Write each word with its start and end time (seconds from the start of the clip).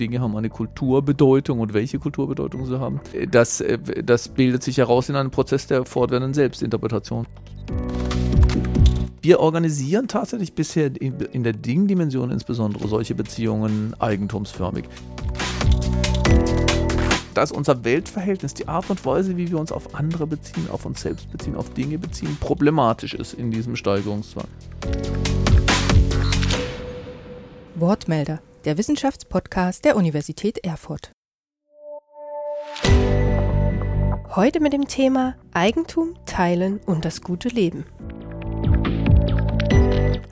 Dinge 0.00 0.20
haben 0.20 0.36
eine 0.36 0.48
Kulturbedeutung 0.48 1.60
und 1.60 1.74
welche 1.74 1.98
Kulturbedeutung 1.98 2.66
sie 2.66 2.80
haben. 2.80 3.00
Das, 3.30 3.60
äh, 3.60 3.78
das 4.02 4.28
bildet 4.28 4.62
sich 4.62 4.78
heraus 4.78 5.08
in 5.08 5.16
einem 5.16 5.30
Prozess 5.30 5.66
der 5.66 5.84
fortwährenden 5.84 6.34
Selbstinterpretation. 6.34 7.26
Wir 9.22 9.40
organisieren 9.40 10.08
tatsächlich 10.08 10.54
bisher 10.54 10.90
in 11.00 11.44
der 11.44 11.52
Dingdimension 11.52 12.30
insbesondere 12.30 12.88
solche 12.88 13.14
Beziehungen 13.14 13.94
eigentumsförmig 13.98 14.86
dass 17.34 17.52
unser 17.52 17.84
Weltverhältnis, 17.84 18.54
die 18.54 18.68
Art 18.68 18.90
und 18.90 19.06
Weise, 19.06 19.36
wie 19.36 19.50
wir 19.50 19.58
uns 19.58 19.72
auf 19.72 19.94
andere 19.94 20.26
beziehen, 20.26 20.68
auf 20.70 20.84
uns 20.84 21.00
selbst 21.00 21.30
beziehen, 21.30 21.54
auf 21.54 21.72
Dinge 21.72 21.96
beziehen, 21.96 22.36
problematisch 22.40 23.14
ist 23.14 23.34
in 23.34 23.50
diesem 23.50 23.76
Steigerungszwang. 23.76 24.46
Wortmelder, 27.76 28.40
der 28.64 28.76
Wissenschaftspodcast 28.76 29.84
der 29.84 29.96
Universität 29.96 30.58
Erfurt. 30.64 31.12
Heute 34.34 34.60
mit 34.60 34.72
dem 34.72 34.86
Thema 34.86 35.36
Eigentum, 35.52 36.14
Teilen 36.26 36.78
und 36.86 37.04
das 37.04 37.22
gute 37.22 37.48
Leben. 37.48 37.84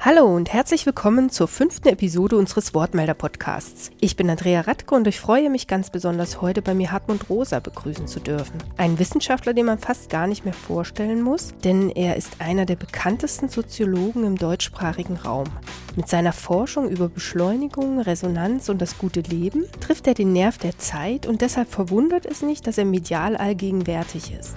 Hallo 0.01 0.27
und 0.27 0.53
herzlich 0.53 0.87
willkommen 0.87 1.29
zur 1.29 1.49
fünften 1.49 1.89
Episode 1.89 2.37
unseres 2.37 2.73
Wortmelder-Podcasts. 2.73 3.91
Ich 3.99 4.15
bin 4.15 4.31
Andrea 4.31 4.61
Radke 4.61 4.95
und 4.95 5.09
ich 5.09 5.19
freue 5.19 5.51
mich 5.51 5.67
ganz 5.67 5.91
besonders, 5.91 6.41
heute 6.41 6.63
bei 6.63 6.73
mir 6.73 6.93
Hartmut 6.93 7.29
Rosa 7.29 7.59
begrüßen 7.59 8.07
zu 8.07 8.21
dürfen. 8.21 8.59
Ein 8.77 9.01
Wissenschaftler, 9.01 9.55
den 9.55 9.67
man 9.67 9.81
fast 9.81 10.09
gar 10.09 10.29
nicht 10.29 10.45
mehr 10.45 10.55
vorstellen 10.55 11.21
muss, 11.21 11.53
denn 11.65 11.91
er 11.91 12.15
ist 12.15 12.41
einer 12.41 12.65
der 12.65 12.77
bekanntesten 12.77 13.49
Soziologen 13.49 14.23
im 14.23 14.37
deutschsprachigen 14.37 15.17
Raum. 15.17 15.49
Mit 15.97 16.07
seiner 16.07 16.33
Forschung 16.33 16.89
über 16.89 17.09
Beschleunigung, 17.09 17.99
Resonanz 17.99 18.69
und 18.69 18.81
das 18.81 18.99
gute 18.99 19.23
Leben 19.23 19.65
trifft 19.81 20.07
er 20.07 20.15
den 20.15 20.33
Nerv 20.33 20.59
der 20.59 20.79
Zeit 20.79 21.27
und 21.27 21.41
deshalb 21.41 21.73
verwundert 21.73 22.25
es 22.25 22.43
nicht, 22.43 22.69
dass 22.69 22.79
er 22.79 22.85
medial 22.85 23.37
allgegenwärtig 23.37 24.33
ist. 24.33 24.55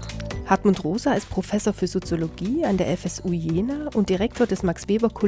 Hartmut 0.51 0.83
Rosa 0.83 1.13
ist 1.13 1.29
Professor 1.29 1.71
für 1.71 1.88
Soziologie 1.88 2.66
an 2.66 2.75
der 2.75 2.97
FSU 2.97 3.31
Jena 3.31 3.88
und 3.94 4.09
Direktor 4.09 4.45
des 4.45 4.63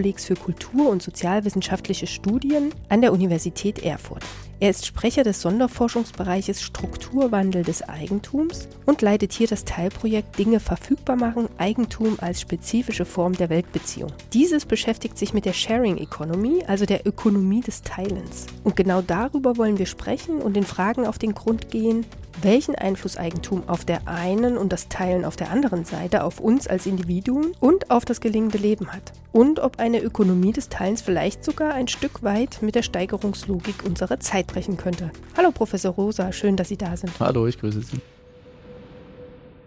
Max-Weber-Kollegs 0.03 0.25
für 0.25 0.35
Kultur- 0.35 0.89
und 0.89 1.01
sozialwissenschaftliche 1.01 2.07
Studien 2.07 2.73
an 2.89 3.01
der 3.01 3.13
Universität 3.13 3.79
Erfurt. 3.79 4.23
Er 4.59 4.69
ist 4.69 4.85
Sprecher 4.85 5.23
des 5.23 5.41
Sonderforschungsbereiches 5.41 6.61
Strukturwandel 6.61 7.63
des 7.63 7.81
Eigentums 7.87 8.67
und 8.85 9.01
leitet 9.01 9.33
hier 9.33 9.47
das 9.47 9.65
Teilprojekt 9.65 10.37
Dinge 10.37 10.59
verfügbar 10.59 11.15
machen, 11.15 11.49
Eigentum 11.57 12.17
als 12.21 12.41
spezifische 12.41 13.05
Form 13.05 13.33
der 13.33 13.49
Weltbeziehung. 13.49 14.11
Dieses 14.31 14.65
beschäftigt 14.65 15.17
sich 15.17 15.33
mit 15.33 15.45
der 15.45 15.53
Sharing 15.53 15.97
Economy, 15.97 16.63
also 16.65 16.85
der 16.85 17.05
Ökonomie 17.05 17.61
des 17.61 17.81
Teilens. 17.81 18.47
Und 18.63 18.75
genau 18.75 19.01
darüber 19.01 19.57
wollen 19.57 19.79
wir 19.79 19.85
sprechen 19.85 20.41
und 20.41 20.55
den 20.55 20.65
Fragen 20.65 21.05
auf 21.05 21.17
den 21.17 21.33
Grund 21.33 21.69
gehen, 21.69 22.05
welchen 22.41 22.75
Einfluss 22.75 23.17
Eigentum 23.17 23.63
auf 23.67 23.85
der 23.85 24.07
einen 24.07 24.57
und 24.57 24.73
das 24.73 24.89
Teilen 24.89 25.25
auf 25.25 25.35
der 25.35 25.51
anderen 25.51 25.85
Seite 25.85 26.23
auf 26.23 26.39
uns 26.39 26.67
als 26.67 26.85
Individuen 26.85 27.53
und 27.59 27.91
auf 27.91 28.05
das 28.05 28.21
gelingende 28.21 28.57
Leben 28.57 28.91
hat. 28.91 29.13
Und 29.31 29.59
ob 29.59 29.79
eine 29.79 29.99
Ökonomie 29.99 30.51
des 30.51 30.69
Teilens 30.69 31.01
vielleicht 31.01 31.43
sogar 31.43 31.73
ein 31.73 31.87
Stück 31.87 32.23
weit 32.23 32.61
mit 32.61 32.75
der 32.75 32.83
Steigerungslogik 32.83 33.83
unserer 33.85 34.19
Zeit 34.19 34.42
brechen 34.45 34.77
könnte. 34.77 35.11
Hallo 35.35 35.51
Professor 35.51 35.93
Rosa, 35.93 36.31
schön, 36.31 36.55
dass 36.55 36.69
Sie 36.69 36.77
da 36.77 36.95
sind. 36.95 37.11
Hallo, 37.19 37.47
ich 37.47 37.59
grüße 37.59 37.81
Sie. 37.81 37.99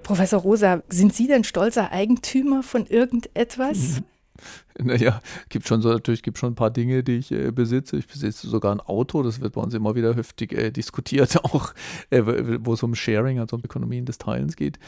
Professor 0.03 0.41
Rosa, 0.41 0.83
sind 0.89 1.15
Sie 1.15 1.27
denn 1.27 1.45
stolzer 1.45 1.91
Eigentümer 1.91 2.63
von 2.63 2.87
irgendetwas? 2.87 4.03
Naja, 4.83 5.21
gibt 5.49 5.67
schon 5.67 5.81
so, 5.83 5.91
natürlich 5.91 6.23
gibt 6.23 6.39
schon 6.39 6.53
ein 6.53 6.55
paar 6.55 6.71
Dinge, 6.71 7.03
die 7.03 7.17
ich 7.17 7.33
äh, 7.33 7.51
besitze. 7.51 7.97
Ich 7.97 8.07
besitze 8.07 8.49
sogar 8.49 8.73
ein 8.73 8.81
Auto, 8.81 9.23
das 9.23 9.41
wird 9.41 9.55
bei 9.55 9.61
uns 9.61 9.75
immer 9.75 9.95
wieder 9.95 10.15
heftig 10.15 10.53
äh, 10.53 10.71
diskutiert, 10.71 11.37
auch 11.45 11.73
äh, 12.11 12.23
wo 12.61 12.75
es 12.75 12.83
um 12.83 12.95
Sharing, 12.95 13.39
also 13.39 13.57
um 13.57 13.63
Ökonomien 13.65 14.05
des 14.05 14.19
Teilens 14.19 14.57
geht. 14.57 14.79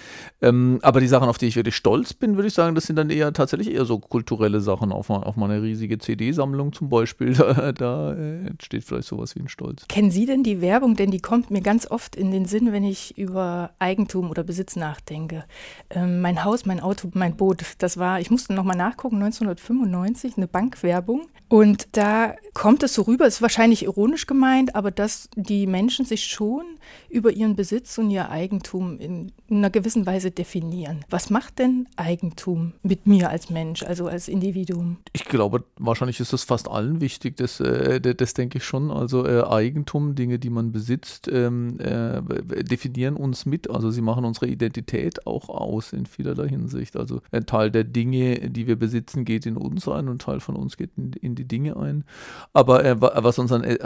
Ähm, 0.42 0.78
aber 0.82 1.00
die 1.00 1.08
Sachen, 1.08 1.28
auf 1.28 1.38
die 1.38 1.46
ich 1.46 1.56
wirklich 1.56 1.76
stolz 1.76 2.12
bin, 2.12 2.36
würde 2.36 2.48
ich 2.48 2.54
sagen, 2.54 2.74
das 2.74 2.86
sind 2.86 2.96
dann 2.96 3.10
eher 3.10 3.32
tatsächlich 3.32 3.72
eher 3.72 3.84
so 3.84 3.98
kulturelle 3.98 4.60
Sachen. 4.60 4.92
Auf, 4.92 5.10
auf 5.10 5.36
meine 5.36 5.62
riesige 5.62 5.98
CD-Sammlung 5.98 6.72
zum 6.72 6.88
Beispiel, 6.88 7.32
da, 7.34 7.72
da 7.72 8.14
äh, 8.14 8.46
entsteht 8.46 8.84
vielleicht 8.84 9.08
sowas 9.08 9.36
wie 9.36 9.40
ein 9.40 9.48
Stolz. 9.48 9.86
Kennen 9.88 10.10
Sie 10.10 10.26
denn 10.26 10.42
die 10.42 10.60
Werbung? 10.60 10.96
Denn 10.96 11.10
die 11.10 11.20
kommt 11.20 11.50
mir 11.50 11.62
ganz 11.62 11.90
oft 11.90 12.16
in 12.16 12.30
den 12.30 12.44
Sinn, 12.44 12.72
wenn 12.72 12.84
ich 12.84 13.16
über 13.16 13.70
Eigentum 13.78 14.30
oder 14.30 14.42
Besitz 14.42 14.76
nachdenke. 14.76 15.44
Ähm, 15.90 16.20
mein 16.20 16.44
Haus, 16.44 16.66
mein 16.66 16.80
Auto, 16.80 17.10
mein 17.14 17.36
Boot, 17.36 17.62
das 17.78 17.96
war, 17.96 18.20
ich 18.20 18.30
musste 18.30 18.52
nochmal 18.52 18.76
nachgucken, 18.76 19.16
1995 19.16 19.77
1995 19.84 20.36
eine 20.36 20.48
Bankwerbung. 20.48 21.28
Und 21.48 21.96
da 21.96 22.34
kommt 22.52 22.82
es 22.82 22.92
so 22.94 23.02
rüber, 23.02 23.26
ist 23.26 23.40
wahrscheinlich 23.40 23.84
ironisch 23.84 24.26
gemeint, 24.26 24.74
aber 24.74 24.90
dass 24.90 25.30
die 25.34 25.66
Menschen 25.66 26.04
sich 26.04 26.24
schon 26.24 26.62
über 27.08 27.30
ihren 27.30 27.56
Besitz 27.56 27.96
und 27.96 28.10
ihr 28.10 28.30
Eigentum 28.30 28.98
in 28.98 29.32
einer 29.50 29.70
gewissen 29.70 30.04
Weise 30.04 30.30
definieren. 30.30 31.04
Was 31.08 31.30
macht 31.30 31.58
denn 31.58 31.86
Eigentum 31.96 32.74
mit 32.82 33.06
mir 33.06 33.30
als 33.30 33.48
Mensch, 33.48 33.82
also 33.82 34.08
als 34.08 34.28
Individuum? 34.28 34.98
Ich 35.14 35.24
glaube, 35.24 35.64
wahrscheinlich 35.78 36.20
ist 36.20 36.34
das 36.34 36.44
fast 36.44 36.68
allen 36.68 37.00
wichtig, 37.00 37.36
das, 37.38 37.60
äh, 37.60 38.00
das 38.00 38.34
denke 38.34 38.58
ich 38.58 38.64
schon. 38.64 38.90
Also 38.90 39.24
äh, 39.24 39.42
Eigentum, 39.44 40.14
Dinge, 40.14 40.38
die 40.38 40.50
man 40.50 40.70
besitzt, 40.72 41.28
ähm, 41.32 41.80
äh, 41.80 42.20
definieren 42.62 43.16
uns 43.16 43.46
mit. 43.46 43.70
Also 43.70 43.90
sie 43.90 44.02
machen 44.02 44.26
unsere 44.26 44.48
Identität 44.48 45.26
auch 45.26 45.48
aus 45.48 45.94
in 45.94 46.04
vielerlei 46.04 46.48
Hinsicht. 46.48 46.96
Also 46.96 47.22
ein 47.30 47.46
Teil 47.46 47.70
der 47.70 47.84
Dinge, 47.84 48.50
die 48.50 48.66
wir 48.66 48.76
besitzen, 48.76 49.24
geht 49.24 49.46
in 49.46 49.56
uns 49.74 49.88
ein 49.88 50.08
und 50.08 50.22
Teil 50.22 50.40
von 50.40 50.56
uns 50.56 50.76
geht 50.76 50.90
in, 50.96 51.12
in 51.12 51.34
die 51.34 51.46
Dinge 51.46 51.76
ein. 51.76 52.04
Aber 52.52 52.84
äh, 52.84 53.00
was 53.00 53.38
unseren 53.38 53.64
äh, 53.64 53.76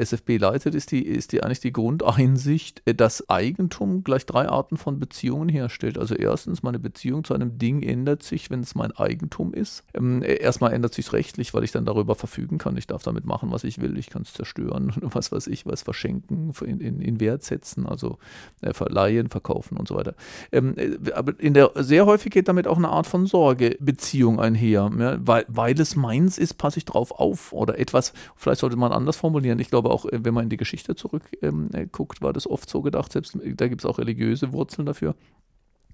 SFB 0.00 0.38
leitet, 0.38 0.74
ist 0.74 0.90
die, 0.92 1.04
ist 1.04 1.32
die 1.32 1.42
eigentlich 1.42 1.60
die 1.60 1.72
Grundeinsicht, 1.72 2.82
äh, 2.84 2.94
dass 2.94 3.28
Eigentum 3.28 4.04
gleich 4.04 4.26
drei 4.26 4.48
Arten 4.48 4.76
von 4.76 4.98
Beziehungen 4.98 5.48
herstellt. 5.48 5.98
Also 5.98 6.14
erstens, 6.14 6.62
meine 6.62 6.78
Beziehung 6.78 7.24
zu 7.24 7.34
einem 7.34 7.58
Ding 7.58 7.82
ändert 7.82 8.22
sich, 8.22 8.50
wenn 8.50 8.60
es 8.60 8.74
mein 8.74 8.92
Eigentum 8.92 9.54
ist. 9.54 9.84
Ähm, 9.94 10.22
äh, 10.22 10.34
erstmal 10.34 10.72
ändert 10.72 10.94
sich 10.94 11.12
rechtlich, 11.12 11.54
weil 11.54 11.64
ich 11.64 11.72
dann 11.72 11.84
darüber 11.84 12.14
verfügen 12.14 12.58
kann. 12.58 12.76
Ich 12.76 12.86
darf 12.86 13.02
damit 13.02 13.24
machen, 13.26 13.50
was 13.52 13.64
ich 13.64 13.80
will. 13.80 13.98
Ich 13.98 14.10
kann 14.10 14.22
es 14.22 14.32
zerstören, 14.32 14.92
was 15.00 15.32
weiß 15.32 15.46
ich, 15.48 15.66
was 15.66 15.82
verschenken, 15.82 16.52
in, 16.64 16.80
in, 16.80 17.00
in 17.00 17.20
Wert 17.20 17.42
setzen, 17.42 17.86
also 17.86 18.18
äh, 18.60 18.72
verleihen, 18.72 19.28
verkaufen 19.28 19.76
und 19.76 19.88
so 19.88 19.94
weiter. 19.96 20.14
Ähm, 20.52 20.74
äh, 20.76 21.12
aber 21.12 21.38
in 21.38 21.54
der, 21.54 21.72
sehr 21.76 22.06
häufig 22.06 22.32
geht 22.32 22.48
damit 22.48 22.66
auch 22.66 22.76
eine 22.76 22.88
Art 22.88 23.06
von 23.06 23.26
Sorgebeziehung 23.26 24.40
einher, 24.40 24.90
ja, 24.98 25.25
weil, 25.26 25.44
weil 25.48 25.78
es 25.80 25.96
meins 25.96 26.38
ist, 26.38 26.54
passe 26.54 26.78
ich 26.78 26.84
drauf 26.84 27.12
auf 27.12 27.52
oder 27.52 27.78
etwas, 27.78 28.12
vielleicht 28.36 28.60
sollte 28.60 28.76
man 28.76 28.92
anders 28.92 29.16
formulieren. 29.16 29.58
Ich 29.58 29.70
glaube 29.70 29.90
auch, 29.90 30.06
äh, 30.06 30.24
wenn 30.24 30.34
man 30.34 30.44
in 30.44 30.50
die 30.50 30.56
Geschichte 30.56 30.94
zurückguckt, 30.94 31.42
ähm, 31.42 31.70
äh, 31.72 32.24
war 32.24 32.32
das 32.32 32.48
oft 32.48 32.68
so 32.68 32.82
gedacht, 32.82 33.12
selbst 33.12 33.38
da 33.42 33.68
gibt 33.68 33.82
es 33.82 33.86
auch 33.86 33.98
religiöse 33.98 34.52
Wurzeln 34.52 34.86
dafür 34.86 35.14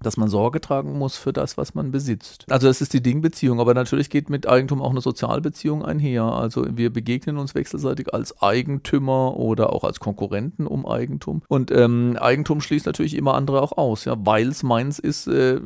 dass 0.01 0.17
man 0.17 0.29
Sorge 0.29 0.61
tragen 0.61 0.97
muss 0.97 1.15
für 1.15 1.33
das, 1.33 1.57
was 1.57 1.73
man 1.73 1.91
besitzt. 1.91 2.45
Also 2.49 2.67
das 2.67 2.81
ist 2.81 2.93
die 2.93 3.01
Dingbeziehung, 3.01 3.59
aber 3.59 3.73
natürlich 3.73 4.09
geht 4.09 4.29
mit 4.29 4.47
Eigentum 4.47 4.81
auch 4.81 4.91
eine 4.91 5.01
Sozialbeziehung 5.01 5.83
einher. 5.83 6.23
Also 6.23 6.65
wir 6.69 6.91
begegnen 6.91 7.37
uns 7.37 7.55
wechselseitig 7.55 8.13
als 8.13 8.41
Eigentümer 8.41 9.37
oder 9.37 9.71
auch 9.71 9.83
als 9.83 9.99
Konkurrenten 9.99 10.67
um 10.67 10.85
Eigentum. 10.85 11.41
Und 11.47 11.71
ähm, 11.71 12.17
Eigentum 12.19 12.61
schließt 12.61 12.85
natürlich 12.85 13.15
immer 13.15 13.33
andere 13.35 13.61
auch 13.61 13.77
aus, 13.77 14.05
ja, 14.05 14.15
weil 14.25 14.49
es 14.49 14.63
meins 14.63 14.99
ist, 14.99 15.27
äh, 15.27 15.59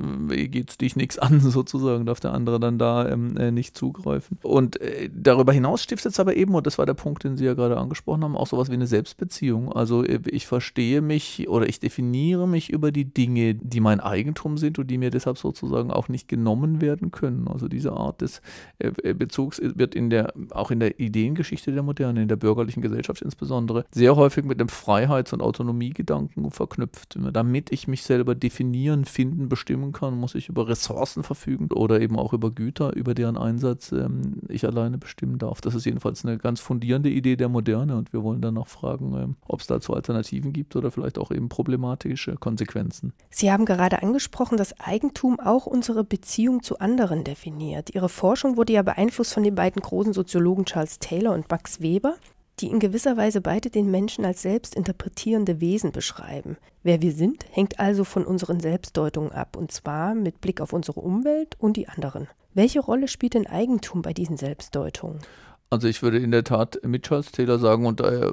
geht 0.48 0.80
dich 0.82 0.96
nichts 0.96 1.18
an 1.20 1.40
sozusagen, 1.40 2.06
darf 2.06 2.20
der 2.20 2.34
andere 2.34 2.60
dann 2.60 2.78
da 2.78 3.08
ähm, 3.10 3.38
äh, 3.38 3.52
nicht 3.52 3.78
zugreifen. 3.78 4.38
Und 4.44 4.80
äh, 4.82 5.10
darüber 5.14 5.54
hinaus 5.54 5.84
stiftet 5.84 6.14
es 6.14 6.20
aber 6.20 6.36
eben, 6.36 6.54
und 6.56 6.68
das 6.68 6.78
war 6.78 6.86
der 6.86 6.94
Punkt, 6.94 7.24
den 7.24 7.38
Sie 7.38 7.46
ja 7.46 7.54
gerade 7.54 7.78
angesprochen 7.78 8.24
haben, 8.24 8.38
auch 8.38 8.48
sowas 8.48 8.70
wie 8.70 8.74
eine 8.74 8.88
Selbstbeziehung. 8.88 9.72
Also 9.72 10.04
äh, 10.04 10.20
ich 10.28 10.48
verstehe 10.48 11.02
mich 11.02 11.48
oder 11.50 11.68
ich 11.68 11.80
definiere 11.80 12.48
mich 12.48 12.70
über 12.70 12.92
die 12.92 13.06
Dinge, 13.06 13.56
die 13.56 13.80
mein 13.80 14.00
Eigentum 14.00 14.17
Eigentum 14.18 14.58
sind 14.58 14.80
und 14.80 14.88
die 14.88 14.98
mir 14.98 15.12
deshalb 15.12 15.38
sozusagen 15.38 15.92
auch 15.92 16.10
nicht 16.10 16.28
genommen 16.28 16.82
werden 16.82 17.12
können. 17.12 17.48
Also 17.48 17.68
diese 17.68 17.94
Art 17.94 18.22
des 18.22 18.42
äh, 18.80 18.92
äh, 19.04 19.14
Bezugs 19.14 19.62
wird 19.62 19.96
in 19.96 20.10
der, 20.10 20.34
auch 20.52 20.72
in 20.72 20.80
der 20.80 21.00
Ideengeschichte 21.00 21.72
der 21.72 21.84
Moderne, 21.84 22.22
in 22.22 22.28
der 22.28 22.36
bürgerlichen 22.36 22.82
Gesellschaft 22.82 23.22
insbesondere, 23.22 23.86
sehr 23.92 24.16
häufig 24.16 24.46
mit 24.46 24.60
dem 24.60 24.70
Freiheits- 24.70 25.34
und 25.34 25.42
Autonomiegedanken 25.42 26.50
verknüpft. 26.52 27.18
Damit 27.34 27.72
ich 27.72 27.88
mich 27.88 28.04
selber 28.04 28.36
definieren, 28.36 29.06
finden, 29.06 29.50
bestimmen 29.50 29.92
kann, 29.92 30.16
muss 30.16 30.36
ich 30.36 30.50
über 30.50 30.68
Ressourcen 30.68 31.24
verfügen 31.24 31.70
oder 31.72 32.02
eben 32.02 32.18
auch 32.18 32.34
über 32.34 32.52
Güter, 32.52 32.96
über 32.96 33.14
deren 33.14 33.38
Einsatz 33.38 33.92
ähm, 33.92 34.42
ich 34.50 34.66
alleine 34.66 34.98
bestimmen 34.98 35.38
darf. 35.38 35.62
Das 35.62 35.76
ist 35.76 35.86
jedenfalls 35.86 36.26
eine 36.26 36.38
ganz 36.38 36.60
fundierende 36.60 37.10
Idee 37.10 37.36
der 37.36 37.50
Moderne 37.50 37.98
und 37.98 38.14
wir 38.14 38.24
wollen 38.24 38.42
dann 38.42 38.56
noch 38.56 38.68
fragen, 38.68 39.16
ähm, 39.16 39.36
ob 39.48 39.62
es 39.62 39.68
dazu 39.68 39.94
Alternativen 39.94 40.54
gibt 40.54 40.76
oder 40.76 40.92
vielleicht 40.92 41.18
auch 41.18 41.32
eben 41.32 41.50
problematische 41.50 42.36
Konsequenzen. 42.36 43.14
Sie 43.30 43.52
haben 43.52 43.66
gerade 43.66 44.02
angesprochen, 44.08 44.58
dass 44.58 44.80
Eigentum 44.80 45.40
auch 45.40 45.66
unsere 45.66 46.04
Beziehung 46.04 46.64
zu 46.64 46.80
anderen 46.80 47.26
definiert. 47.26 47.94
Ihre 47.94 48.10
Forschung 48.10 48.56
wurde 48.56 48.74
ja 48.74 48.82
beeinflusst 48.82 49.34
von 49.34 49.44
den 49.44 49.56
beiden 49.56 49.82
großen 49.82 50.14
Soziologen 50.14 50.66
Charles 50.66 51.00
Taylor 51.00 51.34
und 51.34 51.50
Max 51.50 51.82
Weber, 51.82 52.16
die 52.60 52.68
in 52.68 52.80
gewisser 52.80 53.18
Weise 53.18 53.42
beide 53.42 53.70
den 53.70 53.92
Menschen 53.92 54.26
als 54.26 54.42
selbst 54.42 54.76
interpretierende 54.76 55.60
Wesen 55.60 55.92
beschreiben. 55.92 56.58
Wer 56.84 57.02
wir 57.02 57.12
sind, 57.12 57.46
hängt 57.52 57.80
also 57.80 58.04
von 58.04 58.26
unseren 58.26 58.60
Selbstdeutungen 58.60 59.32
ab, 59.32 59.58
und 59.58 59.72
zwar 59.72 60.16
mit 60.16 60.42
Blick 60.42 60.62
auf 60.62 60.74
unsere 60.74 61.02
Umwelt 61.02 61.56
und 61.60 61.78
die 61.78 61.90
anderen. 61.90 62.28
Welche 62.54 62.80
Rolle 62.80 63.08
spielt 63.08 63.36
denn 63.36 63.46
Eigentum 63.46 64.02
bei 64.02 64.14
diesen 64.14 64.38
Selbstdeutungen? 64.38 65.20
Also 65.70 65.90
ich 65.90 66.02
würde 66.02 66.18
in 66.18 66.32
der 66.32 66.46
Tat 66.46 66.80
mit 66.86 67.04
Charles 67.04 67.32
Taylor 67.34 67.60
sagen, 67.60 67.86
und 67.86 68.00
daher 68.00 68.32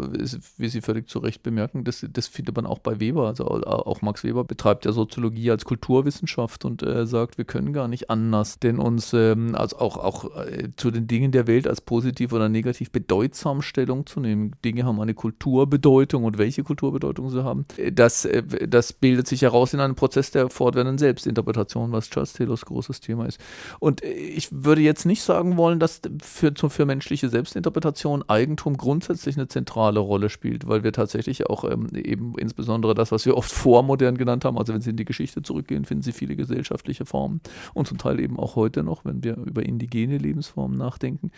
wie 0.57 0.69
Sie 0.69 0.81
völlig 0.81 1.09
zu 1.09 1.19
Recht 1.19 1.43
bemerken, 1.43 1.83
das, 1.83 2.07
das 2.09 2.29
findet 2.29 2.55
man 2.55 2.65
auch 2.65 2.79
bei 2.79 3.01
Weber. 3.01 3.27
Also 3.27 3.47
auch 3.47 4.03
Max 4.03 4.23
Weber 4.23 4.45
betreibt 4.45 4.85
ja 4.85 4.93
Soziologie 4.93 5.51
als 5.51 5.65
Kulturwissenschaft 5.65 6.65
und 6.65 6.85
äh, 6.85 7.07
sagt, 7.07 7.37
wir 7.37 7.45
können 7.45 7.73
gar 7.73 7.89
nicht 7.89 8.09
anders, 8.09 8.61
denn 8.61 8.79
uns 8.79 9.13
ähm, 9.13 9.57
also 9.57 9.79
auch, 9.79 9.97
auch 9.97 10.37
äh, 10.37 10.69
zu 10.77 10.93
den 10.93 11.09
Dingen 11.09 11.33
der 11.33 11.49
Welt 11.49 11.67
als 11.67 11.81
positiv 11.81 12.33
oder 12.33 12.49
negativ 12.49 12.93
bedeutsam 12.93 13.63
Stellung 13.63 14.07
zu 14.07 14.21
nehmen. 14.21 14.53
Dinge 14.65 14.85
haben 14.85 15.01
eine 15.01 15.15
Kulturbedeutung 15.15 16.23
und 16.23 16.39
welche 16.39 16.63
Kulturbedeutung 16.63 17.31
sie 17.31 17.43
haben, 17.43 17.67
äh, 17.77 17.91
das, 17.91 18.25
äh, 18.27 18.43
das 18.69 18.93
bildet 18.93 19.27
sich 19.27 19.43
heraus 19.43 19.75
in 19.75 19.81
einem 19.81 19.97
Prozess 19.97 20.31
der 20.31 20.51
fortwährenden 20.51 20.99
Selbstinterpretation, 20.99 21.91
was 21.91 22.11
Charles 22.11 22.33
Taylors 22.33 22.65
großes 22.65 23.01
Thema 23.01 23.27
ist. 23.27 23.41
Und 23.81 24.05
äh, 24.05 24.13
ich 24.13 24.49
würde 24.53 24.83
jetzt 24.83 25.05
nicht 25.05 25.23
sagen 25.23 25.57
wollen, 25.57 25.81
dass 25.81 26.01
für, 26.23 26.53
für 26.55 26.87
menschliche 26.87 27.24
menschliche 27.25 27.29
Selbstinterpretation 27.29 28.25
Eigentum 28.29 28.77
grundsätzlich 28.77 29.37
eine 29.37 29.49
zentrale 29.49 30.01
Rolle 30.01 30.29
spielt, 30.29 30.67
weil 30.67 30.85
wir 30.85 30.93
tatsächlich 30.93 31.47
auch 31.49 31.65
ähm, 31.65 31.89
eben 31.95 32.35
insbesondere 32.39 32.95
das, 32.95 33.13
was 33.13 33.27
wir 33.27 33.37
oft 33.37 33.51
vormodern 33.53 34.17
genannt 34.17 34.45
haben, 34.45 34.59
also 34.59 34.73
wenn 34.73 34.81
Sie 34.81 34.91
in 34.91 34.97
die 34.97 35.05
Geschichte 35.05 35.43
zurückgehen, 35.43 35.85
finden 35.85 36.03
Sie 36.03 36.13
viele 36.13 36.37
gesellschaftliche 36.37 37.05
Formen 37.05 37.41
und 37.75 37.89
zum 37.89 37.99
Teil 37.99 38.21
eben 38.21 38.39
auch 38.39 38.57
heute 38.57 38.83
noch, 38.83 39.05
wenn 39.05 39.23
wir 39.25 39.37
über 39.37 39.65
indigene 39.65 40.19
Lebensformen 40.19 40.77
nachdenken, 40.77 41.31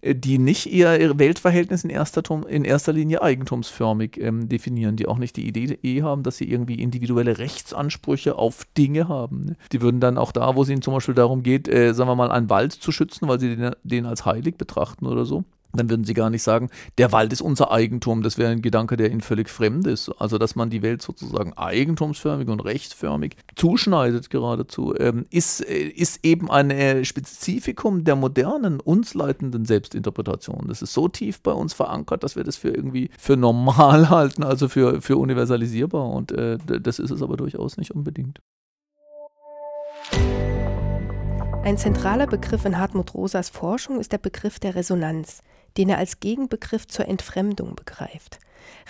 äh, 0.00 0.14
die 0.14 0.38
nicht 0.38 0.66
ihr, 0.66 0.98
ihr 1.00 1.18
Weltverhältnis 1.18 1.84
in 1.84 1.90
erster, 1.90 2.22
in 2.48 2.64
erster 2.64 2.92
Linie 2.92 3.22
eigentumsförmig 3.22 4.18
ähm, 4.20 4.48
definieren, 4.48 4.96
die 4.96 5.06
auch 5.06 5.18
nicht 5.18 5.36
die 5.36 5.46
Idee 5.46 5.78
eh 5.82 6.02
haben, 6.02 6.22
dass 6.22 6.36
sie 6.36 6.48
irgendwie 6.48 6.74
individuelle 6.74 7.38
Rechtsansprüche 7.38 8.36
auf 8.36 8.64
Dinge 8.76 9.08
haben. 9.08 9.44
Ne? 9.44 9.56
Die 9.72 9.80
würden 9.80 10.00
dann 10.00 10.18
auch 10.18 10.32
da, 10.32 10.54
wo 10.56 10.62
es 10.62 10.68
ihnen 10.68 10.82
zum 10.82 10.94
Beispiel 10.94 11.14
darum 11.14 11.42
geht, 11.42 11.68
äh, 11.68 11.94
sagen 11.94 12.08
wir 12.08 12.16
mal, 12.16 12.30
einen 12.30 12.50
Wald 12.50 12.72
zu 12.72 12.92
schützen, 12.92 13.28
weil 13.28 13.40
sie 13.40 13.56
den, 13.56 13.74
den 13.82 14.06
als 14.06 14.24
heilig 14.24 14.56
betrachten 14.56 15.06
oder 15.06 15.23
so, 15.24 15.44
dann 15.76 15.90
würden 15.90 16.04
sie 16.04 16.14
gar 16.14 16.30
nicht 16.30 16.42
sagen, 16.42 16.70
der 16.98 17.12
Wald 17.12 17.32
ist 17.32 17.42
unser 17.42 17.70
Eigentum. 17.72 18.22
Das 18.22 18.38
wäre 18.38 18.50
ein 18.50 18.62
Gedanke, 18.62 18.96
der 18.96 19.10
ihnen 19.10 19.20
völlig 19.20 19.48
fremd 19.48 19.86
ist. 19.86 20.08
Also, 20.18 20.38
dass 20.38 20.56
man 20.56 20.70
die 20.70 20.82
Welt 20.82 21.02
sozusagen 21.02 21.52
eigentumsförmig 21.54 22.48
und 22.48 22.60
rechtsförmig 22.60 23.36
zuschneidet 23.56 24.30
geradezu, 24.30 24.94
ähm, 24.98 25.26
ist, 25.30 25.60
äh, 25.60 25.88
ist 25.88 26.24
eben 26.24 26.50
ein 26.50 26.70
äh, 26.70 27.04
Spezifikum 27.04 28.04
der 28.04 28.16
modernen, 28.16 28.80
uns 28.80 29.14
leitenden 29.14 29.64
Selbstinterpretation. 29.64 30.66
Das 30.68 30.82
ist 30.82 30.92
so 30.92 31.08
tief 31.08 31.40
bei 31.40 31.52
uns 31.52 31.74
verankert, 31.74 32.22
dass 32.22 32.36
wir 32.36 32.44
das 32.44 32.56
für 32.56 32.70
irgendwie 32.70 33.10
für 33.18 33.36
normal 33.36 34.10
halten, 34.10 34.42
also 34.42 34.68
für, 34.68 35.02
für 35.02 35.16
universalisierbar. 35.16 36.08
Und 36.08 36.32
äh, 36.32 36.58
das 36.64 36.98
ist 36.98 37.10
es 37.10 37.22
aber 37.22 37.36
durchaus 37.36 37.76
nicht 37.76 37.90
unbedingt. 37.90 38.40
Ein 41.64 41.78
zentraler 41.78 42.26
Begriff 42.26 42.66
in 42.66 42.76
Hartmut 42.76 43.14
Rosas 43.14 43.48
Forschung 43.48 43.98
ist 43.98 44.12
der 44.12 44.18
Begriff 44.18 44.58
der 44.58 44.74
Resonanz, 44.74 45.40
den 45.78 45.88
er 45.88 45.96
als 45.96 46.20
Gegenbegriff 46.20 46.86
zur 46.86 47.08
Entfremdung 47.08 47.74
begreift. 47.74 48.38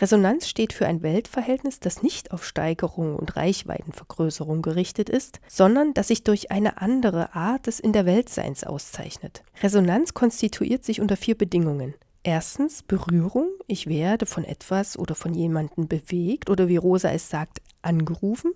Resonanz 0.00 0.49
steht 0.49 0.73
für 0.73 0.85
ein 0.85 1.00
Weltverhältnis, 1.05 1.79
das 1.79 2.03
nicht 2.03 2.32
auf 2.32 2.44
Steigerung 2.44 3.15
und 3.15 3.37
Reichweitenvergrößerung 3.37 4.61
gerichtet 4.61 5.09
ist, 5.09 5.38
sondern 5.47 5.94
das 5.94 6.09
sich 6.09 6.25
durch 6.25 6.50
eine 6.50 6.79
andere 6.82 7.37
Art 7.37 7.69
des 7.69 7.79
In 7.79 7.93
der 7.93 8.06
Weltseins 8.06 8.65
auszeichnet. 8.65 9.44
Resonanz 9.62 10.12
konstituiert 10.12 10.85
sich 10.85 11.00
unter 11.00 11.17
vier 11.17 11.38
Bedingungen. 11.38 11.94
Erstens 12.25 12.82
Berührung, 12.82 13.50
ich 13.69 13.87
werde 13.87 14.26
von 14.26 14.43
etwas 14.43 14.99
oder 14.99 15.15
von 15.15 15.32
jemandem 15.32 15.87
bewegt 15.87 16.50
oder 16.50 16.67
wie 16.67 16.79
Rosa 16.79 17.12
es 17.12 17.31
sagt, 17.31 17.62
angerufen. 17.82 18.50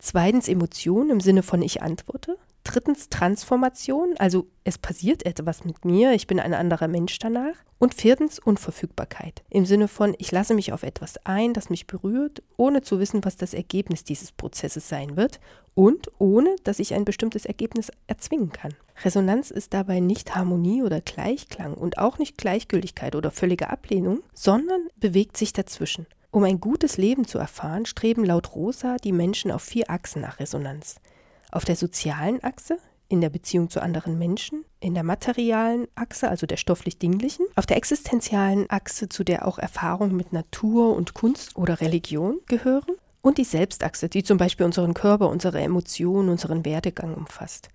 Zweitens 0.00 0.48
Emotion 0.48 1.10
im 1.10 1.20
Sinne 1.20 1.44
von 1.44 1.62
ich 1.62 1.82
antworte. 1.82 2.36
Drittens 2.72 3.08
Transformation, 3.08 4.14
also 4.20 4.46
es 4.62 4.78
passiert 4.78 5.26
etwas 5.26 5.64
mit 5.64 5.84
mir, 5.84 6.12
ich 6.12 6.28
bin 6.28 6.38
ein 6.38 6.54
anderer 6.54 6.86
Mensch 6.86 7.18
danach. 7.18 7.56
Und 7.80 7.94
viertens 7.94 8.38
Unverfügbarkeit, 8.38 9.42
im 9.50 9.66
Sinne 9.66 9.88
von 9.88 10.14
ich 10.18 10.30
lasse 10.30 10.54
mich 10.54 10.72
auf 10.72 10.84
etwas 10.84 11.16
ein, 11.26 11.52
das 11.52 11.68
mich 11.68 11.88
berührt, 11.88 12.44
ohne 12.56 12.82
zu 12.82 13.00
wissen, 13.00 13.24
was 13.24 13.36
das 13.36 13.54
Ergebnis 13.54 14.04
dieses 14.04 14.30
Prozesses 14.30 14.88
sein 14.88 15.16
wird 15.16 15.40
und 15.74 16.12
ohne, 16.18 16.54
dass 16.62 16.78
ich 16.78 16.94
ein 16.94 17.04
bestimmtes 17.04 17.44
Ergebnis 17.44 17.90
erzwingen 18.06 18.52
kann. 18.52 18.74
Resonanz 19.04 19.50
ist 19.50 19.74
dabei 19.74 19.98
nicht 19.98 20.36
Harmonie 20.36 20.84
oder 20.84 21.00
Gleichklang 21.00 21.74
und 21.74 21.98
auch 21.98 22.18
nicht 22.18 22.38
Gleichgültigkeit 22.38 23.16
oder 23.16 23.32
völlige 23.32 23.70
Ablehnung, 23.70 24.20
sondern 24.32 24.82
bewegt 25.00 25.36
sich 25.36 25.52
dazwischen. 25.52 26.06
Um 26.30 26.44
ein 26.44 26.60
gutes 26.60 26.98
Leben 26.98 27.26
zu 27.26 27.38
erfahren, 27.38 27.84
streben 27.84 28.24
laut 28.24 28.54
Rosa 28.54 28.96
die 28.98 29.10
Menschen 29.10 29.50
auf 29.50 29.62
vier 29.62 29.90
Achsen 29.90 30.22
nach 30.22 30.38
Resonanz. 30.38 31.00
Auf 31.50 31.64
der 31.64 31.76
sozialen 31.76 32.42
Achse, 32.42 32.78
in 33.08 33.20
der 33.20 33.30
Beziehung 33.30 33.70
zu 33.70 33.82
anderen 33.82 34.18
Menschen, 34.18 34.64
in 34.78 34.94
der 34.94 35.02
materialen 35.02 35.88
Achse, 35.96 36.28
also 36.28 36.46
der 36.46 36.56
stofflich-dinglichen, 36.56 37.46
auf 37.56 37.66
der 37.66 37.76
existenzialen 37.76 38.70
Achse, 38.70 39.08
zu 39.08 39.24
der 39.24 39.46
auch 39.46 39.58
Erfahrungen 39.58 40.16
mit 40.16 40.32
Natur 40.32 40.94
und 40.94 41.12
Kunst 41.14 41.56
oder 41.56 41.80
Religion 41.80 42.38
gehören, 42.46 42.94
und 43.22 43.38
die 43.38 43.44
Selbstachse, 43.44 44.08
die 44.08 44.22
zum 44.22 44.38
Beispiel 44.38 44.64
unseren 44.64 44.94
Körper, 44.94 45.28
unsere 45.28 45.60
Emotionen, 45.60 46.30
unseren 46.30 46.64
Werdegang 46.64 47.14
umfasst. 47.14 47.68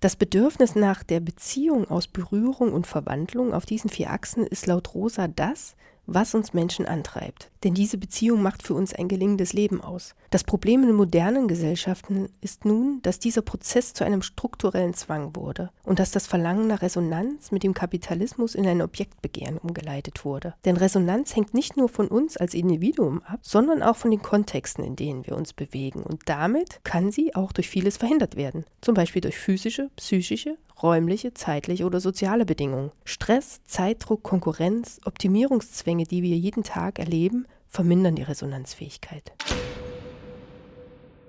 Das 0.00 0.16
Bedürfnis 0.16 0.76
nach 0.76 1.02
der 1.02 1.20
Beziehung 1.20 1.90
aus 1.90 2.06
Berührung 2.06 2.72
und 2.72 2.86
Verwandlung 2.86 3.52
auf 3.52 3.66
diesen 3.66 3.90
vier 3.90 4.10
Achsen 4.10 4.46
ist 4.46 4.66
laut 4.66 4.94
Rosa 4.94 5.26
das, 5.26 5.74
was 6.06 6.34
uns 6.34 6.52
Menschen 6.52 6.86
antreibt. 6.86 7.50
Denn 7.64 7.74
diese 7.74 7.98
Beziehung 7.98 8.42
macht 8.42 8.62
für 8.62 8.74
uns 8.74 8.92
ein 8.94 9.08
gelingendes 9.08 9.52
Leben 9.52 9.80
aus. 9.80 10.14
Das 10.30 10.44
Problem 10.44 10.82
in 10.82 10.94
modernen 10.94 11.46
Gesellschaften 11.46 12.28
ist 12.40 12.64
nun, 12.64 13.00
dass 13.02 13.18
dieser 13.18 13.42
Prozess 13.42 13.92
zu 13.92 14.04
einem 14.04 14.22
strukturellen 14.22 14.94
Zwang 14.94 15.36
wurde 15.36 15.70
und 15.84 15.98
dass 15.98 16.10
das 16.10 16.26
Verlangen 16.26 16.66
nach 16.66 16.82
Resonanz 16.82 17.52
mit 17.52 17.62
dem 17.62 17.74
Kapitalismus 17.74 18.54
in 18.54 18.66
ein 18.66 18.82
Objektbegehren 18.82 19.58
umgeleitet 19.58 20.24
wurde. 20.24 20.54
Denn 20.64 20.76
Resonanz 20.76 21.36
hängt 21.36 21.54
nicht 21.54 21.76
nur 21.76 21.88
von 21.88 22.08
uns 22.08 22.36
als 22.36 22.54
Individuum 22.54 23.22
ab, 23.22 23.40
sondern 23.42 23.82
auch 23.82 23.96
von 23.96 24.10
den 24.10 24.22
Kontexten, 24.22 24.84
in 24.84 24.96
denen 24.96 25.26
wir 25.26 25.36
uns 25.36 25.52
bewegen. 25.52 26.02
Und 26.02 26.22
damit 26.26 26.80
kann 26.84 27.12
sie 27.12 27.34
auch 27.34 27.52
durch 27.52 27.68
vieles 27.68 27.96
verhindert 27.96 28.36
werden. 28.36 28.64
Zum 28.80 28.94
Beispiel 28.94 29.22
durch 29.22 29.38
physische, 29.38 29.90
psychische, 29.96 30.56
räumliche, 30.82 31.34
zeitliche 31.34 31.84
oder 31.84 32.00
soziale 32.00 32.44
Bedingungen. 32.44 32.90
Stress, 33.04 33.60
Zeitdruck, 33.64 34.22
Konkurrenz, 34.22 35.00
Optimierungszwänge, 35.04 36.04
die 36.04 36.22
wir 36.22 36.36
jeden 36.36 36.62
Tag 36.62 36.98
erleben, 36.98 37.46
vermindern 37.68 38.16
die 38.16 38.22
Resonanzfähigkeit. 38.22 39.32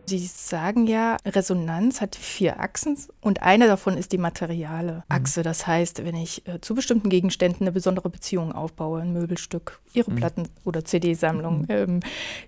Sie 0.06 0.20
sagen 0.20 0.88
ja, 0.88 1.18
Resonanz 1.26 2.02
hat 2.02 2.16
vier 2.16 2.60
Achsen 2.60 2.98
und 3.22 3.42
eine 3.42 3.68
davon 3.68 3.98
ist 3.98 4.12
die 4.12 4.18
materiale 4.18 4.96
mhm. 4.96 5.02
Achse. 5.08 5.44
Das 5.44 5.66
heißt, 5.66 6.06
wenn 6.06 6.16
ich 6.16 6.48
äh, 6.48 6.60
zu 6.62 6.76
bestimmten 6.76 7.10
Gegenständen 7.10 7.62
eine 7.62 7.72
besondere 7.72 8.10
Beziehung 8.10 8.52
aufbaue, 8.52 9.02
ein 9.02 9.14
Möbelstück, 9.14 9.80
Ihre 9.94 10.12
mhm. 10.12 10.16
Platten- 10.16 10.50
oder 10.66 10.84
CD-Sammlung, 10.84 11.62
mhm. 11.62 11.66
ähm, 11.70 12.00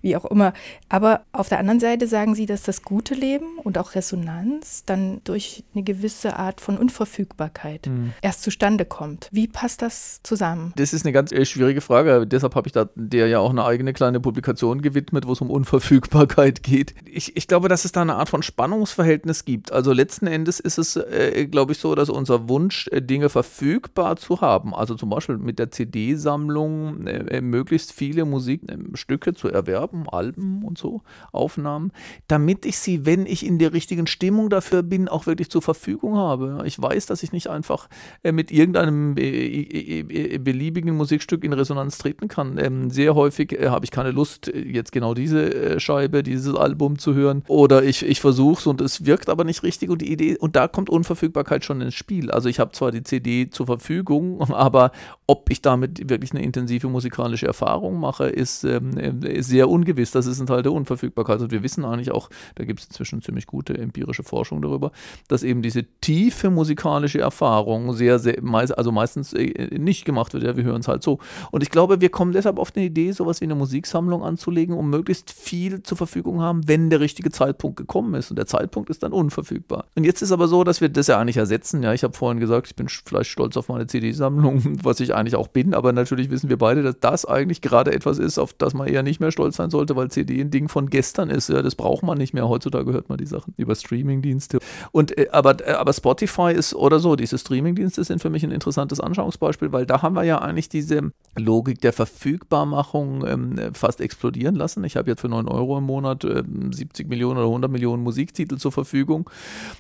wie 0.02 0.16
auch 0.18 0.26
immer. 0.26 0.54
Aber 0.90 1.22
auf 1.32 1.48
der 1.48 1.60
anderen 1.60 1.80
Seite 1.80 2.08
sagen 2.08 2.36
Sie, 2.36 2.46
dass 2.46 2.64
das 2.64 2.82
gute 2.82 3.14
Leben 3.14 3.58
und 3.64 3.78
auch 3.78 3.96
Resonanz 3.96 4.84
dann 4.86 5.22
durch 5.24 5.64
eine 5.74 5.84
gewisse 5.84 6.38
Art 6.38 6.60
von 6.60 6.78
Unverfügbarkeit 6.78 7.88
mhm. 7.88 8.14
erst 8.22 8.44
zustande 8.44 8.86
kommt. 8.86 9.30
Wie 9.32 9.48
passt 9.48 9.82
das 9.82 10.20
zusammen? 10.24 10.74
Das 10.76 10.94
ist 10.94 11.06
eine 11.06 11.14
ganz 11.14 11.32
äh, 11.32 11.46
schwierige 11.46 11.82
Frage. 11.82 12.28
Deshalb 12.28 12.56
habe 12.56 12.68
ich 12.68 12.74
da 12.74 12.90
der 12.96 13.28
ja 13.28 13.40
auch 13.40 13.50
eine 13.50 13.66
eigene 13.66 13.94
kleine 13.94 14.20
Publikation 14.20 14.82
gewidmet, 14.82 15.28
wo 15.28 15.32
es 15.34 15.42
um 15.42 15.50
Unverfügbarkeit 15.50 16.64
geht. 16.64 16.96
Ich, 17.06 17.36
ich 17.38 17.45
ich 17.46 17.48
glaube, 17.48 17.70
dass 17.70 17.86
es 17.86 17.92
da 17.92 18.02
eine 18.02 18.16
Art 18.16 18.28
von 18.28 18.42
Spannungsverhältnis 18.42 19.46
gibt. 19.46 19.72
Also 19.72 19.94
letzten 19.94 20.26
Endes 20.26 20.60
ist 20.60 20.80
es, 20.80 20.96
äh, 20.96 21.46
glaube 21.46 21.74
ich, 21.74 21.78
so, 21.78 21.94
dass 21.94 22.10
unser 22.10 22.50
Wunsch, 22.50 22.88
äh, 22.88 23.04
Dinge 23.04 23.30
verfügbar 23.30 24.16
zu 24.16 24.42
haben, 24.42 24.74
also 24.74 24.96
zum 24.96 25.12
Beispiel 25.12 25.38
mit 25.38 25.60
der 25.60 25.70
CD-Sammlung 25.70 27.06
äh, 27.06 27.42
möglichst 27.42 27.94
viele 27.94 28.26
Musikstücke 28.26 29.30
ähm, 29.30 29.36
zu 29.36 29.48
erwerben, 29.48 30.10
Alben 30.10 30.64
und 30.64 30.80
so, 30.80 31.04
Aufnahmen, 31.32 31.92
damit 32.28 32.66
ich 32.66 32.80
sie, 32.80 33.06
wenn 33.06 33.28
ich 33.28 33.46
in 33.46 33.60
der 33.60 33.74
richtigen 33.74 34.08
Stimmung 34.08 34.50
dafür 34.50 34.82
bin, 34.82 35.08
auch 35.08 35.28
wirklich 35.28 35.52
zur 35.52 35.62
Verfügung 35.62 36.18
habe. 36.18 36.64
Ich 36.66 36.82
weiß, 36.82 37.06
dass 37.06 37.22
ich 37.22 37.32
nicht 37.32 37.52
einfach 37.52 37.90
äh, 38.24 38.32
mit 38.32 38.50
irgendeinem 38.50 39.18
äh, 39.18 40.00
äh, 40.00 40.38
beliebigen 40.40 40.98
Musikstück 40.98 41.44
in 41.44 41.54
Resonanz 41.54 42.00
treten 42.00 42.28
kann. 42.28 42.58
Ähm, 42.58 42.90
sehr 42.90 43.14
häufig 43.14 43.56
habe 43.66 43.86
ich 43.86 43.92
keine 43.92 44.10
Lust, 44.10 44.48
jetzt 44.48 44.92
genau 44.92 45.14
diese 45.14 45.80
Scheibe, 45.80 46.24
dieses 46.24 46.56
Album 46.56 46.98
zu 46.98 47.14
hören 47.14 47.35
hören. 47.36 47.44
Oder 47.48 47.84
ich, 47.84 48.06
ich 48.06 48.22
versuche 48.22 48.60
es 48.60 48.68
und 48.68 48.82
es 48.82 49.06
wirkt 49.06 49.30
aber 49.30 49.44
nicht 49.44 49.64
richtig 49.64 49.90
und 49.90 50.02
die 50.02 50.12
Idee, 50.12 50.38
und 50.38 50.56
da 50.56 50.68
kommt 50.68 50.90
Unverfügbarkeit 50.90 51.66
schon 51.66 51.82
ins 51.82 51.94
Spiel. 51.94 52.32
Also 52.32 52.50
ich 52.50 52.60
habe 52.60 52.72
zwar 52.72 52.92
die 52.92 53.04
CD 53.04 53.50
zur 53.50 53.66
Verfügung, 53.66 54.42
aber 54.52 54.92
ob 55.28 55.50
ich 55.50 55.62
damit 55.62 56.10
wirklich 56.10 56.32
eine 56.32 56.44
intensive 56.44 56.88
musikalische 56.88 57.48
Erfahrung 57.48 58.00
mache, 58.00 58.26
ist, 58.26 58.64
ähm, 58.64 58.98
ist 59.24 59.48
sehr 59.48 59.70
ungewiss. 59.70 60.12
Das 60.12 60.26
ist 60.26 60.40
ein 60.40 60.48
Teil 60.48 60.64
der 60.64 60.72
Unverfügbarkeit. 60.72 61.42
Und 61.42 61.52
wir 61.52 61.64
wissen 61.64 61.86
eigentlich 61.86 62.12
auch, 62.12 62.30
da 62.56 62.64
gibt 62.64 62.80
es 62.80 62.88
inzwischen 62.88 63.22
ziemlich 63.22 63.48
gute 63.48 63.78
empirische 63.78 64.24
Forschung 64.24 64.62
darüber, 64.62 64.92
dass 65.28 65.44
eben 65.44 65.62
diese 65.62 65.84
tiefe 66.02 66.50
musikalische 66.50 67.20
Erfahrung 67.20 67.94
sehr, 67.94 68.20
sehr, 68.20 68.38
also 68.78 68.92
meistens 68.92 69.34
äh, 69.34 69.78
nicht 69.78 70.06
gemacht 70.06 70.34
wird. 70.34 70.44
Ja, 70.44 70.56
wir 70.56 70.64
hören 70.64 70.82
es 70.82 70.88
halt 70.88 71.04
so. 71.04 71.20
Und 71.52 71.64
ich 71.64 71.72
glaube, 71.72 72.02
wir 72.02 72.10
kommen 72.10 72.32
deshalb 72.32 72.60
auf 72.60 72.76
eine 72.76 72.86
Idee, 72.86 73.12
sowas 73.12 73.42
wie 73.42 73.46
eine 73.46 73.56
Musiksammlung 73.56 74.24
anzulegen, 74.24 74.76
um 74.76 74.90
möglichst 74.90 75.32
viel 75.32 75.82
zur 75.84 75.98
Verfügung 75.98 76.42
haben, 76.42 76.68
wenn 76.68 76.90
der 76.90 77.00
richtige 77.00 77.25
richtige 77.26 77.32
Zeitpunkt 77.32 77.78
gekommen 77.78 78.14
ist 78.14 78.30
und 78.30 78.38
der 78.38 78.46
Zeitpunkt 78.46 78.90
ist 78.90 79.04
dann 79.04 79.12
unverfügbar. 79.12 79.86
Und 79.96 80.04
jetzt 80.04 80.22
ist 80.22 80.32
aber 80.32 80.48
so, 80.48 80.64
dass 80.64 80.82
wir 80.82 80.90
das 80.90 81.08
ja 81.08 81.20
eigentlich 81.20 81.38
ersetzen. 81.38 81.84
Ja, 81.84 81.94
ich 81.94 82.04
habe 82.04 82.14
vorhin 82.14 82.40
gesagt, 82.40 82.68
ich 82.68 82.76
bin 82.76 82.88
vielleicht 82.88 83.32
stolz 83.32 83.58
auf 83.58 83.68
meine 83.68 83.88
CD-Sammlung, 83.88 84.80
was 84.84 85.00
ich 85.00 85.14
eigentlich 85.14 85.36
auch 85.36 85.48
bin, 85.48 85.74
aber 85.74 85.92
natürlich 85.92 86.30
wissen 86.30 86.50
wir 86.50 86.58
beide, 86.58 86.84
dass 86.84 87.00
das 87.00 87.26
eigentlich 87.26 87.62
gerade 87.62 87.92
etwas 87.94 88.20
ist, 88.20 88.38
auf 88.38 88.54
das 88.54 88.74
man 88.74 88.88
eher 88.88 89.04
nicht 89.04 89.20
mehr 89.20 89.32
stolz 89.32 89.58
sein 89.58 89.70
sollte, 89.70 89.96
weil 89.96 90.10
CD 90.10 90.40
ein 90.40 90.52
Ding 90.52 90.70
von 90.70 90.90
gestern 90.90 91.30
ist. 91.30 91.50
Ja, 91.50 91.62
das 91.62 91.76
braucht 91.76 92.04
man 92.04 92.18
nicht 92.18 92.34
mehr. 92.34 92.48
Heutzutage 92.48 92.94
hört 92.94 93.10
man 93.10 93.18
die 93.18 93.26
Sachen 93.26 93.54
über 93.58 93.76
Streamingdienste. 93.76 94.60
Und 94.92 95.18
äh, 95.18 95.30
aber, 95.32 95.68
äh, 95.68 95.72
aber 95.72 95.94
Spotify 95.94 96.54
ist 96.54 96.76
oder 96.76 97.00
so, 97.00 97.16
diese 97.16 97.38
Streamingdienste 97.38 98.04
sind 98.04 98.22
für 98.22 98.30
mich 98.30 98.44
ein 98.44 98.52
interessantes 98.52 99.00
Anschauungsbeispiel, 99.00 99.72
weil 99.72 99.86
da 99.86 100.02
haben 100.02 100.16
wir 100.16 100.24
ja 100.24 100.40
eigentlich 100.40 100.70
diese 100.70 101.12
Logik 101.36 101.82
der 101.82 101.94
Verfügbarmachung 101.94 103.26
ähm, 103.26 103.74
fast 103.74 104.02
explodieren 104.02 104.56
lassen. 104.56 104.84
Ich 104.84 104.96
habe 104.98 105.10
jetzt 105.10 105.22
für 105.22 105.30
9 105.30 105.48
Euro 105.48 105.78
im 105.78 105.86
Monat 105.86 106.24
äh, 106.24 106.44
70 106.72 107.08
Millionen 107.08 107.15
oder 107.24 107.42
100 107.42 107.72
Millionen 107.72 108.04
Musiktitel 108.04 108.58
zur 108.58 108.72
Verfügung. 108.72 109.30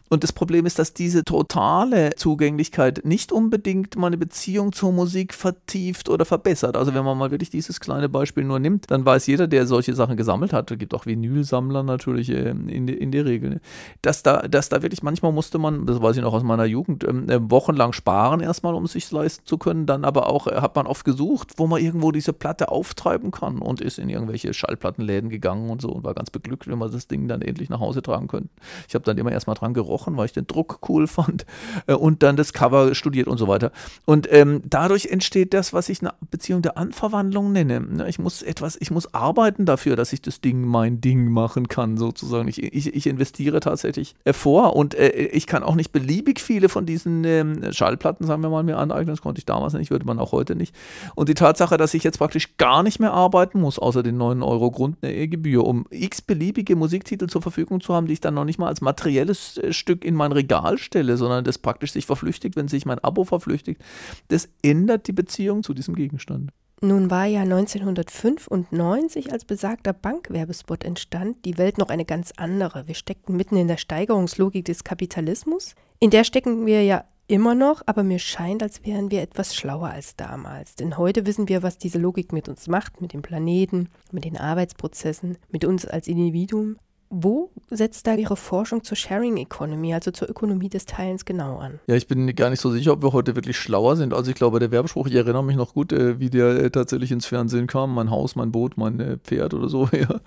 Und 0.09 0.23
das 0.23 0.31
Problem 0.31 0.65
ist, 0.65 0.79
dass 0.79 0.93
diese 0.93 1.23
totale 1.23 2.15
Zugänglichkeit 2.15 3.03
nicht 3.03 3.31
unbedingt 3.31 3.95
meine 3.97 4.17
Beziehung 4.17 4.71
zur 4.71 4.91
Musik 4.91 5.33
vertieft 5.33 6.09
oder 6.09 6.25
verbessert. 6.25 6.77
Also 6.77 6.93
wenn 6.93 7.03
man 7.03 7.17
mal 7.17 7.31
wirklich 7.31 7.49
dieses 7.49 7.79
kleine 7.79 8.07
Beispiel 8.07 8.43
nur 8.43 8.59
nimmt, 8.59 8.91
dann 8.91 9.05
weiß 9.05 9.27
jeder, 9.27 9.47
der 9.47 9.67
solche 9.67 9.93
Sachen 9.93 10.15
gesammelt 10.17 10.53
hat, 10.53 10.71
es 10.71 10.77
gibt 10.77 10.93
auch 10.93 11.05
Vinylsammler 11.05 11.83
natürlich 11.83 12.29
äh, 12.29 12.49
in, 12.49 12.87
in 12.87 13.11
der 13.11 13.25
Regel, 13.25 13.61
dass 14.01 14.23
da, 14.23 14.43
dass 14.47 14.69
da 14.69 14.81
wirklich 14.81 15.03
manchmal 15.03 15.31
musste 15.31 15.57
man, 15.57 15.85
das 15.85 16.01
weiß 16.01 16.15
ich 16.17 16.21
noch 16.21 16.33
aus 16.33 16.43
meiner 16.43 16.65
Jugend, 16.65 17.03
ähm, 17.03 17.29
äh, 17.29 17.39
wochenlang 17.49 17.93
sparen 17.93 18.41
erstmal, 18.41 18.73
um 18.73 18.85
es 18.85 18.93
sich 18.93 19.09
leisten 19.11 19.45
zu 19.45 19.57
können. 19.57 19.85
Dann 19.85 20.05
aber 20.05 20.29
auch 20.29 20.47
äh, 20.47 20.55
hat 20.61 20.75
man 20.75 20.87
oft 20.87 21.05
gesucht, 21.05 21.53
wo 21.57 21.67
man 21.67 21.81
irgendwo 21.81 22.11
diese 22.11 22.33
Platte 22.33 22.69
auftreiben 22.69 23.31
kann 23.31 23.59
und 23.59 23.81
ist 23.81 23.99
in 23.99 24.09
irgendwelche 24.09 24.53
Schallplattenläden 24.53 25.29
gegangen 25.29 25.69
und 25.69 25.81
so 25.81 25.89
und 25.89 26.03
war 26.03 26.13
ganz 26.13 26.29
beglückt, 26.29 26.67
wenn 26.67 26.77
wir 26.77 26.89
das 26.89 27.07
Ding 27.07 27.24
dann 27.27 27.41
endlich 27.41 27.69
nach 27.69 27.79
Hause 27.79 28.01
tragen 28.01 28.27
könnten. 28.27 28.49
Ich 28.87 28.95
habe 28.95 29.05
dann 29.05 29.17
immer 29.17 29.31
erstmal 29.31 29.55
dran 29.55 29.73
gerochen, 29.73 30.17
weil 30.17 30.25
ich 30.25 30.33
den 30.33 30.47
Druck 30.47 30.79
cool 30.89 31.07
fand 31.15 31.45
äh, 31.87 31.93
und 31.93 32.23
dann 32.23 32.35
das 32.35 32.53
Cover 32.53 32.95
studiert 32.95 33.27
und 33.27 33.37
so 33.37 33.47
weiter. 33.47 33.71
Und 34.05 34.31
ähm, 34.31 34.61
dadurch 34.65 35.07
entsteht 35.07 35.53
das, 35.53 35.73
was 35.73 35.89
ich 35.89 36.01
eine 36.01 36.13
Beziehung 36.31 36.61
der 36.61 36.77
Anverwandlung 36.77 37.51
nenne. 37.51 37.79
Ne, 37.79 38.09
ich 38.09 38.19
muss 38.19 38.41
etwas, 38.41 38.77
ich 38.79 38.91
muss 38.91 39.13
arbeiten 39.13 39.65
dafür, 39.65 39.95
dass 39.95 40.13
ich 40.13 40.21
das 40.21 40.41
Ding 40.41 40.65
mein 40.65 41.01
Ding 41.01 41.31
machen 41.31 41.67
kann, 41.67 41.97
sozusagen. 41.97 42.47
Ich, 42.47 42.61
ich, 42.61 42.93
ich 42.93 43.07
investiere 43.07 43.59
tatsächlich 43.59 44.15
äh, 44.23 44.33
vor 44.33 44.75
und 44.75 44.95
äh, 44.95 45.09
ich 45.09 45.47
kann 45.47 45.63
auch 45.63 45.75
nicht 45.75 45.91
beliebig 45.91 46.39
viele 46.39 46.69
von 46.69 46.85
diesen 46.85 47.23
ähm, 47.23 47.71
Schallplatten, 47.71 48.25
sagen 48.25 48.41
wir 48.41 48.49
mal, 48.49 48.63
mir 48.63 48.77
aneignen. 48.77 49.07
Das 49.07 49.21
konnte 49.21 49.39
ich 49.39 49.45
damals 49.45 49.73
nicht, 49.73 49.91
würde 49.91 50.05
man 50.05 50.19
auch 50.19 50.31
heute 50.31 50.55
nicht. 50.55 50.75
Und 51.15 51.29
die 51.29 51.33
Tatsache, 51.33 51.77
dass 51.77 51.93
ich 51.93 52.03
jetzt 52.03 52.17
praktisch 52.17 52.57
gar 52.57 52.83
nicht 52.83 52.99
mehr 52.99 53.13
arbeiten 53.13 53.59
muss, 53.61 53.79
außer 53.79 54.03
den 54.03 54.17
9 54.17 54.43
Euro 54.43 54.71
Grundgebühr, 54.71 55.65
um 55.65 55.85
x 55.89 56.21
beliebige 56.21 56.75
Musiktitel 56.75 57.14
zur 57.17 57.41
Verfügung 57.41 57.81
zu 57.81 57.93
haben, 57.93 58.07
die 58.07 58.13
ich 58.13 58.21
dann 58.21 58.33
noch 58.33 58.45
nicht 58.45 58.59
mal 58.59 58.67
als 58.67 58.81
materielles 58.81 59.57
äh, 59.57 59.73
Stück 59.73 60.05
in 60.05 60.15
mein 60.15 60.31
Regal 60.31 60.77
stelle, 60.77 61.17
sondern 61.17 61.43
das 61.43 61.57
praktisch 61.57 61.91
sich 61.93 62.05
verflüchtigt, 62.05 62.55
wenn 62.55 62.67
sich 62.67 62.85
mein 62.85 62.99
Abo 62.99 63.23
verflüchtigt, 63.23 63.81
das 64.27 64.49
ändert 64.61 65.07
die 65.07 65.13
Beziehung 65.13 65.63
zu 65.63 65.73
diesem 65.73 65.95
Gegenstand. 65.95 66.51
Nun 66.81 67.09
war 67.09 67.25
ja 67.25 67.41
1995, 67.41 69.31
als 69.31 69.45
besagter 69.45 69.93
Bankwerbespot 69.93 70.83
entstand, 70.83 71.45
die 71.45 71.57
Welt 71.57 71.77
noch 71.77 71.87
eine 71.89 72.03
ganz 72.05 72.33
andere. 72.35 72.87
Wir 72.87 72.95
steckten 72.95 73.37
mitten 73.37 73.55
in 73.55 73.69
der 73.69 73.77
Steigerungslogik 73.77 74.65
des 74.65 74.83
Kapitalismus. 74.83 75.73
In 75.99 76.09
der 76.09 76.25
stecken 76.25 76.65
wir 76.65 76.83
ja 76.83 77.05
immer 77.27 77.55
noch, 77.55 77.81
aber 77.85 78.03
mir 78.03 78.19
scheint, 78.19 78.61
als 78.61 78.85
wären 78.85 79.09
wir 79.09 79.21
etwas 79.21 79.55
schlauer 79.55 79.89
als 79.89 80.15
damals. 80.15 80.75
Denn 80.75 80.97
heute 80.97 81.25
wissen 81.25 81.47
wir, 81.47 81.63
was 81.63 81.77
diese 81.77 81.97
Logik 81.97 82.33
mit 82.33 82.49
uns 82.49 82.67
macht, 82.67 83.01
mit 83.01 83.13
dem 83.13 83.21
Planeten, 83.21 83.89
mit 84.11 84.25
den 84.25 84.37
Arbeitsprozessen, 84.37 85.37
mit 85.49 85.65
uns 85.65 85.85
als 85.85 86.07
Individuum. 86.07 86.77
Wo 87.09 87.51
setzt 87.69 88.07
da 88.07 88.15
Ihre 88.15 88.35
Forschung 88.35 88.83
zur 88.83 88.97
Sharing 88.97 89.37
Economy, 89.37 89.93
also 89.93 90.11
zur 90.11 90.29
Ökonomie 90.29 90.69
des 90.69 90.85
Teilens, 90.85 91.23
genau 91.23 91.57
an? 91.57 91.79
Ja, 91.87 91.95
ich 91.95 92.07
bin 92.07 92.33
gar 92.35 92.49
nicht 92.49 92.59
so 92.59 92.71
sicher, 92.71 92.93
ob 92.93 93.03
wir 93.03 93.13
heute 93.13 93.35
wirklich 93.35 93.57
schlauer 93.57 93.95
sind. 93.95 94.13
Also 94.13 94.31
ich 94.31 94.35
glaube, 94.35 94.59
der 94.59 94.71
Werbespruch, 94.71 95.07
ich 95.07 95.15
erinnere 95.15 95.43
mich 95.43 95.55
noch 95.55 95.73
gut, 95.73 95.93
äh, 95.93 96.19
wie 96.19 96.29
der 96.29 96.47
äh, 96.47 96.69
tatsächlich 96.71 97.11
ins 97.11 97.25
Fernsehen 97.25 97.67
kam, 97.67 97.93
mein 97.93 98.09
Haus, 98.09 98.35
mein 98.35 98.51
Boot, 98.51 98.77
mein 98.77 98.99
äh, 98.99 99.17
Pferd 99.17 99.53
oder 99.53 99.69
so. 99.69 99.89
Ja. 99.95 100.19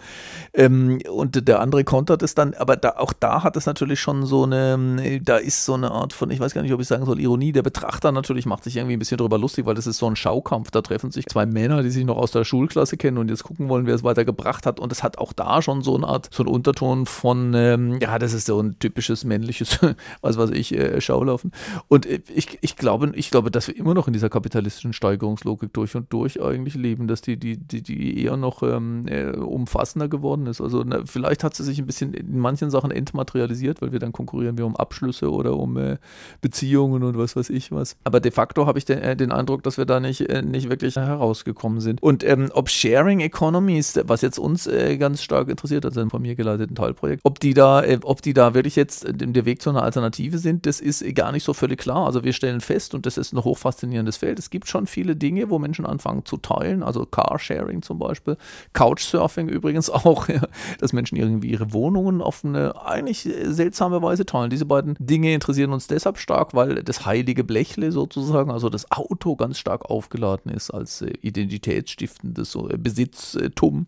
Ähm, 0.54 0.98
und 1.10 1.46
der 1.46 1.60
andere 1.60 1.84
kontert 1.84 2.22
es 2.22 2.34
dann, 2.34 2.54
aber 2.54 2.76
da, 2.76 2.94
auch 2.96 3.12
da 3.12 3.42
hat 3.42 3.56
es 3.56 3.66
natürlich 3.66 4.00
schon 4.00 4.24
so 4.24 4.44
eine, 4.44 4.96
äh, 5.02 5.20
da 5.20 5.36
ist 5.36 5.66
so 5.66 5.74
eine 5.74 5.90
Art 5.90 6.14
von, 6.14 6.30
ich 6.30 6.40
weiß 6.40 6.54
gar 6.54 6.62
nicht, 6.62 6.72
ob 6.72 6.80
ich 6.80 6.86
sagen 6.86 7.04
soll, 7.04 7.20
Ironie. 7.20 7.52
Der 7.52 7.62
Betrachter 7.62 8.12
natürlich 8.12 8.46
macht 8.46 8.64
sich 8.64 8.76
irgendwie 8.76 8.94
ein 8.94 8.98
bisschen 8.98 9.18
drüber 9.18 9.36
lustig, 9.36 9.66
weil 9.66 9.74
das 9.74 9.86
ist 9.86 9.98
so 9.98 10.06
ein 10.06 10.16
Schaukampf. 10.16 10.70
Da 10.70 10.80
treffen 10.80 11.10
sich 11.10 11.26
zwei 11.26 11.44
Männer, 11.44 11.82
die 11.82 11.90
sich 11.90 12.04
noch 12.04 12.16
aus 12.16 12.30
der 12.30 12.44
Schulklasse 12.44 12.96
kennen 12.96 13.18
und 13.18 13.28
jetzt 13.28 13.44
gucken 13.44 13.68
wollen, 13.68 13.86
wer 13.86 13.94
es 13.94 14.04
weitergebracht 14.04 14.64
hat. 14.64 14.80
Und 14.80 14.90
es 14.90 15.02
hat 15.02 15.18
auch 15.18 15.34
da 15.34 15.60
schon 15.60 15.82
so 15.82 15.96
eine 15.96 16.06
Art, 16.06 16.28
so 16.32 16.42
ein 16.42 16.48
Unterton 16.68 17.06
von 17.06 17.54
ähm, 17.54 17.98
ja, 18.00 18.18
das 18.18 18.34
ist 18.34 18.46
so 18.46 18.60
ein 18.60 18.78
typisches 18.78 19.24
männliches, 19.24 19.78
was 20.20 20.36
weiß 20.36 20.50
ich, 20.50 20.74
äh, 20.74 21.00
Schaulaufen. 21.00 21.52
Und 21.88 22.04
äh, 22.04 22.20
ich, 22.34 22.58
ich, 22.60 22.76
glaube, 22.76 23.10
ich 23.14 23.30
glaube, 23.30 23.50
dass 23.50 23.68
wir 23.68 23.76
immer 23.76 23.94
noch 23.94 24.06
in 24.06 24.12
dieser 24.12 24.28
kapitalistischen 24.28 24.92
Steigerungslogik 24.92 25.72
durch 25.72 25.96
und 25.96 26.12
durch 26.12 26.42
eigentlich 26.42 26.74
leben, 26.74 27.08
dass 27.08 27.22
die, 27.22 27.38
die, 27.38 27.56
die, 27.56 27.82
die 27.82 28.22
eher 28.22 28.36
noch 28.36 28.62
ähm, 28.62 29.06
äh, 29.08 29.30
umfassender 29.30 30.08
geworden 30.08 30.46
ist. 30.46 30.60
Also 30.60 30.84
na, 30.84 31.00
vielleicht 31.06 31.42
hat 31.42 31.54
sie 31.54 31.64
sich 31.64 31.78
ein 31.78 31.86
bisschen 31.86 32.12
in 32.12 32.38
manchen 32.38 32.70
Sachen 32.70 32.90
entmaterialisiert, 32.90 33.80
weil 33.80 33.92
wir 33.92 33.98
dann 33.98 34.12
konkurrieren 34.12 34.58
wir 34.58 34.66
um 34.66 34.76
Abschlüsse 34.76 35.32
oder 35.32 35.56
um 35.56 35.78
äh, 35.78 35.96
Beziehungen 36.42 37.02
und 37.02 37.16
was 37.16 37.34
weiß 37.34 37.48
ich 37.48 37.72
was. 37.72 37.96
Aber 38.04 38.20
de 38.20 38.30
facto 38.30 38.66
habe 38.66 38.78
ich 38.78 38.84
den, 38.84 38.98
äh, 38.98 39.16
den, 39.16 39.32
Eindruck, 39.32 39.62
dass 39.62 39.78
wir 39.78 39.86
da 39.86 40.00
nicht, 40.00 40.20
äh, 40.28 40.42
nicht 40.42 40.68
wirklich 40.68 40.96
herausgekommen 40.96 41.80
sind. 41.80 42.02
Und 42.02 42.24
ähm, 42.24 42.50
ob 42.52 42.68
Sharing 42.68 43.20
Economies, 43.20 43.98
was 44.04 44.20
jetzt 44.20 44.38
uns 44.38 44.68
ganz 44.98 45.22
stark 45.22 45.48
interessiert, 45.48 45.84
also 45.84 46.06
von 46.08 46.22
mir 46.22 46.34
geleiteten 46.58 46.76
Teilprojekt, 46.76 47.20
ob 47.24 47.40
die 47.40 47.54
da, 47.54 47.82
äh, 47.82 47.98
ob 48.02 48.22
die 48.22 48.34
da 48.34 48.54
wirklich 48.54 48.76
jetzt 48.76 49.04
äh, 49.04 49.12
der 49.14 49.44
Weg 49.44 49.62
zu 49.62 49.70
einer 49.70 49.82
Alternative 49.82 50.38
sind, 50.38 50.66
das 50.66 50.80
ist 50.80 51.04
gar 51.14 51.32
nicht 51.32 51.44
so 51.44 51.54
völlig 51.54 51.78
klar. 51.78 52.06
Also 52.06 52.24
wir 52.24 52.32
stellen 52.32 52.60
fest, 52.60 52.94
und 52.94 53.06
das 53.06 53.16
ist 53.16 53.32
ein 53.32 53.42
hochfaszinierendes 53.42 54.16
Feld, 54.16 54.38
es 54.38 54.50
gibt 54.50 54.68
schon 54.68 54.86
viele 54.86 55.16
Dinge, 55.16 55.50
wo 55.50 55.58
Menschen 55.58 55.86
anfangen 55.86 56.24
zu 56.24 56.36
teilen, 56.36 56.82
also 56.82 57.06
Carsharing 57.06 57.82
zum 57.82 57.98
Beispiel, 57.98 58.36
Couchsurfing 58.72 59.48
übrigens 59.48 59.90
auch, 59.90 60.28
ja, 60.28 60.42
dass 60.80 60.92
Menschen 60.92 61.16
irgendwie 61.16 61.50
ihre 61.50 61.72
Wohnungen 61.72 62.20
auf 62.20 62.44
eine 62.44 62.84
eigentlich 62.84 63.28
seltsame 63.44 64.02
Weise 64.02 64.26
teilen. 64.26 64.50
Diese 64.50 64.66
beiden 64.66 64.96
Dinge 64.98 65.32
interessieren 65.32 65.72
uns 65.72 65.86
deshalb 65.86 66.18
stark, 66.18 66.54
weil 66.54 66.82
das 66.82 67.06
heilige 67.06 67.44
Blechle 67.44 67.92
sozusagen, 67.92 68.50
also 68.50 68.68
das 68.68 68.90
Auto 68.90 69.36
ganz 69.36 69.58
stark 69.58 69.90
aufgeladen 69.90 70.52
ist 70.52 70.70
als 70.70 71.02
äh, 71.02 71.12
identitätsstiftendes 71.20 72.56
Besitztum. 72.78 73.86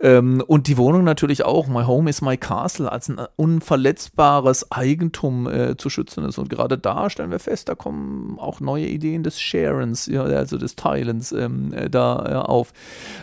Ähm, 0.00 0.42
und 0.46 0.66
die 0.66 0.76
Wohnung 0.76 1.04
natürlich 1.04 1.44
auch. 1.44 1.68
My 1.84 1.86
Home 1.86 2.08
is 2.08 2.22
my 2.22 2.36
Castle 2.36 2.90
als 2.90 3.08
ein 3.08 3.20
unverletzbares 3.36 4.70
Eigentum 4.72 5.46
äh, 5.46 5.76
zu 5.76 5.90
schützen 5.90 6.24
ist. 6.24 6.38
Und 6.38 6.48
gerade 6.48 6.78
da 6.78 7.10
stellen 7.10 7.30
wir 7.30 7.38
fest, 7.38 7.68
da 7.68 7.74
kommen 7.74 8.38
auch 8.38 8.60
neue 8.60 8.86
Ideen 8.86 9.22
des 9.22 9.40
Sharens, 9.40 10.06
ja, 10.06 10.22
also 10.22 10.56
des 10.56 10.76
Teilens 10.76 11.32
ähm, 11.32 11.72
äh, 11.72 11.90
da 11.90 12.26
äh, 12.26 12.34
auf. 12.34 12.72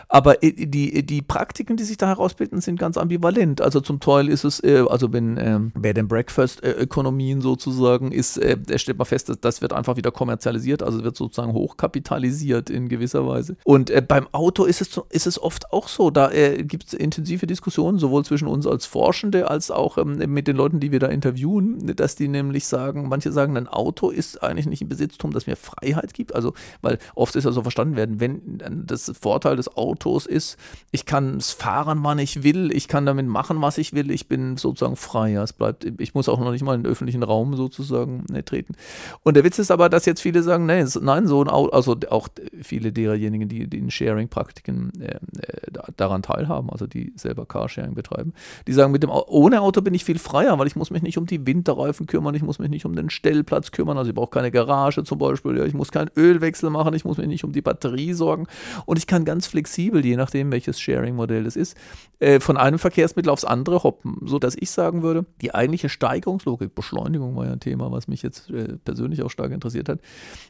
Aber 0.10 0.44
äh, 0.44 0.52
die, 0.54 1.06
die 1.06 1.22
Praktiken, 1.22 1.76
die 1.76 1.84
sich 1.84 1.98
da 1.98 2.08
herausbilden, 2.08 2.62
sind 2.62 2.78
ganz 2.78 2.98
ambivalent. 2.98 3.62
Also 3.62 3.82
zum 3.82 4.00
Teil 4.00 4.30
ist 4.30 4.44
es, 4.44 4.64
äh, 4.64 4.84
also 4.88 5.12
wenn 5.12 5.38
ähm, 5.38 5.72
Bed 5.76 5.98
and 5.98 6.10
Breakfast 6.10 6.64
Ökonomien 6.64 7.42
sozusagen 7.42 8.12
ist, 8.12 8.38
äh, 8.38 8.58
stellt 8.78 8.98
man 8.98 9.06
fest, 9.06 9.30
dass 9.30 9.40
das 9.40 9.62
wird 9.62 9.74
einfach 9.74 9.98
wieder 9.98 10.12
kommerzialisiert, 10.12 10.84
also 10.84 11.04
wird 11.04 11.16
sozusagen 11.16 11.54
hochkapitalisiert 11.54 12.70
in 12.70 12.90
gewisser 12.90 13.26
Weise. 13.26 13.58
Und 13.64 13.92
beim 14.08 14.28
Auto 14.32 14.66
ist 14.66 14.82
es, 14.82 15.02
ist 15.10 15.26
es 15.26 15.42
oft 15.42 15.72
auch 15.74 15.88
so, 15.88 16.12
da 16.12 16.30
gibt 16.58 16.88
es 16.88 16.94
intensive 16.94 17.48
Diskussionen, 17.48 17.98
sowohl 17.98 18.24
zwischen 18.24 18.51
uns 18.52 18.68
als 18.68 18.86
Forschende 18.86 19.50
als 19.50 19.72
auch 19.72 19.98
ähm, 19.98 20.18
mit 20.32 20.48
den 20.48 20.56
Leuten, 20.56 20.80
die 20.80 20.92
wir 20.92 21.00
da 21.00 21.08
interviewen, 21.08 21.96
dass 21.96 22.16
die 22.16 22.28
nämlich 22.28 22.68
sagen, 22.68 23.10
manche 23.10 23.32
sagen, 23.32 23.58
ein 23.58 23.68
Auto 23.68 24.10
ist 24.10 24.42
eigentlich 24.44 24.68
nicht 24.68 24.82
ein 24.82 24.90
Besitztum, 24.90 25.32
das 25.32 25.48
mir 25.48 25.56
Freiheit 25.56 26.14
gibt. 26.14 26.36
Also, 26.36 26.54
weil 26.82 27.00
oft 27.16 27.36
ist 27.36 27.44
ja 27.44 27.52
so 27.52 27.64
verstanden 27.64 27.96
werden, 27.96 28.20
wenn 28.20 28.62
das 28.86 29.12
Vorteil 29.20 29.56
des 29.56 29.76
Autos 29.76 30.26
ist, 30.26 30.58
ich 30.92 31.06
kann 31.06 31.38
es 31.38 31.52
fahren, 31.52 32.00
wann 32.04 32.20
ich 32.20 32.44
will, 32.44 32.72
ich 32.72 32.88
kann 32.88 33.06
damit 33.06 33.28
machen, 33.28 33.62
was 33.62 33.78
ich 33.78 33.94
will, 33.94 34.12
ich 34.12 34.28
bin 34.28 34.58
sozusagen 34.58 34.96
frei. 34.96 35.32
Ja, 35.32 35.44
es 35.44 35.54
bleibt, 35.54 35.86
ich 36.00 36.14
muss 36.14 36.30
auch 36.30 36.40
noch 36.40 36.52
nicht 36.52 36.64
mal 36.64 36.76
in 36.76 36.84
den 36.84 36.92
öffentlichen 36.92 37.24
Raum 37.24 37.56
sozusagen 37.56 38.26
ne, 38.30 38.46
treten. 38.46 38.76
Und 39.24 39.36
der 39.36 39.44
Witz 39.44 39.60
ist 39.60 39.72
aber, 39.72 39.90
dass 39.90 40.06
jetzt 40.06 40.22
viele 40.22 40.44
sagen, 40.44 40.66
nee, 40.66 40.86
nein, 41.02 41.28
so 41.28 41.44
ein 41.44 41.50
Auto, 41.50 41.72
also 41.72 41.98
auch 42.10 42.28
viele 42.62 42.92
derjenigen, 42.92 43.50
die, 43.50 43.68
die 43.68 43.78
in 43.80 43.92
Sharing-Praktiken 43.92 44.92
äh, 45.02 45.16
äh 45.16 45.72
daran 45.98 46.22
teilhaben, 46.22 46.62
haben, 46.62 46.70
also 46.70 46.86
die 46.86 47.14
selber 47.16 47.46
Carsharing 47.46 47.96
betreiben, 47.96 48.34
die 48.68 48.74
sagen, 48.74 48.92
mit 48.92 49.04
dem 49.04 49.10
ohne 49.10 49.62
Auto 49.62 49.82
bin 49.82 49.94
ich 49.94 50.06
viel 50.06 50.20
freier, 50.20 50.58
weil 50.60 50.68
ich 50.68 50.76
muss 50.76 50.92
mich 50.92 51.02
nicht 51.02 51.18
um 51.18 51.26
die 51.26 51.46
Winterreifen 51.46 52.08
kümmern, 52.08 52.36
ich 52.36 52.44
muss 52.44 52.60
mich 52.60 52.70
nicht 52.70 52.86
um 52.86 52.96
den 52.96 53.10
Stellplatz 53.10 53.72
kümmern, 53.72 53.98
also 53.98 54.10
ich 54.10 54.16
brauche 54.16 54.30
keine 54.30 54.52
Garage 54.52 55.04
zum 55.04 55.18
Beispiel, 55.18 55.58
ja, 55.58 55.66
ich 55.66 55.74
muss 55.74 55.92
keinen 55.92 56.12
Ölwechsel 56.16 56.70
machen, 56.70 56.94
ich 56.94 57.06
muss 57.06 57.18
mich 57.18 57.28
nicht 57.28 57.44
um 57.44 57.52
die 57.52 57.62
Batterie 57.62 58.14
sorgen 58.14 58.48
und 58.86 58.98
ich 58.98 59.08
kann 59.08 59.26
ganz 59.26 59.48
flexibel, 59.48 60.06
je 60.06 60.16
nachdem 60.16 60.52
welches 60.52 60.80
Sharing-Modell 60.80 61.46
es 61.46 61.56
ist, 61.56 61.76
äh, 62.20 62.40
von 62.40 62.58
einem 62.58 62.80
Verkehrsmittel 62.80 63.30
aufs 63.30 63.46
andere 63.46 63.84
hoppen, 63.84 64.18
sodass 64.26 64.56
ich 64.60 64.70
sagen 64.70 65.04
würde, 65.04 65.26
die 65.42 65.54
eigentliche 65.54 65.90
Steigerungslogik, 65.90 66.76
Beschleunigung 66.76 67.36
war 67.36 67.46
ja 67.46 67.54
ein 67.54 67.60
Thema, 67.60 67.92
was 67.92 68.08
mich 68.08 68.22
jetzt 68.22 68.50
äh, 68.50 68.78
persönlich 68.84 69.24
auch 69.24 69.30
stark 69.30 69.52
interessiert 69.52 69.90
hat, 69.90 70.00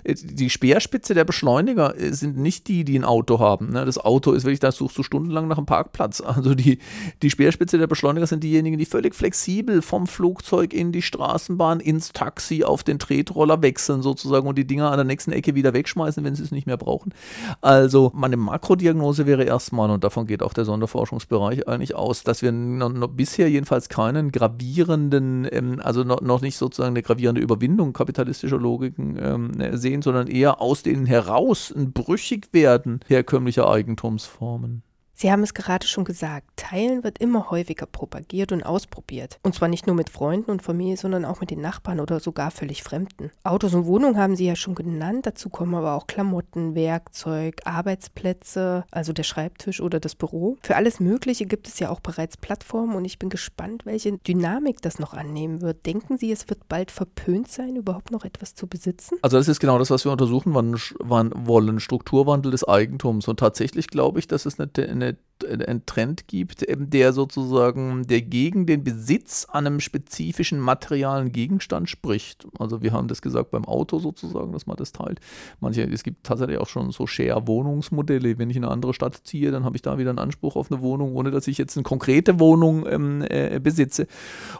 äh, 0.03 0.15
die 0.15 0.49
Speerspitze 0.49 1.13
der 1.13 1.25
Beschleuniger 1.25 1.97
äh, 1.97 2.13
sind 2.13 2.37
nicht 2.37 2.67
die, 2.67 2.83
die 2.83 2.97
ein 2.97 3.05
Auto 3.05 3.39
haben. 3.39 3.71
Ne? 3.71 3.85
Das 3.85 3.97
Auto 3.97 4.33
ist 4.33 4.43
wirklich, 4.43 4.59
da 4.59 4.71
suchst 4.71 4.97
du 4.97 5.03
stundenlang 5.03 5.47
nach 5.47 5.57
einem 5.57 5.65
Parkplatz 5.65 6.01
Platz. 6.01 6.21
Also 6.21 6.55
die, 6.55 6.79
die 7.21 7.29
Speerspitze 7.29 7.77
der 7.81 7.87
Beschleuniger 7.87 8.27
sind 8.27 8.43
diejenigen, 8.43 8.77
die 8.77 8.85
völlig 8.85 9.15
flexibel 9.15 9.81
vom 9.81 10.07
Flugzeug 10.07 10.73
in 10.73 10.91
die 10.91 11.01
Straßenbahn, 11.01 11.79
ins 11.79 12.13
Taxi, 12.13 12.63
auf 12.63 12.83
den 12.83 12.99
Tretroller 12.99 13.61
wechseln 13.61 14.01
sozusagen 14.01 14.47
und 14.47 14.57
die 14.57 14.65
Dinger 14.65 14.91
an 14.91 14.97
der 14.97 15.05
nächsten 15.05 15.31
Ecke 15.31 15.55
wieder 15.55 15.73
wegschmeißen, 15.73 16.23
wenn 16.23 16.35
sie 16.35 16.43
es 16.43 16.51
nicht 16.51 16.67
mehr 16.67 16.77
brauchen. 16.77 17.13
Also 17.61 18.11
meine 18.13 18.37
Makrodiagnose 18.37 19.25
wäre 19.25 19.43
erstmal, 19.43 19.89
und 19.89 20.03
davon 20.03 20.27
geht 20.27 20.43
auch 20.43 20.53
der 20.53 20.65
Sonderforschungsbereich 20.65 21.67
eigentlich 21.67 21.95
aus, 21.95 22.23
dass 22.23 22.41
wir 22.41 22.51
noch, 22.51 22.89
noch 22.89 23.09
bisher 23.09 23.49
jedenfalls 23.49 23.89
keinen 23.89 24.31
gravierenden, 24.31 25.47
ähm, 25.51 25.81
also 25.83 26.03
noch, 26.03 26.21
noch 26.21 26.41
nicht 26.41 26.57
sozusagen 26.57 26.93
eine 26.93 27.03
gravierende 27.03 27.41
Überwindung 27.41 27.93
kapitalistischer 27.93 28.57
Logiken 28.57 29.17
ähm, 29.21 29.77
sehen, 29.77 30.01
sondern 30.01 30.27
eher 30.27 30.61
aus 30.61 30.83
denen 30.83 31.05
heraus 31.05 31.73
ein 31.75 31.91
Brüchigwerden 31.91 33.01
herkömmlicher 33.07 33.69
Eigentumsformen. 33.69 34.83
Sie 35.21 35.31
haben 35.31 35.43
es 35.43 35.53
gerade 35.53 35.85
schon 35.85 36.03
gesagt, 36.03 36.47
Teilen 36.55 37.03
wird 37.03 37.19
immer 37.19 37.51
häufiger 37.51 37.85
propagiert 37.85 38.51
und 38.51 38.63
ausprobiert. 38.63 39.37
Und 39.43 39.53
zwar 39.53 39.67
nicht 39.67 39.85
nur 39.85 39.95
mit 39.95 40.09
Freunden 40.09 40.49
und 40.49 40.63
Familie, 40.63 40.97
sondern 40.97 41.25
auch 41.25 41.41
mit 41.41 41.51
den 41.51 41.61
Nachbarn 41.61 41.99
oder 41.99 42.19
sogar 42.19 42.49
völlig 42.49 42.81
Fremden. 42.81 43.29
Autos 43.43 43.75
und 43.75 43.85
Wohnungen 43.85 44.17
haben 44.17 44.35
Sie 44.35 44.47
ja 44.47 44.55
schon 44.55 44.73
genannt, 44.73 45.27
dazu 45.27 45.49
kommen 45.49 45.75
aber 45.75 45.93
auch 45.93 46.07
Klamotten, 46.07 46.73
Werkzeug, 46.73 47.61
Arbeitsplätze, 47.65 48.83
also 48.89 49.13
der 49.13 49.21
Schreibtisch 49.21 49.79
oder 49.79 49.99
das 49.99 50.15
Büro. 50.15 50.57
Für 50.63 50.75
alles 50.75 50.99
Mögliche 50.99 51.45
gibt 51.45 51.67
es 51.67 51.77
ja 51.77 51.91
auch 51.91 51.99
bereits 51.99 52.35
Plattformen 52.35 52.95
und 52.95 53.05
ich 53.05 53.19
bin 53.19 53.29
gespannt, 53.29 53.85
welche 53.85 54.17
Dynamik 54.17 54.81
das 54.81 54.97
noch 54.97 55.13
annehmen 55.13 55.61
wird. 55.61 55.85
Denken 55.85 56.17
Sie, 56.17 56.31
es 56.31 56.49
wird 56.49 56.67
bald 56.67 56.89
verpönt 56.89 57.47
sein, 57.47 57.75
überhaupt 57.75 58.09
noch 58.09 58.25
etwas 58.25 58.55
zu 58.55 58.65
besitzen? 58.65 59.19
Also 59.21 59.37
das 59.37 59.47
ist 59.47 59.59
genau 59.59 59.77
das, 59.77 59.91
was 59.91 60.03
wir 60.03 60.11
untersuchen 60.11 60.55
wollen, 60.55 61.79
Strukturwandel 61.79 62.51
des 62.51 62.67
Eigentums. 62.67 63.27
Und 63.27 63.39
tatsächlich 63.39 63.85
glaube 63.85 64.17
ich, 64.17 64.27
dass 64.27 64.47
es 64.47 64.59
eine, 64.59 64.71
eine 64.89 65.10
einen 65.45 65.85
Trend 65.85 66.27
gibt, 66.27 66.65
der 66.67 67.13
sozusagen, 67.13 68.05
der 68.07 68.21
gegen 68.21 68.65
den 68.65 68.83
Besitz 68.83 69.47
an 69.49 69.67
einem 69.67 69.79
spezifischen 69.79 70.59
materialen 70.59 71.31
Gegenstand 71.31 71.89
spricht. 71.89 72.47
Also 72.59 72.81
wir 72.81 72.91
haben 72.91 73.07
das 73.07 73.21
gesagt 73.21 73.51
beim 73.51 73.65
Auto 73.65 73.99
sozusagen, 73.99 74.51
dass 74.51 74.67
man 74.67 74.77
das 74.77 74.91
teilt. 74.91 75.19
Manche, 75.59 75.83
es 75.83 76.03
gibt 76.03 76.25
tatsächlich 76.25 76.57
auch 76.57 76.67
schon 76.67 76.91
so 76.91 77.07
Share-Wohnungsmodelle. 77.07 78.37
Wenn 78.37 78.49
ich 78.49 78.57
in 78.57 78.63
eine 78.63 78.73
andere 78.73 78.93
Stadt 78.93 79.21
ziehe, 79.23 79.51
dann 79.51 79.63
habe 79.63 79.75
ich 79.75 79.81
da 79.81 79.97
wieder 79.97 80.09
einen 80.09 80.19
Anspruch 80.19 80.55
auf 80.55 80.71
eine 80.71 80.81
Wohnung, 80.81 81.15
ohne 81.15 81.31
dass 81.31 81.47
ich 81.47 81.57
jetzt 81.57 81.77
eine 81.77 81.83
konkrete 81.83 82.39
Wohnung 82.39 82.85
ähm, 82.87 83.23
äh, 83.27 83.59
besitze. 83.61 84.07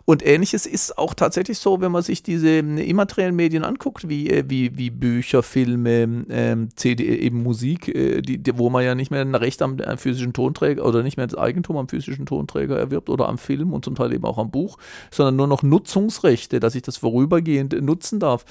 Und 0.05 0.25
ähnliches 0.25 0.65
ist 0.65 0.97
auch 0.97 1.13
tatsächlich 1.13 1.59
so, 1.59 1.81
wenn 1.81 1.91
man 1.91 2.03
sich 2.03 2.23
diese 2.23 2.59
immateriellen 2.59 3.35
Medien 3.35 3.63
anguckt, 3.63 4.09
wie, 4.09 4.29
äh, 4.29 4.43
wie, 4.47 4.77
wie 4.77 4.89
Bücher, 4.89 5.43
Filme, 5.43 6.25
ähm, 6.29 6.69
CD, 6.75 7.19
eben 7.19 7.43
Musik, 7.43 7.87
äh, 7.87 8.21
die, 8.21 8.37
die, 8.37 8.57
wo 8.57 8.69
man 8.69 8.83
ja 8.83 8.95
nicht 8.95 9.11
mehr 9.11 9.21
ein 9.21 9.35
Recht 9.35 9.61
am 9.61 9.77
physischen 9.97 10.33
Tonträger 10.41 10.83
oder 10.83 11.03
nicht 11.03 11.17
mehr 11.17 11.27
das 11.27 11.37
Eigentum 11.37 11.77
am 11.77 11.87
physischen 11.87 12.25
Tonträger 12.25 12.75
erwirbt 12.75 13.09
oder 13.09 13.29
am 13.29 13.37
Film 13.37 13.73
und 13.73 13.85
zum 13.85 13.93
Teil 13.93 14.11
eben 14.11 14.25
auch 14.25 14.39
am 14.39 14.49
Buch, 14.49 14.79
sondern 15.11 15.35
nur 15.35 15.45
noch 15.45 15.61
Nutzungsrechte, 15.61 16.59
dass 16.59 16.73
ich 16.73 16.81
das 16.81 16.97
vorübergehend 16.97 17.79
nutzen 17.79 18.19
darf. 18.19 18.43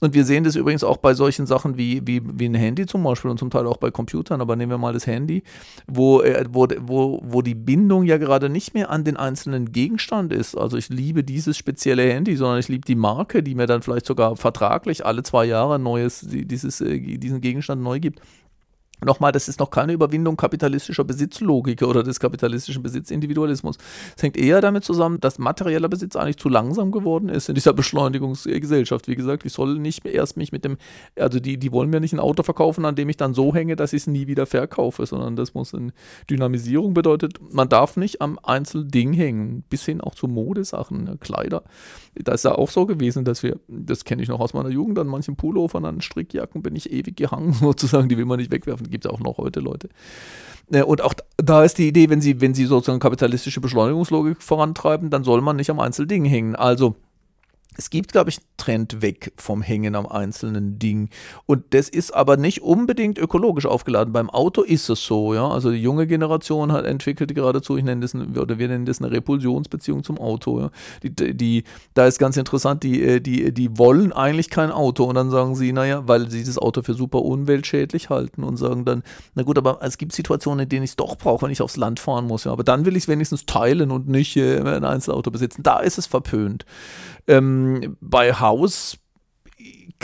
Und 0.00 0.14
wir 0.14 0.24
sehen 0.24 0.44
das 0.44 0.56
übrigens 0.56 0.84
auch 0.84 0.96
bei 0.96 1.12
solchen 1.12 1.44
Sachen 1.44 1.76
wie, 1.76 2.00
wie, 2.06 2.22
wie 2.24 2.46
ein 2.46 2.54
Handy 2.54 2.86
zum 2.86 3.02
Beispiel 3.02 3.30
und 3.30 3.38
zum 3.38 3.50
Teil 3.50 3.66
auch 3.66 3.76
bei 3.76 3.90
Computern, 3.90 4.40
aber 4.40 4.56
nehmen 4.56 4.70
wir 4.70 4.78
mal 4.78 4.94
das 4.94 5.06
Handy, 5.06 5.42
wo, 5.86 6.22
äh, 6.22 6.46
wo, 6.48 6.66
wo, 6.80 7.20
wo 7.22 7.42
die 7.42 7.54
Bindung 7.54 8.04
ja 8.04 8.16
gerade 8.16 8.48
nicht 8.48 8.72
mehr 8.72 8.88
an 8.88 9.04
den 9.04 9.18
einzelnen 9.18 9.72
Gegenstand 9.72 10.32
ist. 10.32 10.56
Also 10.56 10.78
ich 10.78 10.88
liebe 10.88 11.24
dieses 11.24 11.58
spezielle 11.58 12.10
Handy, 12.10 12.36
sondern 12.36 12.58
ich 12.58 12.68
liebe 12.68 12.86
die 12.86 12.94
Marke, 12.94 13.42
die 13.42 13.54
mir 13.54 13.66
dann 13.66 13.82
vielleicht 13.82 14.06
sogar 14.06 14.36
vertraglich 14.36 15.04
alle 15.04 15.22
zwei 15.22 15.44
Jahre 15.44 15.78
neues, 15.78 16.26
dieses, 16.26 16.80
äh, 16.80 17.18
diesen 17.18 17.42
Gegenstand 17.42 17.82
neu 17.82 18.00
gibt. 18.00 18.20
Nochmal, 19.04 19.32
das 19.32 19.48
ist 19.48 19.60
noch 19.60 19.70
keine 19.70 19.92
Überwindung 19.92 20.36
kapitalistischer 20.36 21.04
Besitzlogik 21.04 21.82
oder 21.82 22.02
des 22.02 22.20
kapitalistischen 22.20 22.82
Besitzindividualismus. 22.82 23.76
Es 24.16 24.22
hängt 24.22 24.36
eher 24.36 24.60
damit 24.60 24.84
zusammen, 24.84 25.20
dass 25.20 25.38
materieller 25.38 25.88
Besitz 25.88 26.16
eigentlich 26.16 26.38
zu 26.38 26.48
langsam 26.48 26.90
geworden 26.90 27.28
ist 27.28 27.48
in 27.48 27.54
dieser 27.54 27.72
Beschleunigungsgesellschaft. 27.72 29.08
Wie 29.08 29.14
gesagt, 29.14 29.44
ich 29.44 29.52
soll 29.52 29.78
nicht 29.78 30.04
erst 30.06 30.36
mich 30.36 30.52
mit 30.52 30.64
dem, 30.64 30.76
also 31.16 31.40
die, 31.40 31.58
die 31.58 31.72
wollen 31.72 31.90
mir 31.90 32.00
nicht 32.00 32.12
ein 32.12 32.20
Auto 32.20 32.42
verkaufen, 32.42 32.84
an 32.84 32.94
dem 32.94 33.08
ich 33.08 33.16
dann 33.16 33.34
so 33.34 33.54
hänge, 33.54 33.76
dass 33.76 33.92
ich 33.92 34.02
es 34.02 34.06
nie 34.06 34.26
wieder 34.26 34.46
verkaufe, 34.46 35.06
sondern 35.06 35.36
das 35.36 35.54
muss 35.54 35.74
eine 35.74 35.92
Dynamisierung 36.30 36.94
bedeutet, 36.94 37.38
man 37.52 37.68
darf 37.68 37.96
nicht 37.96 38.20
am 38.20 38.38
Einzelding 38.42 39.12
hängen, 39.12 39.64
bis 39.68 39.84
hin 39.84 40.00
auch 40.00 40.14
zu 40.14 40.28
Modesachen, 40.28 41.04
ne, 41.04 41.18
Kleider. 41.18 41.64
Da 42.14 42.32
ist 42.32 42.44
ja 42.44 42.54
auch 42.54 42.70
so 42.70 42.86
gewesen, 42.86 43.24
dass 43.24 43.42
wir, 43.42 43.58
das 43.68 44.04
kenne 44.04 44.22
ich 44.22 44.28
noch 44.28 44.40
aus 44.40 44.54
meiner 44.54 44.68
Jugend, 44.68 44.98
an 44.98 45.06
manchen 45.06 45.36
Pullovern, 45.36 45.84
an 45.84 46.00
Strickjacken 46.00 46.62
bin 46.62 46.76
ich 46.76 46.92
ewig 46.92 47.16
gehangen 47.16 47.52
sozusagen, 47.60 48.08
die 48.08 48.16
will 48.16 48.24
man 48.24 48.38
nicht 48.38 48.52
wegwerfen 48.52 48.88
gibt 48.94 49.04
es 49.04 49.10
auch 49.10 49.20
noch 49.20 49.38
heute 49.38 49.60
Leute. 49.60 49.88
Äh, 50.72 50.82
und 50.82 51.02
auch 51.02 51.14
da 51.36 51.64
ist 51.64 51.78
die 51.78 51.88
Idee, 51.88 52.08
wenn 52.10 52.20
sie, 52.20 52.40
wenn 52.40 52.54
sie 52.54 52.64
sozusagen 52.64 53.00
kapitalistische 53.00 53.60
Beschleunigungslogik 53.60 54.42
vorantreiben, 54.42 55.10
dann 55.10 55.24
soll 55.24 55.40
man 55.40 55.56
nicht 55.56 55.70
am 55.70 55.80
Einzelding 55.80 56.24
hängen. 56.24 56.56
Also 56.56 56.96
es 57.76 57.90
gibt, 57.90 58.12
glaube 58.12 58.30
ich, 58.30 58.38
Trend 58.56 59.02
weg 59.02 59.32
vom 59.36 59.62
Hängen 59.62 59.94
am 59.94 60.06
einzelnen 60.06 60.78
Ding. 60.78 61.10
Und 61.46 61.64
das 61.70 61.88
ist 61.88 62.14
aber 62.14 62.36
nicht 62.36 62.62
unbedingt 62.62 63.18
ökologisch 63.18 63.66
aufgeladen. 63.66 64.12
Beim 64.12 64.30
Auto 64.30 64.62
ist 64.62 64.88
es 64.88 65.04
so, 65.04 65.34
ja. 65.34 65.48
Also 65.48 65.70
die 65.70 65.82
junge 65.82 66.06
Generation 66.06 66.72
hat 66.72 66.84
entwickelt 66.84 67.34
geradezu, 67.34 67.76
ich 67.76 67.84
nenne 67.84 68.00
das, 68.00 68.14
oder 68.14 68.58
wir 68.58 68.68
nennen 68.68 68.86
das 68.86 69.00
eine 69.00 69.10
Repulsionsbeziehung 69.10 70.04
zum 70.04 70.18
Auto. 70.18 70.60
Ja. 70.60 70.70
Die, 71.02 71.34
die, 71.34 71.64
da 71.94 72.06
ist 72.06 72.18
ganz 72.18 72.36
interessant, 72.36 72.82
die, 72.82 73.02
äh, 73.02 73.20
die, 73.20 73.52
die 73.52 73.76
wollen 73.76 74.12
eigentlich 74.12 74.50
kein 74.50 74.70
Auto 74.70 75.04
und 75.04 75.16
dann 75.16 75.30
sagen 75.30 75.56
sie, 75.56 75.72
naja, 75.72 76.06
weil 76.06 76.30
sie 76.30 76.44
das 76.44 76.58
Auto 76.58 76.82
für 76.82 76.94
super 76.94 77.22
umweltschädlich 77.22 78.08
halten 78.10 78.44
und 78.44 78.56
sagen 78.56 78.84
dann, 78.84 79.02
na 79.34 79.42
gut, 79.42 79.58
aber 79.58 79.78
es 79.82 79.98
gibt 79.98 80.12
Situationen, 80.12 80.64
in 80.64 80.68
denen 80.68 80.84
ich 80.84 80.90
es 80.90 80.96
doch 80.96 81.16
brauche, 81.16 81.44
wenn 81.44 81.52
ich 81.52 81.60
aufs 81.60 81.76
Land 81.76 82.00
fahren 82.00 82.26
muss. 82.26 82.44
Ja. 82.44 82.52
Aber 82.52 82.64
dann 82.64 82.84
will 82.84 82.96
ich 82.96 83.04
es 83.04 83.08
wenigstens 83.08 83.46
teilen 83.46 83.90
und 83.90 84.08
nicht 84.08 84.36
äh, 84.36 84.60
ein 84.60 84.84
Einzelauto 84.84 85.30
besitzen. 85.30 85.62
Da 85.62 85.80
ist 85.80 85.98
es 85.98 86.06
verpönt. 86.06 86.64
Ähm, 87.26 87.63
bei 88.00 88.32
Haus 88.32 88.98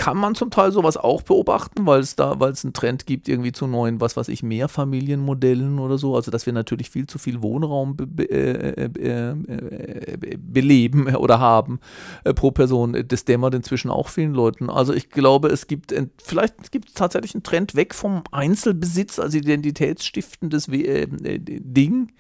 kann 0.01 0.17
man 0.17 0.35
zum 0.35 0.51
Teil 0.51 0.73
sowas 0.73 0.97
auch 0.97 1.21
beobachten, 1.21 1.85
weil 1.85 2.01
es 2.01 2.17
da, 2.17 2.41
weil 2.41 2.53
es 2.53 2.65
einen 2.65 2.73
Trend 2.73 3.07
gibt 3.07 3.29
irgendwie 3.29 3.53
zu 3.53 3.67
neuen, 3.67 4.01
was 4.01 4.17
weiß 4.17 4.29
ich, 4.29 4.43
Mehrfamilienmodellen 4.43 5.79
oder 5.79 5.99
so. 5.99 6.15
Also 6.17 6.31
dass 6.31 6.47
wir 6.47 6.53
natürlich 6.53 6.89
viel 6.89 7.07
zu 7.07 7.19
viel 7.19 7.43
Wohnraum 7.43 7.97
be 7.97 8.07
be 8.07 8.31
äh, 8.31 8.85
äh, 8.85 9.31
äh, 9.31 10.37
beleben 10.39 11.15
oder 11.17 11.39
haben 11.39 11.81
äh, 12.25 12.33
pro 12.33 12.51
Person. 12.51 12.97
Das 13.09 13.27
dämmert 13.27 13.55
inzwischen 13.55 13.91
auch 13.91 14.09
vielen 14.09 14.33
Leuten. 14.33 14.71
Also 14.71 14.95
ich 14.95 15.11
glaube, 15.11 15.49
es 15.49 15.67
gibt 15.67 15.93
vielleicht 16.23 16.73
gibt 16.73 16.89
es 16.89 16.95
tatsächlich 16.95 17.35
einen 17.35 17.43
Trend 17.43 17.75
weg 17.75 17.95
vom 17.95 18.23
Einzelbesitz 18.31 19.19
als 19.19 19.35
identitätsstiftendes 19.35 20.69
äh, 20.69 21.09
Ding 21.11 22.13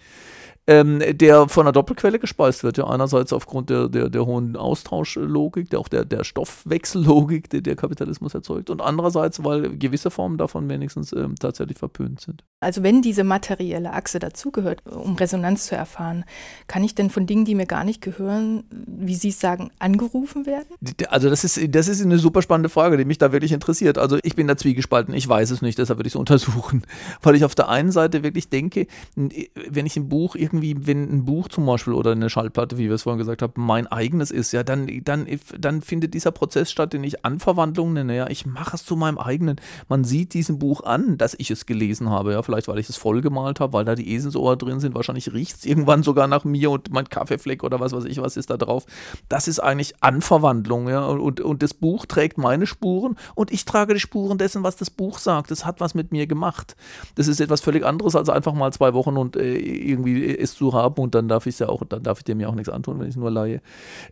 ähm, 0.66 1.02
der 1.12 1.48
von 1.48 1.64
einer 1.66 1.72
Doppelquelle 1.72 2.18
gespeist 2.18 2.62
wird. 2.64 2.78
Ja, 2.78 2.86
einerseits 2.86 3.32
aufgrund 3.32 3.70
der, 3.70 3.88
der, 3.88 4.08
der 4.08 4.26
hohen 4.26 4.56
Austauschlogik, 4.56 5.70
der, 5.70 5.80
auch 5.80 5.88
der, 5.88 6.04
der 6.04 6.24
Stoffwechsellogik, 6.24 7.50
die 7.50 7.62
der 7.62 7.76
Kapitalismus 7.76 8.34
erzeugt, 8.34 8.70
und 8.70 8.80
andererseits, 8.80 9.42
weil 9.44 9.76
gewisse 9.76 10.10
Formen 10.10 10.38
davon 10.38 10.68
wenigstens 10.68 11.12
ähm, 11.12 11.34
tatsächlich 11.36 11.78
verpönt 11.78 12.20
sind. 12.20 12.44
Also 12.62 12.82
wenn 12.82 13.00
diese 13.00 13.24
materielle 13.24 13.94
Achse 13.94 14.18
dazugehört, 14.18 14.86
um 14.86 15.16
Resonanz 15.16 15.64
zu 15.64 15.74
erfahren, 15.74 16.26
kann 16.66 16.84
ich 16.84 16.94
denn 16.94 17.08
von 17.08 17.24
Dingen, 17.24 17.46
die 17.46 17.54
mir 17.54 17.64
gar 17.64 17.84
nicht 17.84 18.02
gehören, 18.02 18.64
wie 18.70 19.14
Sie 19.14 19.30
sagen, 19.30 19.70
angerufen 19.78 20.44
werden? 20.44 20.66
Also 21.08 21.30
das 21.30 21.42
ist, 21.42 21.58
das 21.74 21.88
ist 21.88 22.02
eine 22.02 22.18
super 22.18 22.42
spannende 22.42 22.68
Frage, 22.68 22.98
die 22.98 23.06
mich 23.06 23.16
da 23.16 23.32
wirklich 23.32 23.52
interessiert. 23.52 23.96
Also 23.96 24.18
ich 24.22 24.36
bin 24.36 24.46
da 24.46 24.58
zwiegespalten, 24.58 25.14
ich 25.14 25.26
weiß 25.26 25.52
es 25.52 25.62
nicht, 25.62 25.78
deshalb 25.78 25.98
würde 25.98 26.08
ich 26.08 26.12
es 26.12 26.20
untersuchen. 26.20 26.82
Weil 27.22 27.34
ich 27.34 27.46
auf 27.46 27.54
der 27.54 27.70
einen 27.70 27.92
Seite 27.92 28.22
wirklich 28.22 28.50
denke, 28.50 28.86
wenn 29.14 29.86
ich 29.86 29.96
ein 29.96 30.10
Buch 30.10 30.36
irgendwie, 30.36 30.86
wenn 30.86 31.10
ein 31.10 31.24
Buch 31.24 31.48
zum 31.48 31.64
Beispiel 31.64 31.94
oder 31.94 32.12
eine 32.12 32.28
Schallplatte, 32.28 32.76
wie 32.76 32.88
wir 32.88 32.94
es 32.94 33.04
vorhin 33.04 33.18
gesagt 33.18 33.40
haben, 33.40 33.54
mein 33.56 33.86
eigenes 33.86 34.30
ist, 34.30 34.52
ja, 34.52 34.64
dann, 34.64 34.86
dann, 35.04 35.26
dann 35.58 35.80
findet 35.80 36.12
dieser 36.12 36.30
Prozess 36.30 36.70
statt, 36.70 36.92
den 36.92 37.04
ich 37.04 37.24
Anverwandlung 37.24 37.94
nenne. 37.94 38.14
Ja, 38.14 38.28
ich 38.28 38.44
mache 38.44 38.76
es 38.76 38.84
zu 38.84 38.96
meinem 38.96 39.16
eigenen. 39.16 39.56
Man 39.88 40.04
sieht 40.04 40.34
diesem 40.34 40.58
Buch 40.58 40.82
an, 40.82 41.16
dass 41.16 41.34
ich 41.38 41.50
es 41.50 41.64
gelesen 41.64 42.10
habe. 42.10 42.32
Ja, 42.32 42.42
vielleicht 42.50 42.68
weil 42.68 42.78
ich 42.78 42.88
es 42.88 42.96
vollgemalt 42.96 43.60
habe, 43.60 43.72
weil 43.72 43.84
da 43.84 43.94
die 43.94 44.12
Eselsohr 44.12 44.56
drin 44.56 44.80
sind. 44.80 44.94
Wahrscheinlich 44.94 45.32
riecht 45.32 45.58
es 45.58 45.64
irgendwann 45.64 46.02
sogar 46.02 46.26
nach 46.26 46.44
mir 46.44 46.70
und 46.70 46.90
mein 46.92 47.08
Kaffeefleck 47.08 47.62
oder 47.62 47.78
was 47.78 47.92
weiß 47.92 48.04
ich, 48.04 48.20
was 48.20 48.36
ist 48.36 48.50
da 48.50 48.56
drauf. 48.56 48.86
Das 49.28 49.46
ist 49.46 49.60
eigentlich 49.60 49.94
Anverwandlung. 50.02 50.88
Ja, 50.88 51.06
und, 51.06 51.40
und 51.40 51.62
das 51.62 51.74
Buch 51.74 52.06
trägt 52.06 52.38
meine 52.38 52.66
Spuren 52.66 53.16
und 53.34 53.52
ich 53.52 53.64
trage 53.64 53.94
die 53.94 54.00
Spuren 54.00 54.38
dessen, 54.38 54.64
was 54.64 54.76
das 54.76 54.90
Buch 54.90 55.18
sagt. 55.18 55.50
Das 55.50 55.64
hat 55.64 55.80
was 55.80 55.94
mit 55.94 56.10
mir 56.10 56.26
gemacht. 56.26 56.74
Das 57.14 57.28
ist 57.28 57.40
etwas 57.40 57.60
völlig 57.60 57.84
anderes 57.84 58.16
als 58.16 58.28
einfach 58.28 58.52
mal 58.52 58.72
zwei 58.72 58.94
Wochen 58.94 59.16
und 59.16 59.36
äh, 59.36 59.56
irgendwie 59.56 60.36
es 60.36 60.54
zu 60.54 60.72
haben 60.72 61.00
und 61.00 61.14
dann 61.14 61.28
darf 61.28 61.46
ich 61.46 61.58
ja 61.58 61.68
auch, 61.68 61.84
dann 61.88 62.02
darf 62.02 62.18
ich 62.18 62.24
dem 62.24 62.40
ja 62.40 62.48
auch 62.48 62.54
nichts 62.54 62.68
antun, 62.68 62.98
wenn 62.98 63.06
ich 63.06 63.14
es 63.14 63.16
nur 63.16 63.30
leihe. 63.30 63.60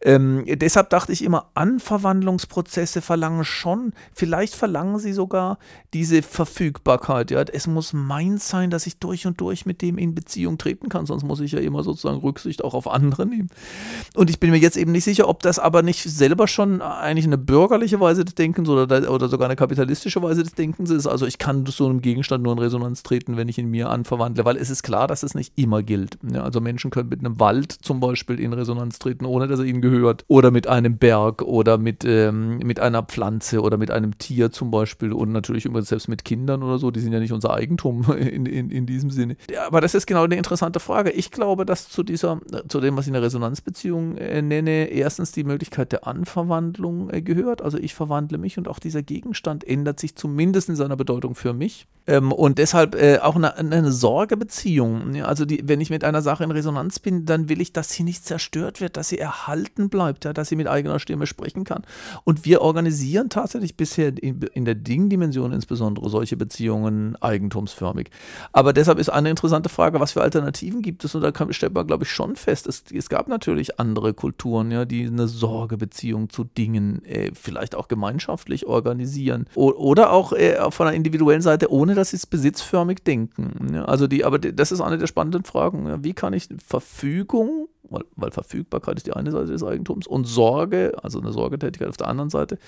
Ähm, 0.03 0.45
deshalb 0.47 0.91
dachte 0.91 1.13
ich 1.13 1.25
immer, 1.25 1.51
Anverwandlungsprozesse 1.55 3.03
verlangen 3.03 3.45
schon, 3.45 3.93
vielleicht 4.13 4.55
verlangen 4.55 4.99
sie 4.99 5.13
sogar 5.13 5.59
diese 5.93 6.23
Verfügbarkeit. 6.23 7.31
Ja, 7.31 7.43
es 7.43 7.67
muss 7.67 7.93
mein 7.93 8.28
meins 8.29 8.49
sein, 8.49 8.71
dass 8.71 8.87
ich 8.87 8.99
durch 8.99 9.27
und 9.27 9.41
durch 9.41 9.67
mit 9.67 9.83
dem 9.83 9.99
in 9.99 10.15
Beziehung 10.15 10.59
treten 10.59 10.89
kann, 10.89 11.07
sonst 11.07 11.25
muss 11.25 11.41
ich 11.41 11.53
ja 11.53 11.61
immer 11.61 11.83
sozusagen 11.83 12.19
Rücksicht 12.19 12.63
auch 12.65 12.75
auf 12.75 12.89
andere 12.89 13.27
nehmen. 13.27 13.49
Und 14.15 14.31
ich 14.31 14.41
bin 14.41 14.51
mir 14.51 14.59
jetzt 14.59 14.77
eben 14.77 14.93
nicht 14.93 15.05
sicher, 15.05 15.29
ob 15.29 15.43
das 15.43 15.59
aber 15.59 15.83
nicht 15.83 16.03
selber 16.03 16.47
schon 16.49 16.83
eigentlich 16.83 17.27
eine 17.27 17.39
bürgerliche 17.39 18.01
Weise 18.01 18.25
des 18.25 18.35
Denkens 18.35 18.69
oder, 18.69 19.11
oder 19.11 19.29
sogar 19.29 19.49
eine 19.49 19.57
kapitalistische 19.57 20.23
Weise 20.23 20.43
des 20.43 20.55
Denkens 20.55 20.91
ist. 20.91 21.07
Also 21.07 21.27
ich 21.27 21.39
kann 21.39 21.65
so 21.67 21.87
einem 21.87 22.01
Gegenstand 22.01 22.43
nur 22.43 22.53
in 22.53 22.59
Resonanz 22.59 23.03
treten, 23.03 23.37
wenn 23.37 23.49
ich 23.49 23.59
ihn 23.59 23.71
mir 23.71 23.91
anverwandle, 23.91 24.45
weil 24.45 24.57
es 24.57 24.71
ist 24.71 24.83
klar, 24.83 25.07
dass 25.07 25.23
es 25.23 25.35
nicht 25.35 25.53
immer 25.57 25.83
gilt. 25.83 26.19
Ja, 26.33 26.43
also 26.43 26.61
Menschen 26.61 26.91
können 26.91 27.09
mit 27.09 27.21
einem 27.21 27.41
Wald 27.41 27.73
zum 27.73 28.01
Beispiel 28.01 28.41
in 28.41 28.53
Resonanz 28.53 28.99
treten, 28.99 29.25
ohne 29.25 29.49
dass 29.49 29.61
er 29.61 29.67
ihnen 29.67 29.81
gehört. 29.81 30.25
Oder 30.29 30.51
mit 30.51 30.67
einem 30.67 30.99
Berg 30.99 31.43
oder 31.43 31.79
mit, 31.79 32.05
ähm, 32.05 32.59
mit 32.59 32.81
einer 32.81 33.03
Pflanze 33.03 33.61
oder 33.61 33.77
mit 33.77 33.91
einem 33.91 34.19
Tier 34.19 34.51
zum 34.51 34.71
Beispiel. 34.71 35.13
Und 35.13 35.33
natürlich 35.33 35.65
übrigens 35.65 35.89
selbst 35.89 36.09
mit 36.09 36.25
Kindern 36.25 36.63
oder 36.63 36.79
so, 36.79 36.91
die 36.91 37.01
sind 37.01 37.13
ja 37.13 37.21
nicht 37.21 37.33
unser 37.33 37.55
Eigentum 37.55 38.05
in, 38.19 38.47
in, 38.47 38.71
in 38.71 38.87
diesem 38.87 39.11
Sinne. 39.11 39.37
Aber 39.67 39.81
das 39.81 39.95
ist 39.95 40.07
genau 40.07 40.25
eine 40.25 40.37
interessante 40.37 40.81
Frage. 40.81 41.11
Ich 41.11 41.31
glaube, 41.31 41.65
dass 41.65 41.89
zu 41.89 42.03
dieser, 42.03 42.41
zu 42.69 42.81
dem, 42.81 42.97
was 42.97 43.07
ich 43.07 43.13
eine 43.13 43.23
Resonanzbeziehung 43.23 44.17
äh, 44.17 44.43
nenne, 44.43 44.87
erstens 44.87 45.33
die 45.33 45.45
Möglichkeit 45.45 45.93
der 45.93 46.07
Anverwandlung 46.07 47.11
äh, 47.11 47.23
gehört. 47.23 47.63
Also 47.63 47.79
ich 47.79 47.95
verwandle 47.95 48.39
mich 48.39 48.59
und 48.59 48.69
auch 48.69 48.79
dieser 48.79 49.03
Gegenstand 49.03 49.65
ändert 49.65 50.01
sich 50.01 50.17
zumindest 50.17 50.69
in 50.69 50.77
seiner 50.77 50.97
Bedeutung 50.97 51.35
für 51.35 51.53
mich. 51.53 51.87
Ähm, 52.07 52.33
und 52.33 52.59
deshalb 52.59 52.95
äh, 52.95 53.19
auch 53.19 53.37
eine, 53.37 53.57
eine 53.57 53.93
Sorgebeziehung. 53.93 55.15
Ja, 55.15 55.27
also 55.27 55.45
die, 55.45 55.63
wenn 55.65 55.81
ich 55.81 55.91
mit 55.91 56.05
einer 56.05 56.23
Sache 56.23 56.45
in 56.45 56.51
Resonanz 56.51 56.99
bin, 56.99 57.27
dann 57.27 57.49
will 57.49 57.61
ich, 57.61 57.73
dass 57.73 57.91
sie 57.91 58.03
nicht 58.03 58.25
zerstört 58.25 58.81
wird, 58.81 58.97
dass 58.97 59.11
sie 59.11 59.19
erhalten 59.19 59.89
bleibt, 59.91 60.25
ja, 60.25 60.33
dass 60.33 60.49
sie 60.49 60.57
mit 60.57 60.67
eigener 60.67 60.99
Stimme 60.99 61.27
sprechen 61.27 61.65
kann. 61.65 61.83
Und 62.25 62.45
wir 62.45 62.63
organisieren 62.63 63.29
tatsächlich 63.29 63.77
bisher 63.77 64.17
in, 64.17 64.41
in 64.55 64.65
der 64.65 64.75
Ding-Dimension 64.75 65.53
insbesondere 65.53 66.09
solche 66.09 66.37
Beziehungen 66.37 67.17
eigentumsförmig. 67.17 68.08
Aber 68.53 68.73
deshalb 68.73 68.99
ist 68.99 69.09
eine 69.09 69.31
interessante 69.31 69.69
Frage, 69.69 70.01
was 70.01 70.13
für 70.13 70.23
Alternativen 70.23 70.83
gibt 70.83 71.05
es? 71.05 71.15
Und 71.15 71.23
da 71.23 71.33
stellt 71.51 71.75
man, 71.75 71.87
glaube 71.87 72.05
ich, 72.05 72.11
schon 72.11 72.37
fest, 72.37 72.67
es, 72.67 72.85
es 72.93 73.09
gab 73.09 73.29
natürlich 73.29 73.79
andere 73.79 74.15
Kulturen, 74.15 74.71
ja, 74.71 74.85
die 74.85 75.07
eine 75.07 75.29
Sorgebeziehung 75.29 76.31
zu 76.31 76.45
Dingen 76.45 77.05
äh, 77.05 77.31
vielleicht 77.35 77.75
auch 77.75 77.89
gemeinschaftlich 77.89 78.67
organisieren. 78.67 79.47
O 79.55 79.71
oder 79.71 80.13
auch 80.13 80.33
äh, 80.33 80.71
von 80.71 80.87
der 80.87 80.95
individuellen 80.95 81.43
Seite, 81.43 81.71
ohne 81.73 81.95
dass 81.95 82.11
sie 82.11 82.17
es 82.17 82.27
besitzförmig 82.27 83.05
denken. 83.05 83.75
Ja, 83.75 83.85
also 83.85 84.07
die, 84.07 84.25
aber 84.25 84.39
das 84.39 84.73
ist 84.73 84.81
eine 84.81 84.99
der 84.99 85.07
spannenden 85.07 85.45
Fragen. 85.45 85.87
Ja, 85.87 86.03
wie 86.03 86.15
kann 86.15 86.33
ich 86.33 86.49
Verfügung 86.67 87.69
weil, 87.91 88.03
weil, 88.17 88.31
Verfügbarkeit 88.31 88.99
ist 88.99 89.07
die 89.07 89.13
eine 89.13 89.31
Seite 89.31 89.53
des 89.53 89.63
Eigentums 89.65 90.07
und 90.07 90.27
Sorge, 90.27 90.93
also 91.03 91.21
eine 91.21 91.33
Sorgetätigkeit 91.33 91.89
auf 91.89 91.97
der 91.97 92.09
anderen 92.09 92.31
Seite, 92.31 92.59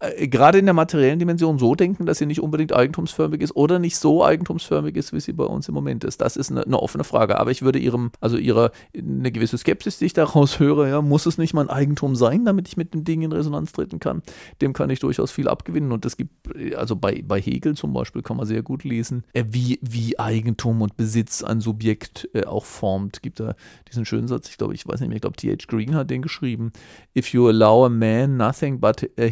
äh, 0.00 0.28
gerade 0.28 0.58
in 0.58 0.64
der 0.64 0.74
materiellen 0.74 1.18
Dimension 1.18 1.58
so 1.58 1.74
denken, 1.74 2.06
dass 2.06 2.18
sie 2.18 2.26
nicht 2.26 2.40
unbedingt 2.40 2.72
eigentumsförmig 2.72 3.40
ist 3.40 3.56
oder 3.56 3.78
nicht 3.78 3.96
so 3.96 4.24
eigentumsförmig 4.24 4.96
ist, 4.96 5.12
wie 5.12 5.20
sie 5.20 5.32
bei 5.32 5.44
uns 5.44 5.68
im 5.68 5.74
Moment 5.74 6.04
ist. 6.04 6.20
Das 6.20 6.36
ist 6.36 6.50
eine, 6.50 6.64
eine 6.64 6.80
offene 6.80 7.04
Frage. 7.04 7.38
Aber 7.38 7.50
ich 7.50 7.62
würde 7.62 7.78
ihrem, 7.78 8.12
also 8.20 8.36
ihrer, 8.36 8.70
eine 8.96 9.32
gewisse 9.32 9.58
Skepsis, 9.58 9.98
die 9.98 10.06
ich 10.06 10.12
daraus 10.12 10.58
höre, 10.60 10.86
ja, 10.86 11.02
muss 11.02 11.26
es 11.26 11.38
nicht 11.38 11.54
mein 11.54 11.68
Eigentum 11.68 12.14
sein, 12.14 12.44
damit 12.44 12.68
ich 12.68 12.76
mit 12.76 12.94
dem 12.94 13.04
Ding 13.04 13.22
in 13.22 13.32
Resonanz 13.32 13.72
treten 13.72 13.98
kann? 13.98 14.22
Dem 14.60 14.72
kann 14.72 14.90
ich 14.90 15.00
durchaus 15.00 15.32
viel 15.32 15.48
abgewinnen. 15.48 15.90
Und 15.90 16.06
es 16.06 16.16
gibt, 16.16 16.32
also 16.76 16.94
bei, 16.94 17.22
bei 17.26 17.40
Hegel 17.40 17.74
zum 17.74 17.92
Beispiel 17.92 18.22
kann 18.22 18.36
man 18.36 18.46
sehr 18.46 18.62
gut 18.62 18.84
lesen, 18.84 19.24
äh, 19.32 19.44
wie, 19.48 19.78
wie 19.82 20.18
Eigentum 20.18 20.80
und 20.82 20.96
Besitz 20.96 21.42
ein 21.42 21.60
Subjekt 21.60 22.28
äh, 22.34 22.44
auch 22.44 22.64
formt. 22.64 23.22
Gibt 23.22 23.40
da 23.40 23.54
diesen 23.88 24.04
schönen 24.04 24.28
Satz, 24.28 24.48
ich 24.48 24.58
glaube, 24.58 24.74
ich 24.74 24.86
weiß 24.86 25.00
nicht 25.00 25.08
mehr, 25.08 25.16
ich 25.16 25.22
glaube, 25.22 25.36
T.H. 25.36 25.66
Green 25.66 25.94
hat 25.94 26.10
den 26.10 26.22
geschrieben. 26.22 26.72
If 27.16 27.32
you 27.32 27.48
allow 27.48 27.84
a 27.84 27.88
man 27.88 28.36
nothing 28.36 28.78
but 28.78 29.02
uh, 29.18 29.22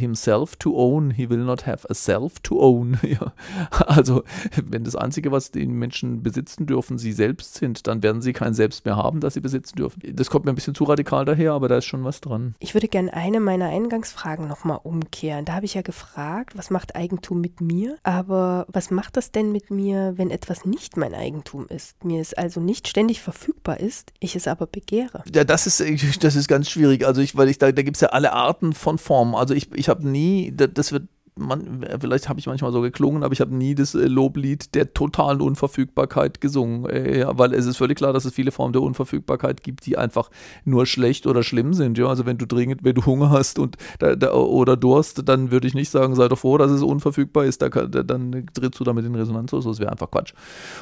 to 0.58 0.76
own, 0.76 1.10
he 1.10 1.28
will 1.28 1.44
not 1.44 1.66
have 1.66 1.86
a 1.88 1.94
self 1.94 2.40
to 2.40 2.60
own. 2.60 2.98
ja. 3.02 3.32
Also, 3.70 4.24
wenn 4.64 4.84
das 4.84 4.96
Einzige, 4.96 5.32
was 5.32 5.50
die 5.50 5.66
Menschen 5.66 6.22
besitzen 6.22 6.66
dürfen, 6.66 6.98
sie 6.98 7.12
selbst 7.12 7.54
sind, 7.54 7.86
dann 7.86 8.02
werden 8.02 8.22
sie 8.22 8.32
kein 8.32 8.54
Selbst 8.54 8.84
mehr 8.84 8.96
haben, 8.96 9.20
das 9.20 9.34
sie 9.34 9.40
besitzen 9.40 9.76
dürfen. 9.76 10.00
Das 10.14 10.30
kommt 10.30 10.44
mir 10.44 10.52
ein 10.52 10.54
bisschen 10.54 10.74
zu 10.74 10.84
radikal 10.84 11.24
daher, 11.24 11.52
aber 11.52 11.68
da 11.68 11.78
ist 11.78 11.84
schon 11.84 12.04
was 12.04 12.20
dran. 12.20 12.54
Ich 12.58 12.74
würde 12.74 12.88
gerne 12.88 13.12
eine 13.12 13.40
meiner 13.40 13.68
Eingangsfragen 13.68 14.48
nochmal 14.48 14.80
umkehren. 14.82 15.44
Da 15.44 15.54
habe 15.54 15.66
ich 15.66 15.74
ja 15.74 15.82
gefragt, 15.82 16.56
was 16.56 16.70
macht 16.70 16.96
Eigentum 16.96 17.40
mit 17.40 17.60
mir? 17.60 17.96
Aber 18.02 18.66
was 18.68 18.90
macht 18.90 19.16
das 19.16 19.32
denn 19.32 19.52
mit 19.52 19.70
mir, 19.70 20.14
wenn 20.16 20.30
etwas 20.30 20.64
nicht 20.64 20.96
mein 20.96 21.14
Eigentum 21.14 21.66
ist? 21.68 22.04
Mir 22.04 22.20
es 22.20 22.34
also 22.34 22.60
nicht 22.60 22.88
ständig 22.88 23.20
verfügbar 23.20 23.80
ist, 23.80 24.12
ich 24.20 24.36
es 24.36 24.48
aber 24.48 24.66
begehre? 24.66 25.22
Ja, 25.34 25.44
das 25.44 25.66
ist, 25.66 25.82
das 26.24 26.36
ist 26.36 26.48
ganz 26.48 26.70
schwierig. 26.70 27.06
Also 27.06 27.20
ich, 27.20 27.36
weil 27.36 27.48
ich 27.48 27.58
da, 27.58 27.72
da 27.72 27.82
gibt 27.82 27.96
es 27.96 28.00
ja 28.00 28.08
alle 28.08 28.32
Arten 28.32 28.72
von 28.72 28.98
Formen. 28.98 29.34
Also 29.34 29.54
ich, 29.54 29.72
ich 29.74 29.88
habe 29.88 30.06
nie, 30.06 30.45
das 30.52 30.92
wird 30.92 31.08
man, 31.38 31.84
vielleicht 32.00 32.28
habe 32.28 32.40
ich 32.40 32.46
manchmal 32.46 32.72
so 32.72 32.80
geklungen, 32.80 33.22
aber 33.22 33.32
ich 33.32 33.40
habe 33.40 33.54
nie 33.54 33.74
das 33.74 33.94
äh, 33.94 34.06
Loblied 34.06 34.74
der 34.74 34.94
totalen 34.94 35.42
Unverfügbarkeit 35.42 36.40
gesungen. 36.40 36.88
Äh, 36.88 37.26
weil 37.28 37.52
es 37.52 37.66
ist 37.66 37.76
völlig 37.76 37.98
klar, 37.98 38.12
dass 38.14 38.24
es 38.24 38.32
viele 38.32 38.50
Formen 38.50 38.72
der 38.72 38.82
Unverfügbarkeit 38.82 39.62
gibt, 39.62 39.84
die 39.84 39.98
einfach 39.98 40.30
nur 40.64 40.86
schlecht 40.86 41.26
oder 41.26 41.42
schlimm 41.42 41.74
sind. 41.74 41.98
Ja, 41.98 42.06
also 42.06 42.24
wenn 42.24 42.38
du 42.38 42.46
dringend, 42.46 42.84
wenn 42.84 42.94
du 42.94 43.04
Hunger 43.04 43.30
hast 43.30 43.58
und 43.58 43.76
da, 43.98 44.16
da, 44.16 44.32
oder 44.32 44.76
Durst, 44.76 45.28
dann 45.28 45.50
würde 45.50 45.66
ich 45.66 45.74
nicht 45.74 45.90
sagen, 45.90 46.14
sei 46.14 46.28
doch 46.28 46.38
froh, 46.38 46.56
dass 46.56 46.70
es 46.70 46.82
unverfügbar 46.82 47.44
ist, 47.44 47.60
da, 47.60 47.68
dann 47.68 48.46
trittst 48.54 48.80
du 48.80 48.84
damit 48.84 49.04
in 49.04 49.14
Resonanz. 49.14 49.52
Also 49.52 49.70
das 49.70 49.78
wäre 49.78 49.92
einfach 49.92 50.10
Quatsch. 50.10 50.32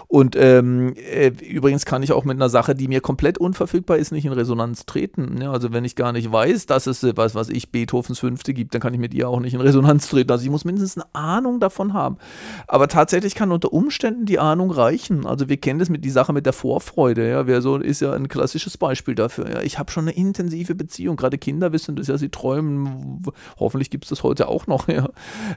Und 0.07 0.37
ähm, 0.39 0.95
äh, 0.95 1.29
übrigens 1.29 1.85
kann 1.85 2.05
ich 2.05 2.13
auch 2.13 2.25
mit 2.25 2.37
einer 2.37 2.49
Sache, 2.49 2.77
die 2.77 2.87
mir 2.87 3.01
komplett 3.01 3.39
unverfügbar 3.39 3.97
ist, 3.97 4.13
nicht 4.13 4.25
in 4.25 4.33
Resonanz 4.33 4.87
treten. 4.87 5.41
Ja, 5.43 5.51
also 5.51 5.73
wenn 5.73 5.85
ich 5.85 5.97
gar 5.97 6.13
nicht 6.13 6.31
weiß, 6.31 6.67
dass 6.67 6.87
es, 6.87 7.03
äh, 7.03 7.17
was 7.17 7.35
was 7.35 7.49
ich, 7.49 7.73
Beethovens 7.73 8.21
Fünfte 8.21 8.55
gibt, 8.55 8.73
dann 8.75 8.81
kann 8.81 8.95
ich 8.95 9.01
mit 9.01 9.15
ihr 9.15 9.29
auch 9.29 9.41
nicht 9.41 9.55
in 9.55 9.61
Resonanz 9.61 10.09
treten. 10.09 10.31
Also 10.31 10.44
ich 10.45 10.51
muss 10.51 10.65
mindestens 10.65 10.97
eine 10.97 11.15
Ahnung 11.15 11.61
davon 11.61 11.93
haben. 11.93 12.19
Aber 12.67 12.89
tatsächlich 12.89 13.35
kann 13.35 13.53
unter 13.53 13.73
Umständen 13.73 14.27
die 14.27 14.39
Ahnung 14.39 14.71
reichen. 14.71 15.27
Also 15.27 15.49
wir 15.49 15.57
kennen 15.57 15.79
das 15.79 15.89
mit 15.89 16.05
die 16.05 16.11
Sache 16.11 16.33
mit 16.33 16.47
der 16.47 16.53
Vorfreude. 16.53 17.29
Ja, 17.29 17.47
wer 17.47 17.63
so 17.63 17.77
ist 17.77 18.01
ja 18.01 18.13
ein 18.13 18.29
klassisches 18.29 18.79
Beispiel 18.79 19.15
dafür. 19.15 19.51
Ja, 19.51 19.61
ich 19.61 19.79
habe 19.79 19.91
schon 19.91 20.05
eine 20.05 20.17
intensive 20.17 20.75
Beziehung. 20.75 21.17
Gerade 21.17 21.39
Kinder 21.39 21.73
wissen 21.73 21.97
das 21.97 22.09
ja, 22.09 22.19
sie 22.19 22.29
träumen. 22.29 23.23
Hoffentlich 23.59 23.91
gibt 23.91 24.05
es 24.05 24.11
das 24.11 24.23
heute 24.23 24.49
auch 24.49 24.67
noch. 24.67 24.85
Ja. 24.95 25.09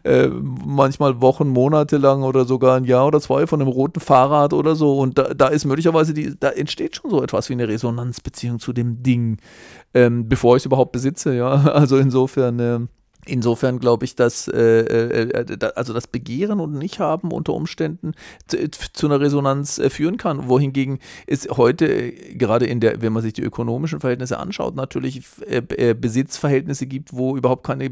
Äh, 0.03 0.29
manchmal 0.29 1.21
Wochen, 1.21 1.49
Monate 1.49 1.97
lang 1.97 2.23
oder 2.23 2.45
sogar 2.45 2.77
ein 2.77 2.85
Jahr 2.85 3.05
oder 3.05 3.21
zwei 3.21 3.45
von 3.45 3.61
einem 3.61 3.69
roten 3.69 3.99
Fahrrad 3.99 4.53
oder 4.53 4.73
so. 4.73 4.97
Und 4.97 5.17
da, 5.19 5.33
da 5.33 5.47
ist 5.47 5.65
möglicherweise 5.65 6.13
die, 6.13 6.33
da 6.39 6.49
entsteht 6.49 6.95
schon 6.95 7.11
so 7.11 7.21
etwas 7.21 7.49
wie 7.49 7.53
eine 7.53 7.67
Resonanzbeziehung 7.67 8.59
zu 8.59 8.73
dem 8.73 9.03
Ding, 9.03 9.37
ähm, 9.93 10.27
bevor 10.27 10.55
ich 10.55 10.61
es 10.61 10.65
überhaupt 10.65 10.91
besitze. 10.91 11.35
Ja, 11.35 11.51
also 11.73 11.97
insofern. 11.97 12.59
Äh, 12.59 12.79
Insofern 13.27 13.79
glaube 13.79 14.05
ich, 14.05 14.15
dass 14.15 14.47
äh, 14.47 14.57
äh, 14.57 15.29
äh 15.29 15.71
also 15.75 15.93
das 15.93 16.07
Begehren 16.07 16.59
und 16.59 16.73
Nicht-Haben 16.73 17.31
unter 17.31 17.53
Umständen 17.53 18.13
zu, 18.47 18.69
zu 18.69 19.05
einer 19.07 19.19
Resonanz 19.19 19.79
äh, 19.79 19.89
führen 19.89 20.17
kann. 20.17 20.47
Wohingegen 20.47 20.99
es 21.25 21.47
heute 21.49 21.87
äh, 21.87 22.35
gerade 22.35 22.65
in 22.65 22.79
der, 22.79 23.01
wenn 23.01 23.11
man 23.11 23.21
sich 23.21 23.33
die 23.33 23.43
ökonomischen 23.43 23.99
Verhältnisse 23.99 24.39
anschaut, 24.39 24.75
natürlich 24.75 25.21
äh, 25.45 25.93
Besitzverhältnisse 25.93 26.87
gibt, 26.87 27.13
wo 27.13 27.35
überhaupt 27.35 27.65
keine, 27.65 27.91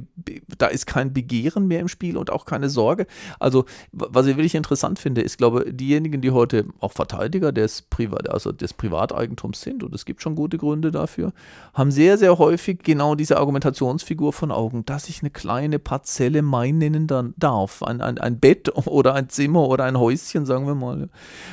da 0.58 0.68
ist 0.68 0.88
kein 0.88 1.14
Begehren 1.14 1.68
mehr 1.68 1.82
im 1.82 1.90
Spiel 1.90 2.16
und 2.16 2.32
auch 2.32 2.46
keine 2.46 2.70
Sorge. 2.70 3.06
Also 3.40 3.66
was 3.92 4.28
ich 4.28 4.38
wirklich 4.38 4.56
interessant 4.56 5.00
finde, 5.00 5.22
ist, 5.22 5.38
glaube 5.38 5.74
diejenigen, 5.74 6.22
die 6.22 6.32
heute 6.32 6.66
auch 6.80 6.94
Verteidiger 6.94 7.52
des 7.52 7.82
Privat, 7.82 8.30
also 8.30 8.52
des 8.52 8.74
Privateigentums 8.74 9.62
sind, 9.62 9.84
und 9.84 9.94
es 9.94 10.06
gibt 10.06 10.22
schon 10.22 10.36
gute 10.36 10.58
Gründe 10.58 10.92
dafür, 10.92 11.34
haben 11.74 11.92
sehr, 11.92 12.18
sehr 12.18 12.38
häufig 12.38 12.80
genau 12.84 13.16
diese 13.16 13.38
Argumentationsfigur 13.38 14.32
von 14.32 14.52
Augen, 14.52 14.86
dass 14.86 15.10
ich 15.10 15.25
eine 15.26 15.32
kleine 15.32 15.80
Parzelle 15.80 16.44
mein 16.44 16.78
nennen 16.78 17.08
dann 17.08 17.34
darf. 17.38 17.82
Ein, 17.82 18.00
ein, 18.02 18.20
ein 18.20 18.40
Bett 18.40 18.72
oder 18.88 19.16
ein 19.16 19.28
Zimmer 19.30 19.68
oder 19.68 19.84
ein 19.86 19.98
Häuschen, 20.00 20.46
sagen 20.46 20.68
wir 20.68 20.76
mal. 20.76 21.10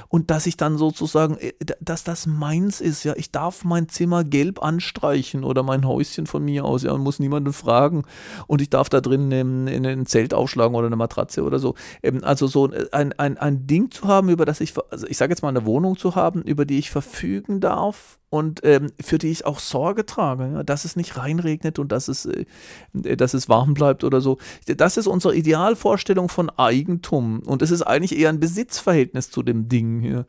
Und 0.08 0.30
dass 0.30 0.46
ich 0.46 0.56
dann 0.56 0.76
sozusagen, 0.76 1.38
äh, 1.38 1.52
dass 1.80 2.04
das 2.04 2.26
meins 2.26 2.80
ist, 2.80 3.04
ja, 3.04 3.14
ich 3.16 3.32
darf 3.32 3.64
mein 3.64 3.88
Zimmer 3.88 4.24
gelb 4.24 4.62
anstreichen 4.62 5.42
oder 5.42 5.62
mein 5.62 5.87
Häuschen 5.87 6.26
von 6.26 6.44
mir 6.44 6.64
aus, 6.64 6.82
ja, 6.82 6.92
und 6.92 7.00
muss 7.00 7.18
niemanden 7.18 7.52
fragen. 7.52 8.04
Und 8.46 8.61
ich 8.61 8.68
darf 8.68 8.90
da 8.90 9.00
drin 9.00 9.32
ein, 9.32 9.87
ein 9.87 10.06
Zelt 10.06 10.35
aufschlagen 10.35 10.76
oder 10.76 10.87
eine 10.87 10.96
Matratze 10.96 11.42
oder 11.42 11.58
so. 11.58 11.74
Ähm, 12.02 12.22
also 12.22 12.46
so 12.46 12.70
ein, 12.92 13.12
ein, 13.14 13.38
ein 13.38 13.66
Ding 13.66 13.90
zu 13.90 14.06
haben, 14.06 14.28
über 14.28 14.44
das 14.44 14.61
ich, 14.61 14.74
also 14.90 15.06
ich 15.06 15.16
sage 15.16 15.32
jetzt 15.32 15.42
mal 15.42 15.48
eine 15.48 15.64
Wohnung 15.64 15.96
zu 15.96 16.14
haben, 16.14 16.42
über 16.42 16.66
die 16.66 16.78
ich 16.78 16.90
verfügen 16.90 17.61
darf 17.61 18.18
und 18.33 18.61
ähm, 18.64 18.87
für 18.99 19.18
die 19.18 19.31
ich 19.31 19.45
auch 19.45 19.59
Sorge 19.59 20.07
trage, 20.07 20.51
ja, 20.55 20.62
dass 20.62 20.87
es 20.87 20.97
nicht 20.97 21.18
reinregnet 21.18 21.79
und 21.79 21.92
dass 21.92 22.09
es, 22.09 22.25
äh, 22.25 22.47
dass 22.95 23.35
es 23.35 23.51
warm 23.51 23.75
bleibt 23.75 24.05
oder 24.05 24.23
so. 24.23 24.38
Das 24.64 24.97
ist 24.97 25.07
unsere 25.07 25.37
Idealvorstellung 25.37 26.31
von 26.31 26.49
Eigentum 26.49 27.40
und 27.40 27.61
es 27.61 27.71
ist 27.71 27.83
eigentlich 27.83 28.18
eher 28.18 28.31
ein 28.31 28.40
Besitzverhältnis 28.40 29.31
zu 29.31 29.42
dem 29.42 29.68
Ding 29.68 30.01
hier. 30.01 30.25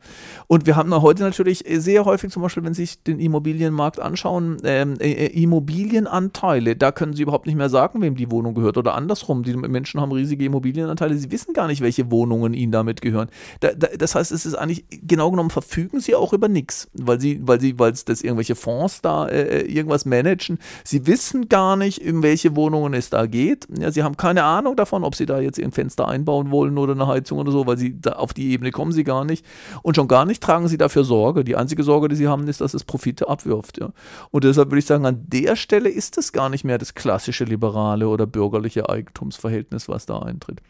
Und 0.48 0.66
wir 0.66 0.76
haben 0.76 0.94
heute 1.00 1.22
natürlich 1.22 1.64
sehr 1.66 2.04
häufig 2.04 2.30
zum 2.30 2.42
Beispiel, 2.42 2.62
wenn 2.62 2.74
Sie 2.74 2.82
sich 2.82 3.02
den 3.02 3.18
Immobilienmarkt 3.20 3.98
anschauen, 3.98 4.58
ähm, 4.64 4.96
äh, 5.00 5.10
äh, 5.10 5.42
Immobilienanteile, 5.42 6.76
da 6.76 6.92
können 6.92 7.14
Sie 7.14 7.22
überhaupt 7.22 7.46
nicht 7.46 7.56
mehr 7.56 7.70
sagen, 7.70 8.02
wem 8.02 8.16
die 8.16 8.30
Wohnung 8.30 8.52
gehört 8.52 8.76
oder 8.76 8.94
andersrum. 8.94 9.44
Die 9.44 9.56
Menschen 9.56 9.98
haben 9.98 10.12
riesige 10.12 10.44
Immobilienanteile, 10.44 11.16
sie 11.16 11.30
wissen 11.30 11.54
gar 11.54 11.68
nicht, 11.68 11.80
welche 11.80 12.10
Wohnungen 12.10 12.52
ihnen 12.52 12.70
damit 12.70 13.00
gehören. 13.00 13.30
Da, 13.60 13.72
da, 13.72 13.86
das 13.96 14.14
heißt, 14.14 14.30
es 14.30 14.44
ist 14.44 14.56
eigentlich 14.56 14.84
genau 14.90 15.30
genommen 15.30 15.48
verfügen 15.48 16.00
sie 16.00 16.14
auch 16.14 16.34
über 16.34 16.48
nichts, 16.48 16.90
weil 16.92 17.18
sie, 17.18 17.40
weil 17.42 17.62
sie, 17.62 17.78
weil 17.78 17.93
als 17.94 18.04
dass 18.04 18.22
irgendwelche 18.22 18.56
Fonds 18.56 19.00
da 19.02 19.28
äh, 19.28 19.60
äh, 19.60 19.72
irgendwas 19.72 20.04
managen. 20.04 20.58
Sie 20.82 21.06
wissen 21.06 21.48
gar 21.48 21.76
nicht, 21.76 21.98
in 21.98 22.22
welche 22.22 22.56
Wohnungen 22.56 22.92
es 22.92 23.08
da 23.08 23.26
geht. 23.26 23.68
Ja, 23.78 23.92
sie 23.92 24.02
haben 24.02 24.16
keine 24.16 24.42
Ahnung 24.42 24.74
davon, 24.74 25.04
ob 25.04 25.14
sie 25.14 25.26
da 25.26 25.38
jetzt 25.38 25.60
ein 25.60 25.70
Fenster 25.70 26.08
einbauen 26.08 26.50
wollen 26.50 26.76
oder 26.76 26.92
eine 26.92 27.06
Heizung 27.06 27.38
oder 27.38 27.52
so, 27.52 27.66
weil 27.66 27.78
sie 27.78 27.96
auf 28.12 28.34
die 28.34 28.50
Ebene 28.50 28.72
kommen 28.72 28.90
sie 28.90 29.04
gar 29.04 29.24
nicht. 29.24 29.46
Und 29.82 29.94
schon 29.94 30.08
gar 30.08 30.24
nicht 30.24 30.42
tragen 30.42 30.66
sie 30.66 30.76
dafür 30.76 31.04
Sorge. 31.04 31.44
Die 31.44 31.54
einzige 31.54 31.84
Sorge, 31.84 32.08
die 32.08 32.16
sie 32.16 32.26
haben, 32.26 32.48
ist, 32.48 32.60
dass 32.60 32.74
es 32.74 32.82
Profite 32.82 33.28
abwirft. 33.28 33.78
Ja. 33.78 33.90
Und 34.32 34.42
deshalb 34.42 34.70
würde 34.70 34.80
ich 34.80 34.86
sagen, 34.86 35.06
an 35.06 35.24
der 35.28 35.54
Stelle 35.54 35.88
ist 35.88 36.18
es 36.18 36.32
gar 36.32 36.48
nicht 36.48 36.64
mehr 36.64 36.78
das 36.78 36.94
klassische 36.94 37.44
liberale 37.44 38.08
oder 38.08 38.26
bürgerliche 38.26 38.88
Eigentumsverhältnis, 38.88 39.88
was 39.88 40.06
da 40.06 40.18
eintritt. 40.18 40.60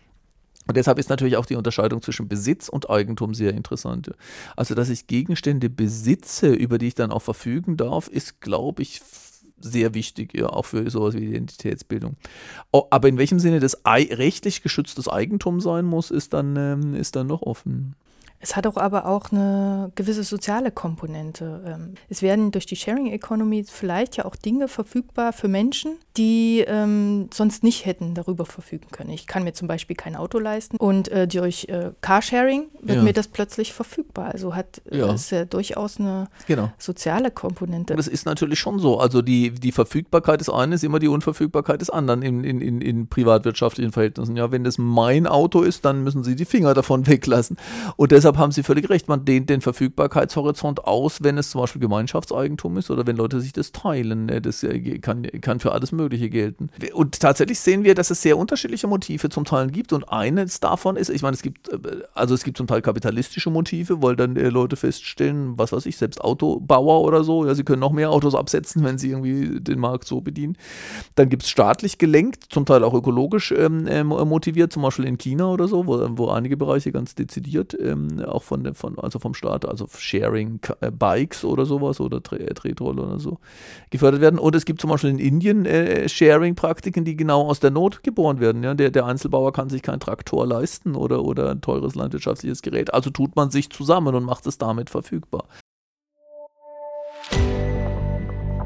Und 0.67 0.77
deshalb 0.77 0.99
ist 0.99 1.11
natürlich 1.11 1.37
auch 1.37 1.47
die 1.47 1.57
Unterscheidung 1.57 2.01
zwischen 2.01 2.29
Besitz 2.29 2.69
und 2.69 2.89
Eigentum 2.89 3.35
sehr 3.35 3.53
interessant. 3.53 4.11
Also, 4.57 4.75
dass 4.75 4.89
ich 4.89 5.07
Gegenstände 5.07 5.69
besitze, 5.69 6.53
über 6.55 6.79
die 6.79 6.89
ich 6.89 6.95
dann 6.95 7.13
auch 7.13 7.23
verfügen 7.23 7.77
darf, 7.77 8.09
ist, 8.09 8.41
glaube 8.41 8.83
ich, 8.83 9.03
sehr 9.59 9.95
wichtig, 9.95 10.35
ja, 10.35 10.47
auch 10.47 10.67
für 10.67 10.89
sowas 10.91 11.15
wie 11.15 11.25
Identitätsbildung. 11.25 12.17
Aber 12.73 13.09
in 13.09 13.19
welchem 13.19 13.39
Sinne 13.39 13.61
das 13.61 13.81
rechtlich 13.87 14.63
geschütztes 14.63 15.09
Eigentum 15.09 15.61
sein 15.61 15.85
muss, 15.85 16.11
ist 16.11 16.33
dann, 16.33 16.57
ähm, 16.57 16.95
ist 16.95 17.17
dann 17.17 17.27
noch 17.27 17.43
offen. 17.43 17.95
Es 18.45 18.57
hat 18.57 18.67
auch 18.67 18.77
aber 18.77 19.07
auch 19.07 19.33
eine 19.33 19.91
gewisse 19.95 20.23
soziale 20.23 20.71
Komponente. 20.71 21.63
Ähm, 21.67 21.95
es 22.11 22.21
werden 22.21 22.51
durch 22.51 22.67
die 22.67 22.77
Sharing 22.77 23.07
Economy 23.07 23.65
vielleicht 23.67 24.19
ja 24.19 24.27
auch 24.27 24.37
Dinge 24.37 24.69
verfügbar 24.69 25.33
für 25.33 25.49
Menschen, 25.49 25.97
die 26.19 26.63
ähm, 26.69 27.31
sonst 27.33 27.65
nicht 27.65 27.87
hätten 27.87 28.13
darüber 28.13 28.45
verfügen 28.45 28.89
können. 28.93 29.09
Ich 29.09 29.27
kann 29.27 29.45
mir 29.45 29.55
zum 29.55 29.67
Beispiel 29.67 29.97
kein 29.97 30.15
Auto 30.15 30.39
leisten 30.39 30.77
und 30.77 31.09
äh, 31.09 31.27
durch 31.27 31.69
äh, 31.71 31.93
Carsharing 32.03 32.65
wird 32.83 32.99
ja. 32.99 33.03
mir 33.03 33.15
das 33.15 33.29
plötzlich 33.29 33.73
verfügbar. 33.73 34.33
Also 34.33 34.55
hat 34.55 34.83
äh, 34.91 34.99
ja. 34.99 35.11
es 35.15 35.31
ja 35.31 35.47
durchaus 35.47 35.99
eine 35.99 36.29
genau. 36.47 36.71
soziale 36.77 37.31
Komponente. 37.31 37.97
Das 37.97 38.09
ist 38.09 38.27
natürlich 38.27 38.59
schon 38.59 38.79
so. 38.79 38.99
Also 38.99 39.23
die, 39.23 39.53
die 39.53 39.73
Verfügbarkeit 39.73 40.41
des 40.41 40.51
einen 40.51 40.73
ist 40.73 40.85
immer 40.85 40.99
die 40.99 41.09
Unverfügbarkeit 41.09 41.81
des 41.81 41.89
anderen 41.89 42.21
in, 42.21 42.45
in, 42.45 42.61
in, 42.61 42.83
in 42.83 43.09
privatwirtschaftlichen 43.09 43.93
Verhältnissen. 43.93 44.37
Ja, 44.37 44.53
wenn 44.53 44.65
das 44.65 44.77
mein 44.77 45.27
Auto 45.27 45.63
ist, 45.63 45.87
dann 45.87 46.05
müssen 46.05 46.23
sie 46.23 46.37
die 46.37 46.45
Finger 46.45 46.75
davon 46.75 47.07
weglassen. 47.07 47.57
Und 47.97 48.13
deshalb 48.13 48.34
deshalb 48.35 48.39
haben 48.43 48.53
Sie 48.53 48.63
völlig 48.63 48.91
recht, 48.91 49.09
man 49.09 49.25
dehnt 49.25 49.49
den 49.49 49.61
Verfügbarkeitshorizont 49.61 50.85
aus, 50.85 51.23
wenn 51.23 51.39
es 51.39 51.51
zum 51.51 51.61
Beispiel 51.61 51.81
Gemeinschaftseigentum 51.81 52.77
ist 52.79 52.91
oder 52.91 53.07
wenn 53.07 53.17
Leute 53.17 53.41
sich 53.41 53.53
das 53.53 53.73
teilen. 53.73 54.27
Ne, 54.27 54.41
das 54.41 54.63
äh, 54.63 54.99
kann, 54.99 55.23
kann 55.41 55.61
für 55.61 55.73
alles 55.73 55.93
Mögliche 55.93 56.29
gelten. 56.31 56.71
Und 56.93 57.21
tatsächlich 57.21 57.61
sehen 57.61 57.85
wir, 57.85 57.95
dass 57.95 58.11
es 58.11 58.23
sehr 58.23 58.37
unterschiedliche 58.37 58.87
Motive 58.87 59.29
zum 59.29 59.45
Teil 59.45 59.71
gibt 59.71 59.93
und 59.93 60.05
eines 60.05 60.61
davon 60.61 60.97
ist, 60.97 61.11
ich 61.11 61.23
meine, 61.23 61.35
es 61.35 61.43
gibt, 61.43 61.69
äh, 61.69 61.79
also 62.15 62.35
es 62.35 62.45
gibt 62.45 62.57
zum 62.57 62.67
Teil 62.67 62.83
kapitalistische 62.83 63.51
Motive, 63.51 64.03
weil 64.03 64.17
dann 64.17 64.37
äh, 64.37 64.49
Leute 64.49 64.77
feststellen, 64.77 65.55
was 65.57 65.73
weiß 65.73 65.87
ich, 65.87 65.97
selbst 65.97 66.21
Autobauer 66.21 67.03
oder 67.03 67.25
so, 67.25 67.47
ja, 67.47 67.55
sie 67.55 67.65
können 67.65 67.81
noch 67.81 67.93
mehr 67.93 68.11
Autos 68.11 68.35
absetzen, 68.35 68.85
wenn 68.85 68.99
sie 68.99 69.11
irgendwie 69.11 69.61
den 69.61 69.79
Markt 69.79 70.07
so 70.07 70.21
bedienen. 70.21 70.57
Dann 71.15 71.29
gibt 71.29 71.45
es 71.45 71.51
staatlich 71.51 71.99
gelenkt, 71.99 72.47
zum 72.51 72.67
Teil 72.67 72.85
auch 72.85 72.95
ökologisch 72.95 73.53
ähm, 73.57 74.07
motiviert, 74.07 74.73
zum 74.73 74.83
Beispiel 74.83 75.05
in 75.05 75.19
China 75.19 75.51
oder 75.51 75.69
so, 75.69 75.87
wo, 75.87 76.07
wo 76.17 76.29
einige 76.29 76.57
Bereiche 76.57 76.93
ganz 76.93 77.15
dezidiert 77.15 77.77
ähm, 77.81 78.14
auch 78.23 78.43
von, 78.43 78.75
von, 78.75 78.99
also 78.99 79.19
vom 79.19 79.35
Staat, 79.35 79.67
also 79.67 79.87
Sharing 79.97 80.61
äh, 80.81 80.91
Bikes 80.91 81.45
oder 81.45 81.67
sowas 81.67 82.01
oder 82.01 82.23
Tretroller 82.23 83.05
oder 83.05 83.19
so 83.19 83.39
gefördert 83.91 84.21
werden. 84.21 84.39
Und 84.39 84.55
es 84.55 84.65
gibt 84.65 84.81
zum 84.81 84.91
Beispiel 84.91 85.11
in 85.11 85.19
Indien 85.19 85.67
äh, 85.67 86.09
Sharing-Praktiken, 86.09 87.05
die 87.05 87.17
genau 87.17 87.49
aus 87.49 87.61
der 87.61 87.71
Not 87.71 88.03
geboren 88.03 88.41
werden. 88.41 88.63
Ja? 88.63 88.75
Der, 88.75 88.91
der 88.91 89.07
Einzelbauer 89.07 89.53
kann 89.53 89.69
sich 89.69 89.83
keinen 89.83 90.01
Traktor 90.01 90.47
leisten 90.47 90.95
oder, 90.95 91.25
oder 91.25 91.51
ein 91.51 91.61
teures 91.61 91.95
landwirtschaftliches 91.95 92.63
Gerät. 92.63 92.93
Also 92.93 93.11
tut 93.11 93.37
man 93.37 93.51
sich 93.51 93.71
zusammen 93.71 94.15
und 94.15 94.25
macht 94.25 94.47
es 94.47 94.59
damit 94.59 94.91
verfügbar. 94.91 95.45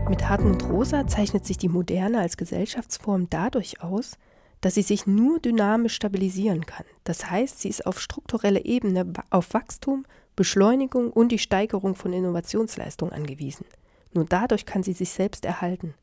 Mit 0.08 0.26
Hartmut 0.26 0.64
Rosa 0.70 1.06
zeichnet 1.06 1.44
sich 1.44 1.58
die 1.58 1.68
Moderne 1.68 2.20
als 2.20 2.38
Gesellschaftsform 2.38 3.28
dadurch 3.28 3.82
aus, 3.82 4.16
dass 4.60 4.74
sie 4.74 4.82
sich 4.82 5.06
nur 5.06 5.38
dynamisch 5.40 5.94
stabilisieren 5.94 6.66
kann. 6.66 6.84
Das 7.04 7.30
heißt, 7.30 7.60
sie 7.60 7.68
ist 7.68 7.86
auf 7.86 8.00
struktureller 8.00 8.64
Ebene 8.64 9.12
auf 9.30 9.54
Wachstum, 9.54 10.04
Beschleunigung 10.36 11.10
und 11.10 11.30
die 11.30 11.38
Steigerung 11.38 11.94
von 11.94 12.12
Innovationsleistung 12.12 13.12
angewiesen. 13.12 13.66
Nur 14.12 14.24
dadurch 14.24 14.66
kann 14.66 14.82
sie 14.82 14.92
sich 14.92 15.10
selbst 15.10 15.44
erhalten. 15.44 15.94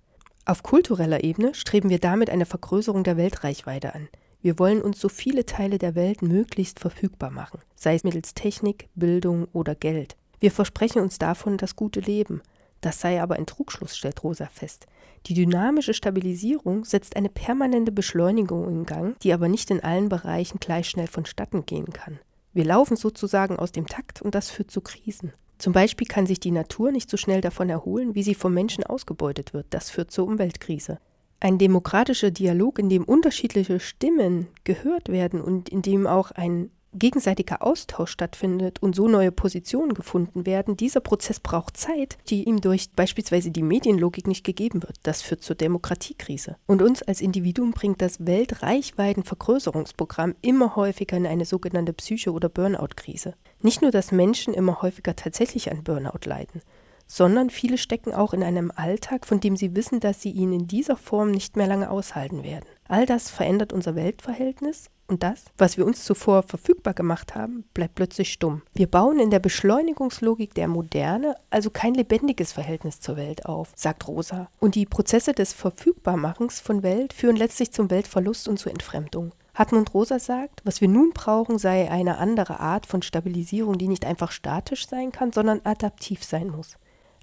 Auf 0.45 0.61
kultureller 0.61 1.23
Ebene 1.23 1.55
streben 1.55 1.89
wir 1.89 1.99
damit 1.99 2.29
eine 2.29 2.45
Vergrößerung 2.45 3.03
der 3.03 3.17
Weltreichweite 3.17 3.95
an. 3.95 4.07
Wir 4.41 4.59
wollen 4.59 4.81
uns 4.81 4.99
so 4.99 5.09
viele 5.09 5.45
Teile 5.47 5.79
der 5.79 5.95
Welt 5.95 6.21
möglichst 6.21 6.79
verfügbar 6.79 7.31
machen, 7.31 7.61
sei 7.75 7.95
es 7.95 8.03
mittels 8.03 8.35
Technik, 8.35 8.89
Bildung 8.93 9.47
oder 9.53 9.73
Geld. 9.73 10.15
Wir 10.39 10.51
versprechen 10.51 11.01
uns 11.01 11.17
davon 11.17 11.57
das 11.57 11.75
gute 11.75 11.99
Leben. 11.99 12.43
Das 12.81 13.01
sei 13.01 13.19
aber 13.19 13.37
ein 13.37 13.47
Trugschluss, 13.47 13.97
stellt 13.97 14.23
Rosa 14.23 14.45
fest. 14.45 14.85
Die 15.27 15.33
dynamische 15.33 15.95
Stabilisierung 15.95 16.85
setzt 16.85 17.15
eine 17.15 17.29
permanente 17.29 17.91
Beschleunigung 17.91 18.69
in 18.69 18.85
Gang, 18.85 19.19
die 19.19 19.33
aber 19.33 19.47
nicht 19.47 19.71
in 19.71 19.83
allen 19.83 20.07
Bereichen 20.07 20.59
gleich 20.59 20.88
schnell 20.88 21.07
vonstatten 21.07 21.65
gehen 21.65 21.91
kann. 21.93 22.19
Wir 22.53 22.65
laufen 22.65 22.95
sozusagen 22.95 23.57
aus 23.57 23.71
dem 23.71 23.88
Takt 23.88 24.21
und 24.21 24.35
das 24.35 24.51
führt 24.51 24.69
zu 24.69 24.81
Krisen. 24.81 25.33
Zum 25.57 25.73
Beispiel 25.73 26.07
kann 26.07 26.27
sich 26.27 26.39
die 26.39 26.51
Natur 26.51 26.91
nicht 26.91 27.09
so 27.09 27.17
schnell 27.17 27.41
davon 27.41 27.69
erholen, 27.69 28.13
wie 28.13 28.23
sie 28.23 28.35
vom 28.35 28.53
Menschen 28.53 28.83
ausgebeutet 28.83 29.53
wird. 29.53 29.65
Das 29.71 29.89
führt 29.89 30.11
zur 30.11 30.27
Umweltkrise. 30.27 30.99
Ein 31.39 31.57
demokratischer 31.57 32.31
Dialog, 32.31 32.79
in 32.79 32.89
dem 32.89 33.03
unterschiedliche 33.03 33.79
Stimmen 33.79 34.47
gehört 34.63 35.09
werden 35.09 35.41
und 35.41 35.69
in 35.69 35.81
dem 35.81 36.07
auch 36.07 36.31
ein 36.31 36.69
gegenseitiger 36.97 37.62
Austausch 37.62 38.10
stattfindet 38.12 38.81
und 38.81 38.95
so 38.95 39.08
neue 39.08 39.31
Positionen 39.31 39.93
gefunden 39.93 40.45
werden, 40.45 40.75
dieser 40.77 40.99
Prozess 40.99 41.39
braucht 41.39 41.77
Zeit, 41.77 42.17
die 42.27 42.43
ihm 42.43 42.60
durch 42.62 42.91
beispielsweise 42.91 43.49
die 43.51 43.63
Medienlogik 43.63 44.27
nicht 44.27 44.43
gegeben 44.43 44.84
wird. 44.84 44.97
Das 45.03 45.21
führt 45.21 45.43
zur 45.43 45.55
Demokratiekrise. 45.55 46.58
Und 46.65 46.81
uns 46.81 47.03
als 47.03 47.21
Individuum 47.21 47.71
bringt 47.71 48.01
das 48.01 48.25
Weltreichweitenvergrößerungsprogramm 48.25 50.36
immer 50.41 50.75
häufiger 50.75 51.15
in 51.17 51.27
eine 51.27 51.45
sogenannte 51.45 51.93
Psycho- 51.93 52.31
oder 52.31 52.49
Burnout-Krise. 52.49 53.36
Nicht 53.62 53.81
nur, 53.81 53.91
dass 53.91 54.12
Menschen 54.12 54.53
immer 54.53 54.81
häufiger 54.81 55.15
tatsächlich 55.15 55.71
an 55.71 55.84
Burnout 55.84 56.25
leiden, 56.25 56.62
sondern 57.08 57.49
viele 57.49 57.77
stecken 57.77 58.13
auch 58.13 58.34
in 58.34 58.43
einem 58.43 58.71
Alltag, 58.75 59.25
von 59.25 59.39
dem 59.39 59.55
sie 59.55 59.75
wissen, 59.75 59.99
dass 59.99 60.21
sie 60.21 60.31
ihn 60.31 60.53
in 60.53 60.67
dieser 60.67 60.97
Form 60.97 61.31
nicht 61.31 61.55
mehr 61.55 61.67
lange 61.67 61.89
aushalten 61.89 62.43
werden. 62.43 62.65
All 62.88 63.05
das 63.05 63.29
verändert 63.29 63.73
unser 63.73 63.95
Weltverhältnis 63.95 64.89
und 65.07 65.23
das, 65.23 65.45
was 65.57 65.77
wir 65.77 65.85
uns 65.85 66.03
zuvor 66.03 66.43
verfügbar 66.43 66.93
gemacht 66.93 67.35
haben, 67.35 67.63
bleibt 67.73 67.95
plötzlich 67.95 68.31
stumm. 68.31 68.63
Wir 68.73 68.87
bauen 68.87 69.19
in 69.19 69.29
der 69.29 69.39
Beschleunigungslogik 69.39 70.53
der 70.55 70.67
Moderne 70.67 71.35
also 71.49 71.69
kein 71.69 71.93
lebendiges 71.93 72.51
Verhältnis 72.51 72.99
zur 72.99 73.15
Welt 73.15 73.45
auf, 73.45 73.71
sagt 73.75 74.07
Rosa. 74.07 74.49
Und 74.59 74.75
die 74.75 74.85
Prozesse 74.85 75.33
des 75.33 75.53
Verfügbarmachens 75.53 76.59
von 76.59 76.83
Welt 76.83 77.13
führen 77.13 77.35
letztlich 77.35 77.71
zum 77.71 77.89
Weltverlust 77.91 78.47
und 78.47 78.57
zur 78.57 78.71
Entfremdung. 78.71 79.31
Hartmut 79.53 79.93
Rosa 79.93 80.19
sagt, 80.19 80.61
was 80.65 80.81
wir 80.81 80.89
nun 80.89 81.11
brauchen, 81.11 81.57
sei 81.57 81.89
eine 81.89 82.17
andere 82.17 82.59
Art 82.59 82.85
von 82.85 83.01
Stabilisierung, 83.01 83.77
die 83.77 83.87
nicht 83.87 84.05
einfach 84.05 84.31
statisch 84.31 84.87
sein 84.87 85.13
kann, 85.13 85.31
sondern 85.31 85.61
adaptiv 85.63 86.23
sein 86.25 86.49
muss. 86.49 86.77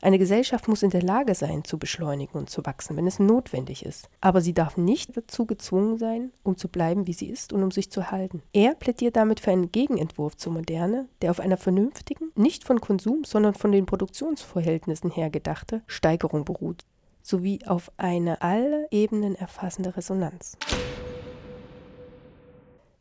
Eine 0.05 0.19
Gesellschaft 0.19 0.67
muss 0.67 0.83
in 0.83 0.91
der 0.91 1.01
Lage 1.01 1.33
sein, 1.37 1.63
zu 1.63 1.79
beschleunigen 1.79 2.37
und 2.37 2.51
zu 2.51 2.67
wachsen, 2.67 2.97
wenn 2.97 3.07
es 3.07 3.21
notwendig 3.21 3.87
ist. 3.87 4.11
Aber 4.21 4.41
sie 4.41 4.53
darf 4.53 4.77
nicht 4.77 5.17
dazu 5.17 5.47
gezwungen 5.47 5.97
sein, 5.97 6.33
um 6.43 6.57
zu 6.57 6.67
bleiben, 6.67 7.07
wie 7.07 7.13
sie 7.13 7.29
ist 7.29 7.53
und 7.53 7.63
um 7.63 7.71
sich 7.71 7.89
zu 7.89 8.11
halten. 8.11 8.43
Er 8.53 8.75
plädiert 8.75 9.15
damit 9.15 9.39
für 9.39 9.53
einen 9.53 9.71
Gegenentwurf 9.71 10.37
zur 10.37 10.55
Moderne, 10.55 11.07
der 11.23 11.31
auf 11.31 11.39
einer 11.39 11.57
vernünftigen, 11.57 12.33
nicht 12.35 12.65
von 12.65 12.81
Konsum, 12.81 13.23
sondern 13.23 13.55
von 13.55 13.71
den 13.71 13.87
Produktionsverhältnissen 13.87 15.09
her 15.09 15.31
gedachte 15.31 15.83
Steigerung 15.87 16.45
beruht, 16.45 16.85
sowie 17.23 17.61
auf 17.65 17.93
eine 17.97 18.43
alle 18.43 18.89
Ebenen 18.91 19.37
erfassende 19.37 19.97
Resonanz. 19.97 20.59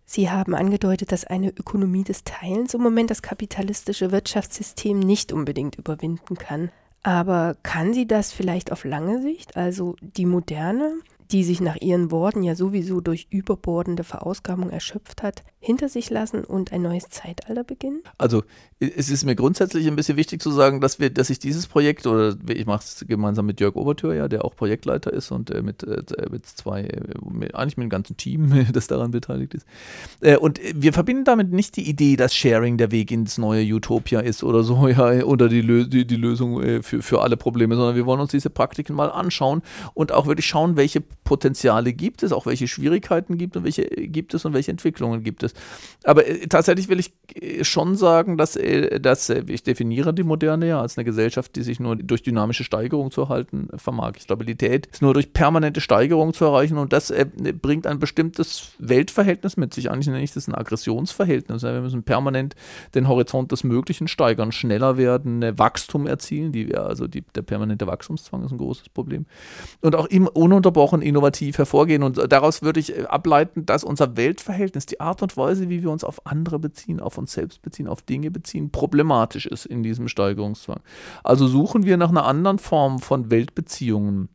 Sie 0.05 0.29
haben 0.29 0.53
angedeutet, 0.53 1.11
dass 1.11 1.25
eine 1.25 1.49
Ökonomie 1.49 2.03
des 2.03 2.25
Teilens 2.25 2.75
im 2.75 2.81
Moment 2.81 3.09
das 3.09 3.23
kapitalistische 3.23 4.11
Wirtschaftssystem 4.11 4.99
nicht 4.99 5.33
unbedingt 5.33 5.77
überwinden 5.77 6.35
kann. 6.35 6.69
Aber 7.03 7.55
kann 7.63 7.93
sie 7.93 8.05
das 8.05 8.31
vielleicht 8.31 8.71
auf 8.71 8.83
lange 8.83 9.21
Sicht, 9.21 9.57
also 9.57 9.95
die 10.01 10.25
moderne, 10.25 10.93
die 11.31 11.43
sich 11.43 11.61
nach 11.61 11.77
ihren 11.77 12.11
Worten 12.11 12.43
ja 12.43 12.55
sowieso 12.55 13.01
durch 13.01 13.27
überbordende 13.29 14.03
Verausgabung 14.03 14.69
erschöpft 14.69 15.23
hat, 15.23 15.43
hinter 15.59 15.89
sich 15.89 16.09
lassen 16.09 16.43
und 16.43 16.73
ein 16.73 16.81
neues 16.81 17.09
Zeitalter 17.09 17.63
beginnen? 17.63 18.01
Also 18.17 18.43
es 18.79 19.09
ist 19.11 19.25
mir 19.25 19.35
grundsätzlich 19.35 19.87
ein 19.87 19.95
bisschen 19.95 20.17
wichtig 20.17 20.41
zu 20.41 20.49
sagen, 20.49 20.81
dass 20.81 20.99
wir, 20.99 21.11
dass 21.11 21.29
ich 21.29 21.37
dieses 21.37 21.67
Projekt 21.67 22.07
oder 22.07 22.35
ich 22.49 22.65
mache 22.65 22.83
es 22.83 23.05
gemeinsam 23.07 23.45
mit 23.45 23.59
Jörg 23.59 23.75
Obertür, 23.75 24.15
ja, 24.15 24.27
der 24.27 24.43
auch 24.43 24.55
Projektleiter 24.55 25.13
ist 25.13 25.31
und 25.31 25.51
äh, 25.51 25.61
mit, 25.61 25.83
äh, 25.83 26.01
mit 26.31 26.47
zwei, 26.47 26.81
äh, 26.81 27.01
mit, 27.31 27.53
eigentlich 27.53 27.77
mit 27.77 27.85
dem 27.85 27.89
ganzen 27.91 28.17
Team, 28.17 28.67
das 28.73 28.87
daran 28.87 29.11
beteiligt 29.11 29.53
ist. 29.53 29.67
Äh, 30.19 30.37
und 30.37 30.59
wir 30.73 30.93
verbinden 30.93 31.25
damit 31.25 31.51
nicht 31.51 31.77
die 31.77 31.87
Idee, 31.87 32.15
dass 32.15 32.35
Sharing 32.35 32.77
der 32.77 32.91
Weg 32.91 33.11
ins 33.11 33.37
neue 33.37 33.63
Utopia 33.63 34.19
ist 34.19 34.43
oder 34.43 34.63
so, 34.63 34.87
ja, 34.87 35.23
oder 35.23 35.47
die, 35.47 35.61
Lö 35.61 35.85
die, 35.85 36.05
die 36.05 36.15
Lösung 36.15 36.61
äh, 36.63 36.81
für, 36.81 37.03
für 37.03 37.21
alle 37.21 37.37
Probleme, 37.37 37.75
sondern 37.75 37.95
wir 37.95 38.07
wollen 38.07 38.19
uns 38.19 38.31
diese 38.31 38.49
Praktiken 38.49 38.95
mal 38.95 39.11
anschauen 39.11 39.61
und 39.93 40.11
auch 40.11 40.25
wirklich 40.25 40.47
schauen, 40.47 40.75
welche 40.75 41.03
Potenziale 41.23 41.93
gibt 41.93 42.23
es, 42.23 42.31
auch 42.31 42.45
welche 42.45 42.67
Schwierigkeiten 42.67 43.37
gibt 43.37 43.55
und 43.55 43.63
welche 43.63 43.83
gibt 43.83 44.33
es 44.33 44.43
und 44.45 44.53
welche 44.53 44.71
Entwicklungen 44.71 45.23
gibt 45.23 45.43
es. 45.43 45.53
Aber 46.03 46.27
äh, 46.27 46.47
tatsächlich 46.47 46.89
will 46.89 46.99
ich 46.99 47.13
äh, 47.35 47.63
schon 47.63 47.95
sagen, 47.95 48.37
dass, 48.37 48.55
äh, 48.55 48.99
dass 48.99 49.29
äh, 49.29 49.43
ich 49.47 49.63
definiere 49.63 50.13
die 50.13 50.23
Moderne 50.23 50.67
ja 50.67 50.81
als 50.81 50.97
eine 50.97 51.05
Gesellschaft, 51.05 51.55
die 51.55 51.61
sich 51.63 51.79
nur 51.79 51.95
durch 51.95 52.23
dynamische 52.23 52.63
Steigerung 52.63 53.11
zu 53.11 53.21
erhalten 53.21 53.69
vermag. 53.75 54.13
Stabilität 54.19 54.87
ist 54.87 55.01
nur 55.01 55.13
durch 55.13 55.31
permanente 55.31 55.79
Steigerung 55.79 56.33
zu 56.33 56.45
erreichen 56.45 56.77
und 56.77 56.91
das 56.91 57.11
äh, 57.11 57.25
bringt 57.25 57.85
ein 57.85 57.99
bestimmtes 57.99 58.71
Weltverhältnis 58.79 59.57
mit 59.57 59.73
sich. 59.73 59.91
Eigentlich 59.91 60.07
nenne 60.07 60.23
ich 60.23 60.33
das 60.33 60.47
ein 60.47 60.55
Aggressionsverhältnis. 60.55 61.63
Wir 61.63 61.81
müssen 61.81 62.03
permanent 62.03 62.55
den 62.95 63.07
Horizont 63.07 63.51
des 63.51 63.63
Möglichen 63.63 64.07
steigern, 64.07 64.51
schneller 64.51 64.97
werden, 64.97 65.57
Wachstum 65.57 66.07
erzielen. 66.07 66.51
Die, 66.51 66.75
also 66.75 67.07
die, 67.07 67.23
der 67.35 67.43
permanente 67.43 67.87
Wachstumszwang 67.87 68.43
ist 68.43 68.51
ein 68.51 68.57
großes 68.57 68.89
Problem. 68.89 69.25
Und 69.81 69.95
auch 69.95 70.07
im 70.07 70.27
ununterbrochen 70.27 71.01
innovativ 71.11 71.57
hervorgehen. 71.57 72.03
Und 72.03 72.31
daraus 72.31 72.61
würde 72.61 72.79
ich 72.79 72.97
äh, 72.97 73.03
ableiten, 73.03 73.65
dass 73.65 73.83
unser 73.83 74.17
Weltverhältnis, 74.17 74.85
die 74.85 74.99
Art 74.99 75.21
und 75.21 75.37
Weise, 75.37 75.69
wie 75.69 75.83
wir 75.83 75.91
uns 75.91 76.03
auf 76.03 76.25
andere 76.25 76.57
beziehen, 76.57 76.99
auf 76.99 77.17
uns 77.17 77.33
selbst 77.33 77.61
beziehen, 77.61 77.87
auf 77.87 78.01
Dinge 78.01 78.31
beziehen, 78.31 78.71
problematisch 78.71 79.45
ist 79.45 79.65
in 79.65 79.83
diesem 79.83 80.07
Steigerungszwang. 80.07 80.79
Also 81.23 81.47
suchen 81.47 81.85
wir 81.85 81.97
nach 81.97 82.09
einer 82.09 82.25
anderen 82.25 82.59
Form 82.59 82.99
von 82.99 83.29
Weltbeziehungen. 83.29 84.29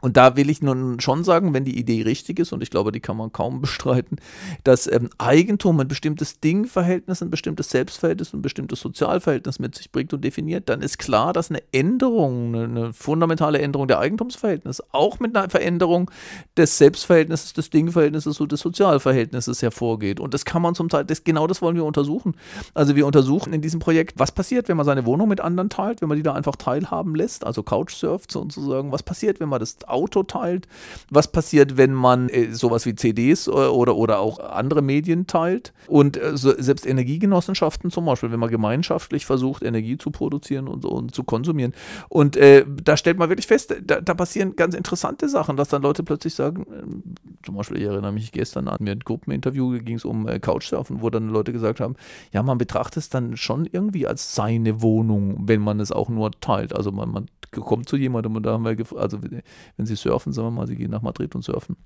Und 0.00 0.16
da 0.16 0.36
will 0.36 0.48
ich 0.50 0.62
nun 0.62 1.00
schon 1.00 1.24
sagen, 1.24 1.54
wenn 1.54 1.64
die 1.64 1.78
Idee 1.78 2.02
richtig 2.02 2.38
ist, 2.38 2.52
und 2.52 2.62
ich 2.62 2.70
glaube, 2.70 2.92
die 2.92 3.00
kann 3.00 3.16
man 3.16 3.32
kaum 3.32 3.60
bestreiten, 3.60 4.16
dass 4.64 4.90
ähm, 4.90 5.10
Eigentum 5.18 5.80
ein 5.80 5.88
bestimmtes 5.88 6.40
Dingverhältnis, 6.40 7.22
ein 7.22 7.30
bestimmtes 7.30 7.70
Selbstverhältnis, 7.70 8.32
ein 8.32 8.42
bestimmtes 8.42 8.80
Sozialverhältnis 8.80 9.58
mit 9.58 9.74
sich 9.74 9.90
bringt 9.90 10.12
und 10.12 10.22
definiert, 10.22 10.68
dann 10.68 10.82
ist 10.82 10.98
klar, 10.98 11.32
dass 11.32 11.50
eine 11.50 11.62
Änderung, 11.72 12.54
eine, 12.54 12.64
eine 12.64 12.92
fundamentale 12.92 13.58
Änderung 13.58 13.88
der 13.88 13.98
Eigentumsverhältnisse 13.98 14.84
auch 14.92 15.20
mit 15.20 15.36
einer 15.36 15.48
Veränderung 15.50 16.10
des 16.56 16.78
Selbstverhältnisses, 16.78 17.52
des 17.52 17.70
Dingverhältnisses 17.70 18.40
und 18.40 18.52
des 18.52 18.60
Sozialverhältnisses 18.60 19.62
hervorgeht. 19.62 20.20
Und 20.20 20.34
das 20.34 20.44
kann 20.44 20.62
man 20.62 20.74
zum 20.74 20.88
Teil, 20.88 21.04
das, 21.04 21.24
genau 21.24 21.46
das 21.46 21.62
wollen 21.62 21.76
wir 21.76 21.84
untersuchen. 21.84 22.34
Also 22.74 22.96
wir 22.96 23.06
untersuchen 23.06 23.52
in 23.52 23.60
diesem 23.60 23.80
Projekt, 23.80 24.18
was 24.18 24.32
passiert, 24.32 24.68
wenn 24.68 24.76
man 24.76 24.86
seine 24.86 25.06
Wohnung 25.06 25.28
mit 25.28 25.40
anderen 25.40 25.70
teilt, 25.70 26.00
wenn 26.00 26.08
man 26.08 26.16
die 26.16 26.22
da 26.22 26.34
einfach 26.34 26.56
teilhaben 26.56 27.14
lässt, 27.14 27.44
also 27.44 27.62
Couchsurft 27.62 28.30
sozusagen, 28.30 28.92
was 28.92 29.02
passiert, 29.02 29.40
wenn 29.40 29.48
man 29.48 29.60
das 29.60 29.76
Auto 29.90 30.22
teilt? 30.22 30.68
Was 31.10 31.30
passiert, 31.30 31.76
wenn 31.76 31.94
man 31.94 32.28
äh, 32.28 32.52
sowas 32.52 32.86
wie 32.86 32.94
CDs 32.94 33.48
oder, 33.48 33.66
äh, 33.66 33.68
oder, 33.68 33.96
oder 33.96 34.18
auch 34.20 34.38
andere 34.38 34.82
Medien 34.82 35.26
teilt? 35.26 35.72
Und 35.86 36.16
äh, 36.16 36.36
so, 36.36 36.52
selbst 36.56 36.86
Energiegenossenschaften 36.86 37.90
zum 37.90 38.04
Beispiel, 38.04 38.30
wenn 38.30 38.40
man 38.40 38.50
gemeinschaftlich 38.50 39.26
versucht, 39.26 39.62
Energie 39.62 39.98
zu 39.98 40.10
produzieren 40.10 40.68
und, 40.68 40.84
und 40.84 41.14
zu 41.14 41.24
konsumieren. 41.24 41.74
Und 42.08 42.36
äh, 42.36 42.64
da 42.82 42.96
stellt 42.96 43.18
man 43.18 43.28
wirklich 43.28 43.46
fest, 43.46 43.74
da, 43.84 44.00
da, 44.00 44.14
passieren 44.14 44.56
ganz 44.56 44.74
interessante 44.74 45.28
Sachen, 45.28 45.56
dass 45.56 45.68
dann 45.68 45.82
Leute 45.82 46.02
plötzlich 46.02 46.34
sagen, 46.34 46.62
äh, 46.62 47.44
zum 47.44 47.56
Beispiel, 47.56 47.78
ich 47.78 47.84
erinnere 47.84 48.12
mich 48.12 48.32
gestern 48.32 48.68
an 48.68 48.78
mir 48.80 48.92
ein 48.92 49.00
Gruppeninterview, 49.00 49.78
ging 49.80 49.96
es 49.96 50.04
um 50.04 50.28
äh, 50.28 50.38
Couchsurfen, 50.38 51.02
wo 51.02 51.10
dann 51.10 51.28
Leute 51.28 51.52
gesagt 51.52 51.80
haben, 51.80 51.96
ja, 52.32 52.42
man 52.42 52.58
betrachtet 52.58 53.02
es 53.02 53.08
dann 53.08 53.36
schon 53.36 53.66
irgendwie 53.70 54.06
als 54.06 54.34
seine 54.34 54.82
Wohnung, 54.82 55.36
wenn 55.46 55.60
man 55.60 55.80
es 55.80 55.92
auch 55.92 56.08
nur 56.08 56.30
teilt. 56.40 56.74
Also 56.74 56.92
man, 56.92 57.10
man 57.10 57.26
kommt 57.50 57.88
zu 57.88 57.96
jemandem 57.96 58.36
und 58.36 58.44
da 58.44 58.52
haben 58.52 58.64
wir 58.64 58.76
also 58.96 59.20
wenn 59.22 59.86
sie 59.86 59.96
surfen, 59.96 60.32
sagen 60.32 60.48
wir 60.48 60.52
mal, 60.52 60.66
sie 60.66 60.76
gehen 60.76 60.90
nach 60.90 61.02
Madrid 61.02 61.34
und 61.34 61.42
surfen. 61.42 61.76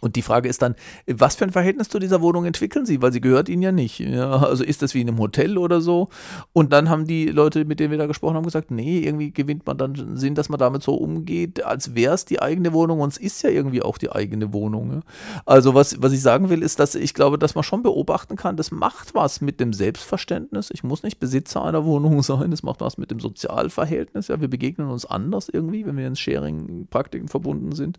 Und 0.00 0.16
die 0.16 0.22
Frage 0.22 0.48
ist 0.48 0.62
dann, 0.62 0.74
was 1.06 1.36
für 1.36 1.44
ein 1.44 1.52
Verhältnis 1.52 1.88
zu 1.88 1.98
dieser 1.98 2.22
Wohnung 2.22 2.44
entwickeln 2.44 2.86
Sie? 2.86 3.02
Weil 3.02 3.12
sie 3.12 3.20
gehört 3.20 3.48
Ihnen 3.48 3.62
ja 3.62 3.72
nicht. 3.72 3.98
Ja, 3.98 4.38
also 4.38 4.64
ist 4.64 4.82
das 4.82 4.94
wie 4.94 5.00
in 5.00 5.08
einem 5.08 5.18
Hotel 5.18 5.58
oder 5.58 5.80
so? 5.80 6.08
Und 6.52 6.72
dann 6.72 6.88
haben 6.88 7.06
die 7.06 7.26
Leute, 7.26 7.64
mit 7.64 7.80
denen 7.80 7.90
wir 7.90 7.98
da 7.98 8.06
gesprochen 8.06 8.36
haben, 8.36 8.44
gesagt, 8.44 8.70
nee, 8.70 9.00
irgendwie 9.00 9.32
gewinnt 9.32 9.66
man 9.66 9.78
dann 9.78 10.16
Sinn, 10.16 10.34
dass 10.34 10.48
man 10.48 10.58
damit 10.58 10.82
so 10.82 10.94
umgeht, 10.94 11.64
als 11.64 11.94
wäre 11.94 12.14
es 12.14 12.24
die 12.24 12.40
eigene 12.40 12.72
Wohnung. 12.72 13.00
Und 13.00 13.12
es 13.12 13.18
ist 13.18 13.42
ja 13.42 13.50
irgendwie 13.50 13.82
auch 13.82 13.98
die 13.98 14.10
eigene 14.10 14.52
Wohnung. 14.52 14.92
Ja? 14.92 15.00
Also 15.46 15.74
was, 15.74 16.00
was 16.00 16.12
ich 16.12 16.22
sagen 16.22 16.48
will, 16.48 16.62
ist, 16.62 16.78
dass 16.78 16.94
ich 16.94 17.14
glaube, 17.14 17.38
dass 17.38 17.54
man 17.54 17.64
schon 17.64 17.82
beobachten 17.82 18.36
kann, 18.36 18.56
das 18.56 18.70
macht 18.70 19.14
was 19.14 19.40
mit 19.40 19.60
dem 19.60 19.72
Selbstverständnis. 19.72 20.70
Ich 20.72 20.84
muss 20.84 21.02
nicht 21.02 21.18
Besitzer 21.18 21.64
einer 21.64 21.84
Wohnung 21.84 22.22
sein. 22.22 22.50
Das 22.50 22.62
macht 22.62 22.80
was 22.80 22.98
mit 22.98 23.10
dem 23.10 23.20
Sozialverhältnis. 23.20 24.28
Ja, 24.28 24.40
wir 24.40 24.48
begegnen 24.48 24.88
uns 24.88 25.04
anders 25.04 25.48
irgendwie, 25.48 25.86
wenn 25.86 25.96
wir 25.96 26.06
in 26.06 26.16
Sharing-Praktiken 26.16 27.28
verbunden 27.28 27.72
sind. 27.72 27.98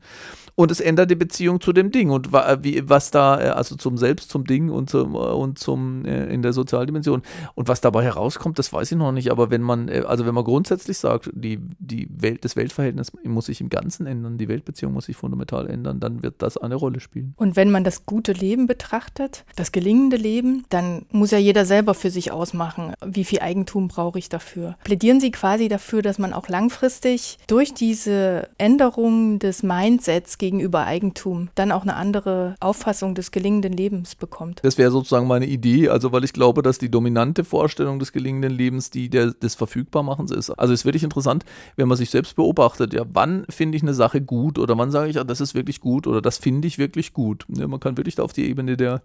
Und 0.55 0.71
es 0.71 0.79
ändert 0.79 1.11
die 1.11 1.15
Beziehung 1.15 1.59
zu 1.59 1.73
dem 1.73 1.88
Ding 1.91 2.09
und 2.09 2.31
wie, 2.31 2.87
was 2.89 3.11
da, 3.11 3.39
äh, 3.39 3.49
also 3.49 3.75
zum 3.75 3.97
Selbst, 3.97 4.29
zum 4.29 4.45
Ding 4.45 4.69
und 4.69 4.89
zum, 4.89 5.15
äh, 5.15 5.17
und 5.17 5.59
zum 5.59 6.05
äh, 6.05 6.25
in 6.25 6.41
der 6.41 6.53
Sozialdimension. 6.53 7.21
Und 7.55 7.67
was 7.67 7.81
dabei 7.81 8.03
herauskommt, 8.03 8.59
das 8.59 8.71
weiß 8.71 8.91
ich 8.91 8.97
noch 8.97 9.11
nicht, 9.11 9.31
aber 9.31 9.49
wenn 9.49 9.61
man, 9.61 9.89
also 9.89 10.25
wenn 10.25 10.33
man 10.33 10.43
grundsätzlich 10.43 10.97
sagt, 10.97 11.29
die, 11.33 11.59
die 11.79 12.07
Welt, 12.09 12.45
das 12.45 12.55
Weltverhältnis 12.55 13.11
muss 13.23 13.45
sich 13.47 13.61
im 13.61 13.69
Ganzen 13.69 14.05
ändern, 14.05 14.37
die 14.37 14.47
Weltbeziehung 14.47 14.93
muss 14.93 15.05
sich 15.05 15.15
fundamental 15.15 15.67
ändern, 15.69 15.99
dann 15.99 16.23
wird 16.23 16.35
das 16.39 16.57
eine 16.57 16.75
Rolle 16.75 16.99
spielen. 16.99 17.33
Und 17.37 17.55
wenn 17.55 17.71
man 17.71 17.83
das 17.83 18.05
gute 18.05 18.33
Leben 18.33 18.67
betrachtet, 18.67 19.45
das 19.55 19.71
gelingende 19.71 20.17
Leben, 20.17 20.65
dann 20.69 21.05
muss 21.11 21.31
ja 21.31 21.37
jeder 21.37 21.65
selber 21.65 21.93
für 21.93 22.09
sich 22.09 22.31
ausmachen, 22.31 22.93
wie 23.05 23.23
viel 23.23 23.39
Eigentum 23.39 23.87
brauche 23.87 24.19
ich 24.19 24.29
dafür. 24.29 24.75
Plädieren 24.83 25.19
Sie 25.19 25.31
quasi 25.31 25.67
dafür, 25.67 26.01
dass 26.01 26.19
man 26.19 26.33
auch 26.33 26.47
langfristig 26.47 27.37
durch 27.47 27.73
diese 27.73 28.49
Änderung 28.57 29.39
des 29.39 29.63
Mindsets 29.63 30.37
gegenüber 30.37 30.85
Eigentum 30.85 31.49
dann 31.55 31.71
auch 31.71 31.78
auch 31.79 31.83
eine 31.83 31.95
andere 31.95 32.55
Auffassung 32.59 33.15
des 33.15 33.31
gelingenden 33.31 33.71
Lebens 33.71 34.15
bekommt. 34.15 34.59
Das 34.63 34.77
wäre 34.77 34.91
sozusagen 34.91 35.27
meine 35.27 35.45
Idee, 35.45 35.87
also 35.87 36.11
weil 36.11 36.25
ich 36.25 36.33
glaube, 36.33 36.61
dass 36.61 36.77
die 36.77 36.91
dominante 36.91 37.45
Vorstellung 37.45 37.99
des 37.99 38.11
gelingenden 38.11 38.51
Lebens 38.51 38.89
die 38.89 39.09
der, 39.09 39.31
des 39.31 39.55
Verfügbarmachens 39.55 40.31
ist. 40.31 40.49
Also 40.51 40.73
es 40.73 40.81
ist 40.81 40.85
wirklich 40.85 41.03
interessant, 41.03 41.45
wenn 41.77 41.87
man 41.87 41.97
sich 41.97 42.09
selbst 42.09 42.35
beobachtet, 42.35 42.93
ja, 42.93 43.03
wann 43.13 43.45
finde 43.49 43.77
ich 43.77 43.83
eine 43.83 43.93
Sache 43.93 44.21
gut 44.21 44.59
oder 44.59 44.77
wann 44.77 44.91
sage 44.91 45.09
ich, 45.09 45.15
ja, 45.15 45.23
das 45.23 45.39
ist 45.39 45.55
wirklich 45.55 45.79
gut 45.79 46.05
oder 46.05 46.21
das 46.21 46.37
finde 46.37 46.67
ich 46.67 46.77
wirklich 46.77 47.13
gut. 47.13 47.45
Ja, 47.47 47.67
man 47.67 47.79
kann 47.79 47.95
wirklich 47.95 48.15
da 48.15 48.23
auf 48.23 48.33
die 48.33 48.49
Ebene 48.49 48.75
der, 48.75 49.01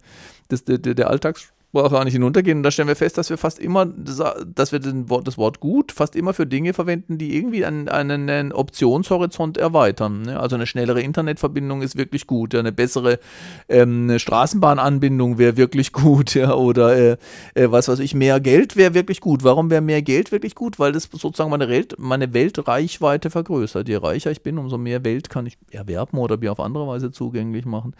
des, 0.51 0.65
der, 0.65 0.77
der 0.77 1.09
Alltags 1.09 1.53
Sprache 1.75 2.03
nicht 2.05 2.13
hinuntergehen. 2.13 2.57
Und 2.57 2.63
da 2.63 2.71
stellen 2.71 2.87
wir 2.87 2.95
fest, 2.95 3.17
dass 3.17 3.29
wir 3.29 3.37
fast 3.37 3.59
immer, 3.59 3.85
dass 3.85 4.71
wir 4.71 4.79
Wort, 5.09 5.27
das 5.27 5.37
Wort 5.37 5.59
gut 5.59 5.91
fast 5.91 6.15
immer 6.15 6.33
für 6.33 6.45
Dinge 6.45 6.73
verwenden, 6.73 7.17
die 7.17 7.35
irgendwie 7.35 7.65
einen, 7.65 7.89
einen, 7.89 8.29
einen 8.29 8.51
Optionshorizont 8.53 9.57
erweitern. 9.57 10.23
Ne? 10.23 10.39
Also 10.39 10.55
eine 10.55 10.67
schnellere 10.67 11.01
Internetverbindung 11.01 11.81
ist 11.81 11.97
wirklich 11.97 12.27
gut, 12.27 12.53
ja? 12.53 12.59
eine 12.61 12.71
bessere 12.71 13.19
ähm, 13.67 14.17
Straßenbahnanbindung 14.17 15.37
wäre 15.37 15.57
wirklich 15.57 15.91
gut, 15.91 16.33
ja, 16.35 16.53
oder 16.53 16.95
äh, 16.95 17.17
äh, 17.55 17.71
was 17.71 17.87
weiß 17.87 17.99
ich, 17.99 18.13
mehr 18.15 18.39
Geld 18.39 18.75
wäre 18.75 18.93
wirklich 18.93 19.19
gut. 19.19 19.43
Warum 19.43 19.69
wäre 19.69 19.81
mehr 19.81 20.01
Geld 20.01 20.31
wirklich 20.31 20.55
gut? 20.55 20.79
Weil 20.79 20.91
das 20.91 21.09
sozusagen 21.11 21.49
meine, 21.49 21.67
Welt, 21.69 21.95
meine 21.97 22.33
Weltreichweite 22.33 23.29
vergrößert. 23.29 23.87
Je 23.87 23.97
reicher 23.97 24.31
ich 24.31 24.43
bin, 24.43 24.57
umso 24.57 24.77
mehr 24.77 25.03
Welt 25.03 25.29
kann 25.29 25.45
ich 25.45 25.57
erwerben 25.71 26.17
oder 26.17 26.37
mir 26.37 26.51
auf 26.51 26.59
andere 26.59 26.87
Weise 26.87 27.11
zugänglich 27.11 27.65
machen. 27.65 27.95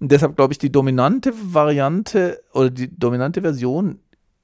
Und 0.00 0.12
deshalb 0.12 0.36
glaube 0.36 0.52
ich, 0.52 0.58
die 0.58 0.70
dominante 0.70 1.32
Variante 1.42 2.40
oder 2.52 2.70
die 2.70 2.88
dominante 2.96 3.13
dominante 3.14 3.42
Version 3.42 4.00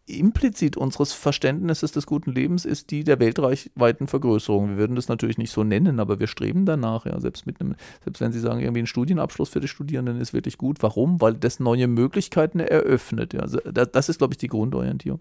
implizit 0.07 0.77
unseres 0.77 1.13
Verständnisses 1.13 1.93
des 1.93 2.07
guten 2.07 2.33
Lebens 2.33 2.65
ist 2.65 2.91
die 2.91 3.05
der 3.05 3.21
weltweiten 3.21 4.09
Vergrößerung. 4.09 4.71
Wir 4.71 4.77
würden 4.77 4.97
das 4.97 5.09
natürlich 5.09 5.39
nicht 5.39 5.53
so 5.53 5.63
nennen, 5.63 6.01
aber 6.01 6.19
wir 6.19 6.27
streben 6.27 6.67
danach, 6.67 7.07
ja, 7.07 7.21
selbst 7.21 7.47
mit 7.47 7.61
einem, 7.61 7.77
selbst 8.03 8.21
wenn 8.21 8.33
Sie 8.33 8.41
sagen, 8.41 8.61
irgendwie 8.61 8.83
ein 8.83 8.87
Studienabschluss 8.87 9.51
für 9.51 9.61
die 9.61 9.69
Studierenden 9.69 10.21
ist 10.21 10.33
wirklich 10.33 10.59
gut. 10.59 10.83
Warum? 10.83 11.21
Weil 11.21 11.35
das 11.35 11.61
neue 11.61 11.87
Möglichkeiten 11.87 12.59
eröffnet. 12.59 13.35
Ja. 13.35 13.41
Also 13.41 13.61
das, 13.61 13.93
das 13.93 14.09
ist, 14.09 14.19
glaube 14.19 14.35
ich, 14.35 14.39
die 14.39 14.49
Grundorientierung. 14.49 15.21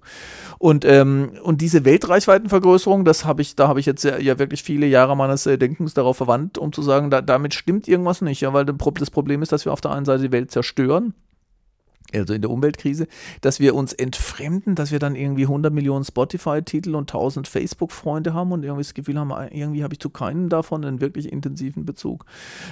Und, 0.58 0.86
ähm, 0.86 1.34
und 1.44 1.62
diese 1.62 1.86
Weltreichweitenvergrößerung, 1.86 3.06
das 3.06 3.26
habe 3.26 3.44
ich, 3.44 3.56
da 3.56 3.68
habe 3.68 3.80
ich 3.80 3.86
jetzt 3.86 4.04
ja, 4.04 4.18
ja, 4.18 4.40
wirklich 4.40 4.64
viele 4.64 4.88
Jahre 4.88 5.16
meines 5.16 5.46
äh, 5.46 5.60
Denkens 5.60 5.94
darauf 5.94 6.18
verwandt, 6.18 6.58
um 6.58 6.74
zu 6.74 6.82
sagen, 6.82 7.12
da, 7.12 7.22
damit 7.22 7.54
stimmt 7.54 7.88
irgendwas 7.88 8.22
nicht, 8.22 8.42
ja, 8.42 8.54
weil 8.54 8.66
das 8.66 9.12
Problem 9.12 9.44
ist, 9.44 9.52
dass 9.52 9.66
wir 9.66 9.74
auf 9.74 9.82
der 9.82 9.92
einen 9.92 10.06
Seite 10.06 10.24
die 10.24 10.32
Welt 10.32 10.50
zerstören 10.50 11.14
also 12.13 12.34
in 12.34 12.41
der 12.41 12.50
Umweltkrise, 12.50 13.08
dass 13.41 13.60
wir 13.60 13.76
uns 13.76 13.93
entfremden, 13.93 14.76
dass 14.76 14.91
wir 14.91 15.00
dann 15.00 15.15
irgendwie 15.15 15.43
100 15.43 15.74
Millionen 15.74 16.04
Spotify-Titel 16.04 16.95
und 16.95 17.10
1000 17.10 17.48
Facebook-Freunde 17.48 18.34
haben 18.34 18.52
und 18.52 18.63
irgendwie 18.63 18.84
das 18.84 18.93
Gefühl 18.93 19.19
haben, 19.19 19.32
irgendwie 19.52 19.84
habe 19.84 19.93
ich 19.93 20.00
zu 20.00 20.10
keinem 20.10 20.50
davon 20.50 20.84
einen 20.84 21.02
wirklich 21.02 21.32
intensiven 21.32 21.86
Bezug. 21.86 22.26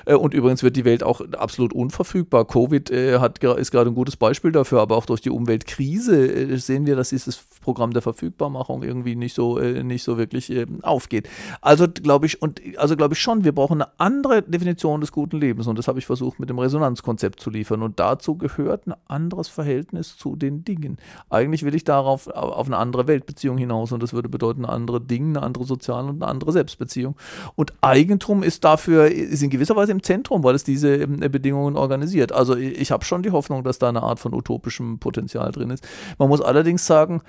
Äh, 0.05 0.15
und 0.15 0.33
übrigens 0.33 0.63
wird 0.63 0.75
die 0.75 0.85
Welt 0.85 1.03
auch 1.03 1.21
absolut 1.33 1.73
unverfügbar. 1.73 2.45
Covid 2.45 2.89
äh, 2.91 3.19
hat, 3.19 3.43
ist 3.43 3.71
gerade 3.71 3.91
ein 3.91 3.95
gutes 3.95 4.15
Beispiel 4.15 4.51
dafür, 4.51 4.81
aber 4.81 4.95
auch 4.95 5.05
durch 5.05 5.21
die 5.21 5.29
Umweltkrise 5.29 6.27
äh, 6.27 6.57
sehen 6.57 6.85
wir, 6.85 6.95
dass 6.95 7.09
dieses 7.09 7.37
Programm 7.61 7.91
der 7.91 8.01
Verfügbarmachung 8.01 8.83
irgendwie 8.83 9.15
nicht 9.15 9.35
so, 9.35 9.59
nicht 9.59 10.03
so 10.03 10.17
wirklich 10.17 10.53
aufgeht. 10.83 11.27
Also 11.59 11.85
glaube 11.87 12.25
ich, 12.25 12.37
also 12.77 12.95
glaube 12.95 13.13
ich 13.13 13.19
schon, 13.19 13.43
wir 13.43 13.51
brauchen 13.51 13.81
eine 13.81 13.91
andere 13.97 14.41
Definition 14.41 15.01
des 15.01 15.11
guten 15.11 15.37
Lebens 15.37 15.67
und 15.67 15.77
das 15.77 15.89
habe 15.89 15.99
ich 15.99 16.05
versucht 16.05 16.39
mit 16.39 16.49
dem 16.49 16.59
Resonanzkonzept 16.59 17.41
zu 17.41 17.49
liefern. 17.49 17.81
Und 17.81 17.99
dazu 17.99 18.37
gehört 18.37 18.83
eine 18.85 18.97
andere 19.07 19.26
anderes 19.27 19.49
Verhältnis 19.49 20.17
zu 20.17 20.35
den 20.35 20.63
Dingen. 20.63 20.97
Eigentlich 21.29 21.63
will 21.63 21.75
ich 21.75 21.83
darauf 21.83 22.27
auf 22.27 22.67
eine 22.67 22.77
andere 22.77 23.07
Weltbeziehung 23.07 23.57
hinaus 23.57 23.91
und 23.91 24.01
das 24.01 24.13
würde 24.13 24.29
bedeuten 24.29 24.63
eine 24.63 24.73
andere 24.73 25.01
Dinge, 25.01 25.37
eine 25.37 25.45
andere 25.45 25.65
soziale 25.65 26.07
und 26.07 26.21
eine 26.21 26.31
andere 26.31 26.53
Selbstbeziehung. 26.53 27.15
Und 27.55 27.73
Eigentum 27.81 28.41
ist 28.41 28.63
dafür, 28.63 29.11
ist 29.11 29.43
in 29.43 29.49
gewisser 29.49 29.75
Weise 29.75 29.91
im 29.91 30.01
Zentrum, 30.01 30.43
weil 30.43 30.55
es 30.55 30.63
diese 30.63 30.95
ähm, 30.95 31.19
Bedingungen 31.19 31.75
organisiert. 31.75 32.31
Also 32.31 32.55
ich 32.55 32.91
habe 32.91 33.03
schon 33.03 33.21
die 33.21 33.31
Hoffnung, 33.31 33.63
dass 33.63 33.79
da 33.79 33.89
eine 33.89 34.03
Art 34.03 34.19
von 34.19 34.33
utopischem 34.33 34.99
Potenzial 34.99 35.51
drin 35.51 35.71
ist. 35.71 35.85
Man 36.17 36.29
muss 36.29 36.41
allerdings 36.41 36.85
sagen, 36.85 37.21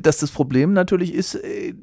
dass 0.00 0.18
das 0.18 0.30
Problem 0.30 0.72
natürlich 0.72 1.12
ist, 1.12 1.34
äh, 1.34 1.74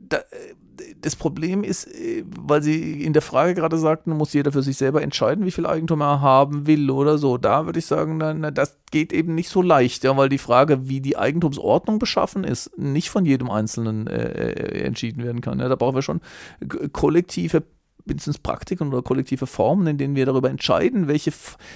das 1.01 1.15
Problem 1.15 1.63
ist, 1.63 1.87
äh, 1.87 2.23
weil 2.39 2.61
Sie 2.61 3.03
in 3.03 3.13
der 3.13 3.21
Frage 3.21 3.53
gerade 3.53 3.77
sagten, 3.77 4.11
muss 4.11 4.33
jeder 4.33 4.51
für 4.51 4.61
sich 4.61 4.77
selber 4.77 5.01
entscheiden, 5.01 5.45
wie 5.45 5.51
viel 5.51 5.65
Eigentum 5.65 6.01
er 6.01 6.21
haben 6.21 6.67
will 6.67 6.89
oder 6.89 7.17
so. 7.17 7.37
Da 7.37 7.65
würde 7.65 7.79
ich 7.79 7.85
sagen, 7.85 8.17
na, 8.17 8.51
das 8.51 8.77
geht 8.91 9.13
eben 9.13 9.35
nicht 9.35 9.49
so 9.49 9.61
leicht, 9.61 10.03
ja, 10.03 10.15
weil 10.15 10.29
die 10.29 10.37
Frage, 10.37 10.87
wie 10.87 11.01
die 11.01 11.17
Eigentumsordnung 11.17 11.99
beschaffen 11.99 12.43
ist, 12.43 12.77
nicht 12.77 13.09
von 13.09 13.25
jedem 13.25 13.49
Einzelnen 13.49 14.07
äh, 14.07 14.51
äh 14.53 14.83
entschieden 14.83 15.23
werden 15.23 15.41
kann. 15.41 15.59
Ja, 15.59 15.69
da 15.69 15.75
brauchen 15.75 15.95
wir 15.95 16.01
schon 16.01 16.21
kollektive 16.91 17.63
mindestens 18.05 18.37
Praktiken 18.39 18.89
oder 18.89 19.01
kollektive 19.01 19.47
Formen, 19.47 19.87
in 19.87 19.97
denen 19.97 20.15
wir 20.15 20.25
darüber 20.25 20.49
entscheiden, 20.49 21.07
welche, 21.07 21.31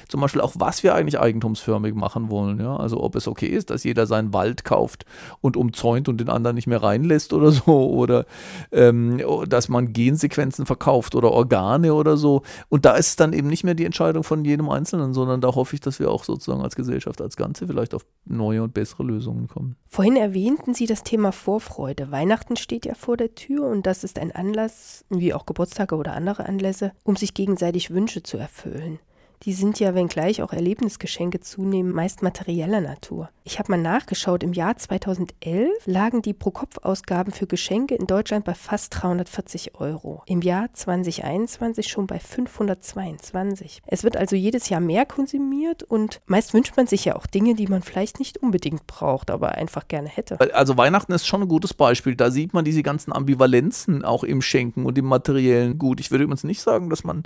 zum 0.07 0.21
Beispiel 0.21 0.41
auch 0.41 0.53
was 0.55 0.83
wir 0.83 0.95
eigentlich 0.95 1.19
eigentumsförmig 1.19 1.95
machen 1.95 2.29
wollen. 2.29 2.59
Ja? 2.59 2.77
Also 2.77 3.01
ob 3.01 3.15
es 3.15 3.27
okay 3.27 3.47
ist, 3.47 3.69
dass 3.69 3.83
jeder 3.83 4.07
seinen 4.07 4.33
Wald 4.33 4.63
kauft 4.63 5.05
und 5.41 5.57
umzäunt 5.57 6.09
und 6.09 6.19
den 6.19 6.29
anderen 6.29 6.55
nicht 6.55 6.67
mehr 6.67 6.81
reinlässt 6.81 7.33
oder 7.33 7.51
so, 7.51 7.89
oder 7.91 8.25
ähm, 8.71 9.21
dass 9.47 9.69
man 9.69 9.93
Gensequenzen 9.93 10.65
verkauft 10.65 11.15
oder 11.15 11.31
Organe 11.31 11.93
oder 11.93 12.17
so. 12.17 12.43
Und 12.69 12.85
da 12.85 12.95
ist 12.95 13.07
es 13.07 13.15
dann 13.15 13.33
eben 13.33 13.47
nicht 13.47 13.63
mehr 13.63 13.75
die 13.75 13.85
Entscheidung 13.85 14.23
von 14.23 14.45
jedem 14.45 14.69
Einzelnen, 14.69 15.13
sondern 15.13 15.41
da 15.41 15.55
hoffe 15.55 15.75
ich, 15.75 15.81
dass 15.81 15.99
wir 15.99 16.11
auch 16.11 16.23
sozusagen 16.23 16.61
als 16.61 16.75
Gesellschaft, 16.75 17.21
als 17.21 17.35
Ganze 17.35 17.67
vielleicht 17.67 17.93
auf 17.93 18.05
neue 18.25 18.63
und 18.63 18.73
bessere 18.73 19.03
Lösungen 19.03 19.47
kommen. 19.47 19.75
Vorhin 19.87 20.17
erwähnten 20.17 20.73
Sie 20.73 20.87
das 20.87 21.03
Thema 21.03 21.31
Vorfreude. 21.31 22.11
Weihnachten 22.11 22.57
steht 22.57 22.85
ja 22.85 22.95
vor 22.95 23.17
der 23.17 23.33
Tür 23.35 23.65
und 23.67 23.85
das 23.85 24.03
ist 24.03 24.19
ein 24.19 24.31
Anlass, 24.33 25.05
wie 25.09 25.33
auch 25.33 25.45
Geburtstage 25.45 25.95
oder 25.95 26.13
andere 26.15 26.45
Anlässe, 26.47 26.91
um 27.03 27.15
sich 27.15 27.33
gegenseitig 27.33 27.91
Wünsche 27.91 28.23
zu 28.23 28.37
erfüllen. 28.37 28.99
Die 29.43 29.53
sind 29.53 29.79
ja, 29.79 29.93
wenngleich 29.95 30.41
auch 30.41 30.53
Erlebnisgeschenke 30.53 31.39
zunehmen, 31.39 31.91
meist 31.91 32.23
materieller 32.23 32.81
Natur. 32.81 33.29
Ich 33.43 33.59
habe 33.59 33.71
mal 33.71 33.81
nachgeschaut, 33.81 34.41
im 34.41 34.53
Jahr 34.53 34.75
2011 34.75 35.69
lagen 35.85 36.23
die 36.23 36.33
Pro-Kopf-Ausgaben 36.33 37.31
für 37.31 37.45
Geschenke 37.45 37.93
in 37.93 38.07
Deutschland 38.07 38.43
bei 38.43 38.55
fast 38.55 38.99
340 38.99 39.75
Euro. 39.75 40.23
Im 40.25 40.41
Jahr 40.41 40.73
2021 40.73 41.87
schon 41.87 42.07
bei 42.07 42.19
522. 42.19 43.83
Es 43.85 44.03
wird 44.03 44.17
also 44.17 44.35
jedes 44.35 44.69
Jahr 44.69 44.81
mehr 44.81 45.05
konsumiert 45.05 45.83
und 45.83 46.21
meist 46.25 46.55
wünscht 46.55 46.75
man 46.75 46.87
sich 46.87 47.05
ja 47.05 47.15
auch 47.15 47.27
Dinge, 47.27 47.53
die 47.53 47.67
man 47.67 47.83
vielleicht 47.83 48.17
nicht 48.17 48.39
unbedingt 48.39 48.87
braucht, 48.87 49.29
aber 49.29 49.51
einfach 49.51 49.87
gerne 49.87 50.09
hätte. 50.09 50.39
Also 50.55 50.75
Weihnachten 50.77 51.11
ist 51.11 51.27
schon 51.27 51.43
ein 51.43 51.47
gutes 51.47 51.75
Beispiel. 51.75 52.15
Da 52.15 52.31
sieht 52.31 52.55
man 52.55 52.65
diese 52.65 52.81
ganzen 52.81 53.13
Ambivalenzen 53.13 54.03
auch 54.03 54.23
im 54.23 54.41
Schenken 54.41 54.87
und 54.87 54.97
im 54.97 55.05
materiellen 55.05 55.77
Gut. 55.77 55.99
Ich 55.99 56.09
würde 56.09 56.23
übrigens 56.23 56.45
nicht 56.45 56.61
sagen, 56.61 56.89
dass 56.89 57.03
man, 57.03 57.21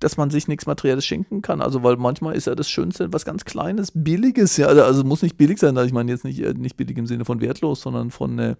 dass 0.00 0.18
man 0.18 0.28
sich 0.28 0.48
nichts 0.48 0.66
Materielles 0.66 1.06
schenken 1.06 1.40
kann. 1.40 1.61
Also 1.62 1.82
weil 1.82 1.96
manchmal 1.96 2.34
ist 2.34 2.46
ja 2.46 2.54
das 2.54 2.68
Schönste 2.68 3.12
was 3.12 3.24
ganz 3.24 3.44
Kleines, 3.44 3.92
Billiges. 3.94 4.56
Ja, 4.56 4.68
also 4.68 5.04
muss 5.04 5.22
nicht 5.22 5.36
billig 5.36 5.58
sein. 5.58 5.76
Also 5.76 5.86
ich 5.86 5.92
meine 5.92 6.10
jetzt 6.10 6.24
nicht, 6.24 6.40
äh, 6.40 6.54
nicht 6.54 6.76
billig 6.76 6.96
im 6.98 7.06
Sinne 7.06 7.24
von 7.24 7.40
wertlos, 7.40 7.80
sondern 7.80 8.10
von 8.10 8.38
äh, 8.38 8.54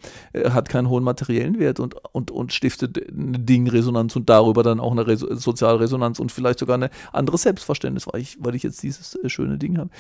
hat 0.51 0.69
keinen 0.69 0.89
hohen 0.89 1.05
materiellen 1.05 1.59
Wert 1.59 1.81
und, 1.81 1.95
und, 2.13 2.31
und 2.31 2.53
stiftet 2.53 2.99
eine 3.09 3.39
Dingresonanz 3.39 4.17
und 4.17 4.29
darüber 4.29 4.63
dann 4.63 4.81
auch 4.81 4.93
eine 4.93 5.07
Res 5.07 5.21
Sozialresonanz 5.21 6.19
und 6.19 6.33
vielleicht 6.33 6.59
sogar 6.59 6.75
eine 6.75 6.91
andere 7.13 7.39
Selbstverständnis, 7.39 8.07
weil 8.07 8.21
ich, 8.21 8.37
weil 8.41 8.55
ich 8.55 8.63
jetzt 8.63 8.83
dieses 8.83 9.15
äh, 9.17 9.29
schöne 9.29 9.59
Ding 9.59 9.79
habe. 9.79 9.91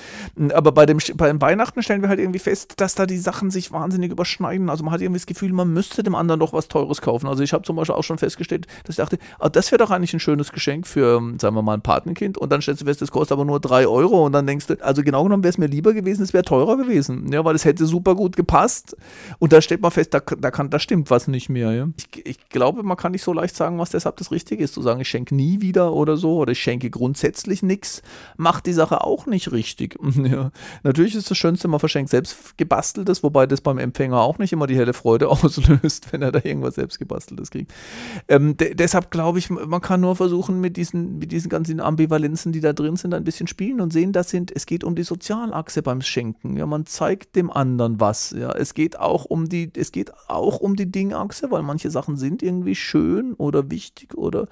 Aber 0.55 0.72
bei 0.72 0.86
dem, 0.86 0.98
beim 1.16 1.40
Weihnachten 1.40 1.82
stellen 1.82 2.03
wir 2.03 2.09
halt 2.09 2.20
irgendwie 2.20 2.38
fest, 2.38 2.74
dass 2.78 2.94
da 2.94 3.07
die 3.07 3.18
Sachen 3.18 3.50
sich 3.50 3.72
wahnsinnig 3.72 4.11
überschneiden. 4.11 4.70
Also 4.70 4.84
man 4.84 4.92
hat 4.92 5.00
irgendwie 5.00 5.18
das 5.18 5.26
Gefühl, 5.26 5.53
man 5.53 5.72
müsste 5.72 6.03
dem 6.03 6.14
anderen 6.14 6.40
doch 6.40 6.53
was 6.53 6.68
Teures 6.68 7.00
kaufen. 7.00 7.26
Also 7.26 7.42
ich 7.42 7.53
habe 7.53 7.64
zum 7.64 7.76
Beispiel 7.76 7.94
auch 7.94 8.05
schon 8.05 8.18
festgestellt, 8.18 8.66
dass 8.84 8.94
ich 8.94 8.96
dachte, 8.96 9.18
ah, 9.38 9.48
das 9.48 9.70
wäre 9.70 9.78
doch 9.78 9.90
eigentlich 9.90 10.14
ein 10.14 10.20
schönes 10.20 10.53
Geschenk 10.53 10.86
für, 10.86 11.20
sagen 11.38 11.57
wir 11.57 11.62
mal, 11.62 11.74
ein 11.74 11.82
Patenkind. 11.82 12.38
Und 12.38 12.50
dann 12.50 12.62
stellst 12.62 12.81
fest, 12.84 13.02
das 13.02 13.10
kostet 13.10 13.32
aber 13.32 13.44
nur 13.44 13.60
drei 13.60 13.86
Euro 13.86 14.24
und 14.24 14.32
dann 14.32 14.46
denkst 14.46 14.66
du, 14.68 14.84
also 14.84 15.02
genau 15.02 15.24
genommen 15.24 15.42
wäre 15.42 15.50
es 15.50 15.58
mir 15.58 15.66
lieber 15.66 15.92
gewesen, 15.92 16.22
es 16.22 16.32
wäre 16.32 16.44
teurer 16.44 16.76
gewesen 16.76 17.32
ja, 17.32 17.44
weil 17.44 17.54
es 17.54 17.64
hätte 17.64 17.86
super 17.86 18.14
gut 18.14 18.36
gepasst. 18.36 18.96
Und 19.38 19.52
da 19.52 19.60
stellt 19.60 19.82
man 19.82 19.90
fest, 19.90 20.14
da, 20.14 20.20
da, 20.20 20.50
kann, 20.50 20.70
da 20.70 20.78
stimmt 20.78 21.10
was 21.10 21.28
nicht 21.28 21.48
mehr. 21.48 21.72
Ja. 21.72 21.88
Ich, 21.96 22.26
ich 22.26 22.48
glaube, 22.48 22.82
man 22.82 22.96
kann 22.96 23.12
nicht 23.12 23.22
so 23.22 23.32
leicht 23.32 23.56
sagen, 23.56 23.78
was 23.78 23.90
deshalb 23.90 24.16
das 24.16 24.30
Richtige 24.30 24.62
ist. 24.62 24.74
Zu 24.74 24.82
sagen, 24.82 25.00
ich 25.00 25.08
schenke 25.08 25.34
nie 25.34 25.60
wieder 25.60 25.92
oder 25.92 26.16
so 26.16 26.36
oder 26.36 26.52
ich 26.52 26.60
schenke 26.60 26.90
grundsätzlich 26.90 27.62
nichts, 27.62 28.02
macht 28.36 28.66
die 28.66 28.72
Sache 28.72 29.02
auch 29.02 29.26
nicht 29.26 29.52
richtig. 29.52 29.98
Ja. 30.22 30.52
Natürlich 30.82 31.14
ist 31.16 31.30
das 31.30 31.36
Schönste, 31.36 31.68
man 31.68 31.80
verschenkt 31.80 32.10
selbst 32.10 32.56
gebasteltes, 32.56 33.22
wobei 33.22 33.46
das 33.46 33.60
beim 33.60 33.78
Empfänger 33.78 34.20
auch 34.20 34.38
nicht 34.38 34.52
immer 34.52 34.66
die 34.66 34.76
helle 34.76 34.92
Freude 34.92 35.28
auslöst, 35.30 36.12
wenn 36.12 36.22
er 36.22 36.30
da 36.30 36.40
irgendwas 36.44 36.76
selbst 36.76 36.98
gebasteltes 36.98 37.50
kriegt. 37.50 37.72
Ähm, 38.28 38.56
deshalb 38.56 39.10
glaube 39.10 39.40
ich, 39.40 39.50
man 39.50 39.80
kann 39.80 40.00
nur 40.00 40.14
versuchen, 40.14 40.60
mit 40.60 40.76
diesen, 40.76 41.18
mit 41.18 41.32
diesen 41.32 41.48
ganzen 41.48 41.80
Ambivalenzen, 41.80 42.52
die 42.52 42.60
da 42.60 42.71
drin 42.74 42.96
sind, 42.96 43.14
ein 43.14 43.24
bisschen 43.24 43.46
spielen 43.46 43.80
und 43.80 43.92
sehen, 43.92 44.12
dass 44.12 44.32
sind, 44.32 44.50
es 44.54 44.66
geht 44.66 44.82
um 44.82 44.96
die 44.96 45.04
Sozialachse 45.04 45.82
beim 45.82 46.00
Schenken. 46.00 46.56
Ja, 46.56 46.66
man 46.66 46.86
zeigt 46.86 47.36
dem 47.36 47.50
anderen 47.50 48.00
was. 48.00 48.34
Ja, 48.36 48.50
es 48.52 48.74
geht 48.74 48.98
auch 48.98 49.24
um 49.24 49.48
die, 49.48 49.70
es 49.76 49.92
geht 49.92 50.12
auch 50.26 50.58
um 50.58 50.74
die 50.74 50.90
Dingachse, 50.90 51.50
weil 51.50 51.62
manche 51.62 51.90
Sachen 51.90 52.16
sind 52.16 52.42
irgendwie 52.42 52.74
schön 52.74 53.34
oder 53.34 53.70
wichtig 53.70 54.16
oder, 54.16 54.48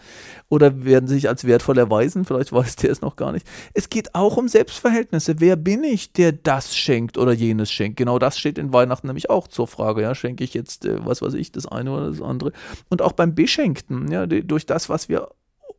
oder 0.49 0.85
werden 0.85 1.09
sich 1.09 1.29
als 1.29 1.45
wertvoll 1.45 1.79
erweisen. 1.79 2.25
Vielleicht 2.25 2.53
weiß 2.53 2.77
der 2.77 2.91
es 2.91 3.01
noch 3.01 3.17
gar 3.17 3.33
nicht. 3.33 3.47
Es 3.75 3.89
geht 3.89 4.15
auch 4.15 4.37
um 4.37 4.47
Selbstverhältnisse. 4.47 5.41
Wer 5.41 5.57
bin 5.57 5.83
ich, 5.83 6.13
der 6.13 6.33
das 6.33 6.77
schenkt 6.77 7.19
oder 7.19 7.33
jenes 7.33 7.73
schenkt? 7.73 7.97
Genau 7.97 8.19
das 8.19 8.39
steht 8.39 8.59
in 8.59 8.73
Weihnachten 8.73 9.07
nämlich 9.07 9.31
auch 9.31 9.49
zur 9.49 9.67
Frage. 9.67 10.03
Ja, 10.03 10.15
schenke 10.15 10.45
ich 10.45 10.55
jetzt, 10.55 10.85
äh, 10.85 11.05
was 11.05 11.23
weiß 11.23 11.35
ich, 11.35 11.51
das 11.51 11.67
eine 11.67 11.91
oder 11.91 12.11
das 12.11 12.21
andere? 12.21 12.53
Und 12.89 13.03
auch 13.03 13.13
beim 13.13 13.35
Beschenkten, 13.35 14.11
ja, 14.13 14.27
durch 14.27 14.67
das, 14.67 14.89
was 14.89 15.09
wir 15.09 15.29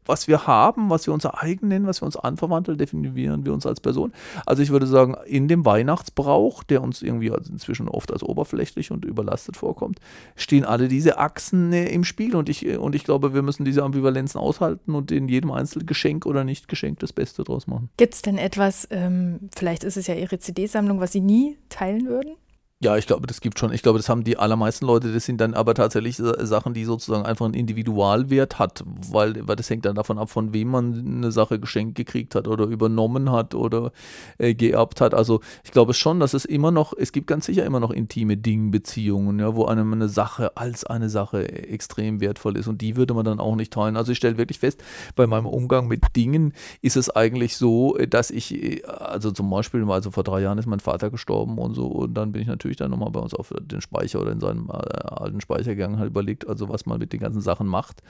was 0.06 0.28
wir 0.28 0.48
haben, 0.48 0.90
was 0.90 1.08
wir 1.08 1.14
unser 1.14 1.42
eigen 1.42 1.68
nennen, 1.68 1.88
was 1.88 2.02
wir 2.02 2.06
uns 2.06 2.16
anverwandeln, 2.16 2.78
definieren 2.78 3.46
wir 3.46 3.54
uns 3.54 3.66
als 3.66 3.80
Person. 3.80 4.14
Also 4.46 4.64
ich 4.64 4.70
würde 4.70 4.88
sagen, 4.88 5.16
in 5.26 5.48
dem 5.48 5.66
Weihnachtsbrauch, 5.66 6.64
der 6.64 6.82
uns 6.82 7.02
irgendwie 7.02 7.28
inzwischen 7.28 7.88
oft 7.88 8.12
als 8.12 8.24
oberflächlich 8.24 8.92
und 8.92 9.06
überlastet 9.06 9.58
vorkommt, 9.58 10.00
stehen 10.36 10.66
alle 10.66 10.88
diese 10.88 11.18
Achsen 11.18 11.72
äh, 11.74 11.86
im 11.90 12.04
Spiel 12.04 12.36
und 12.36 12.50
ich, 12.50 12.68
und 12.78 12.96
ich 12.96 13.04
glaube, 13.04 13.34
wir 13.34 13.42
müssen 13.42 13.66
diese 13.66 13.84
Ambivalenzen 13.84 14.40
aushalten 14.40 14.96
und 14.96 15.12
in 15.12 15.28
jedem 15.28 15.52
einzelnen 15.52 15.86
Geschenk 15.86 16.26
oder 16.26 16.44
nicht 16.44 16.68
Geschenk 16.68 17.00
das 17.00 17.14
Beste 17.14 17.44
draus 17.44 17.68
machen. 17.68 17.90
Gibt 17.98 18.16
es 18.16 18.22
denn 18.22 18.38
etwas, 18.38 18.88
ähm, 18.92 19.50
vielleicht 19.56 19.84
ist 19.84 19.98
es 19.98 20.08
ja 20.08 20.16
Ihre 20.16 20.40
CD-Sammlung, 20.40 21.00
was 21.00 21.12
Sie 21.12 21.22
nie 21.22 21.58
teilen 21.70 22.08
würden? 22.08 22.36
Ja, 22.84 22.98
ich 22.98 23.06
glaube, 23.06 23.28
das 23.28 23.42
gibt 23.42 23.60
schon. 23.60 23.72
Ich 23.74 23.84
glaube, 23.84 24.00
das 24.00 24.10
haben 24.10 24.24
die 24.24 24.38
allermeisten 24.38 24.88
Leute. 24.88 25.14
Das 25.14 25.26
sind 25.28 25.40
dann 25.40 25.54
aber 25.54 25.76
tatsächlich 25.76 26.18
Sachen, 26.18 26.74
die 26.74 26.84
sozusagen 26.84 27.28
einfach 27.28 27.46
einen 27.46 27.54
Individualwert 27.54 28.58
hat, 28.58 28.84
weil, 29.12 29.48
weil 29.48 29.56
das 29.56 29.70
hängt 29.70 29.86
dann 29.86 29.96
davon 29.96 30.18
ab, 30.18 30.32
von 30.32 30.52
wem 30.52 30.70
man 30.70 31.06
eine 31.18 31.32
Sache 31.32 31.60
geschenkt 31.60 31.94
gekriegt 31.94 32.34
hat 32.34 32.48
oder 32.48 32.66
übernommen 32.66 33.32
hat 33.32 33.54
oder 33.54 33.92
äh, 34.40 34.56
geerbt 34.56 35.00
hat. 35.00 35.14
Also 35.14 35.42
ich 35.64 35.70
glaube 35.70 35.94
schon, 35.94 36.20
dass 36.20 36.34
es 36.34 36.44
immer 36.44 36.72
noch, 36.72 36.94
es 36.98 37.12
gibt 37.12 37.28
ganz 37.28 37.46
sicher 37.46 37.64
immer 37.66 37.80
noch 37.80 37.92
intime 37.92 38.36
Dingbeziehungen, 38.36 39.38
ja, 39.38 39.56
wo 39.56 39.66
einem 39.66 39.94
eine 39.94 40.10
Sache 40.10 40.58
als 40.58 40.84
eine 40.84 41.10
Sache 41.12 41.48
extrem 41.50 42.20
wertvoll 42.20 42.58
ist 42.58 42.68
und 42.68 42.82
die 42.82 42.96
würde 42.96 43.14
man 43.14 43.26
dann 43.26 43.40
auch 43.40 43.56
nicht 43.56 43.72
teilen. 43.74 43.96
Also 43.96 44.12
ich 44.12 44.18
stelle 44.18 44.40
wirklich 44.40 44.58
fest, 44.58 44.84
bei 45.16 45.28
meinem 45.28 45.46
Umgang 45.46 45.88
mit 45.88 46.16
Dingen 46.16 46.54
ist 46.82 46.98
es 46.98 47.12
eigentlich 47.12 47.58
so, 47.58 47.96
dass 48.10 48.32
ich, 48.32 48.84
also 48.88 49.30
zum 49.30 49.52
Beispiel, 49.52 49.88
also 49.92 50.10
vor 50.10 50.24
drei 50.24 50.42
Jahren 50.42 50.58
ist 50.58 50.66
mein 50.66 50.80
Vater 50.80 51.12
gestorben 51.12 51.60
und 51.60 51.76
so 51.76 51.86
und 51.86 52.16
dann 52.16 52.32
bin 52.32 52.42
ich 52.42 52.48
natürlich 52.48 52.71
natürlich 52.72 52.78
dann 52.78 52.92
nochmal 52.92 53.12
bei 53.12 53.20
uns 53.20 53.34
auf 53.34 53.54
den 53.62 53.82
Speicher 53.82 54.22
oder 54.22 54.32
in 54.32 54.40
seinem 54.40 54.70
äh, 54.70 54.74
alten 54.74 55.42
Speicher 55.42 55.76
gegangen, 55.76 56.00
halt 56.00 56.10
überlegt, 56.10 56.48
also 56.48 56.70
was 56.70 56.86
man 56.86 57.00
mit 57.00 57.14
den 57.14 57.20
ganzen 57.20 57.42
Sachen 57.42 57.68
macht. 57.68 58.02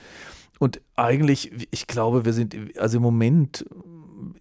Und 0.60 0.80
eigentlich, 0.96 1.68
ich 1.72 1.88
glaube, 1.88 2.26
wir 2.26 2.34
sind, 2.34 2.56
also 2.78 2.98
im 2.98 3.04
Moment 3.04 3.66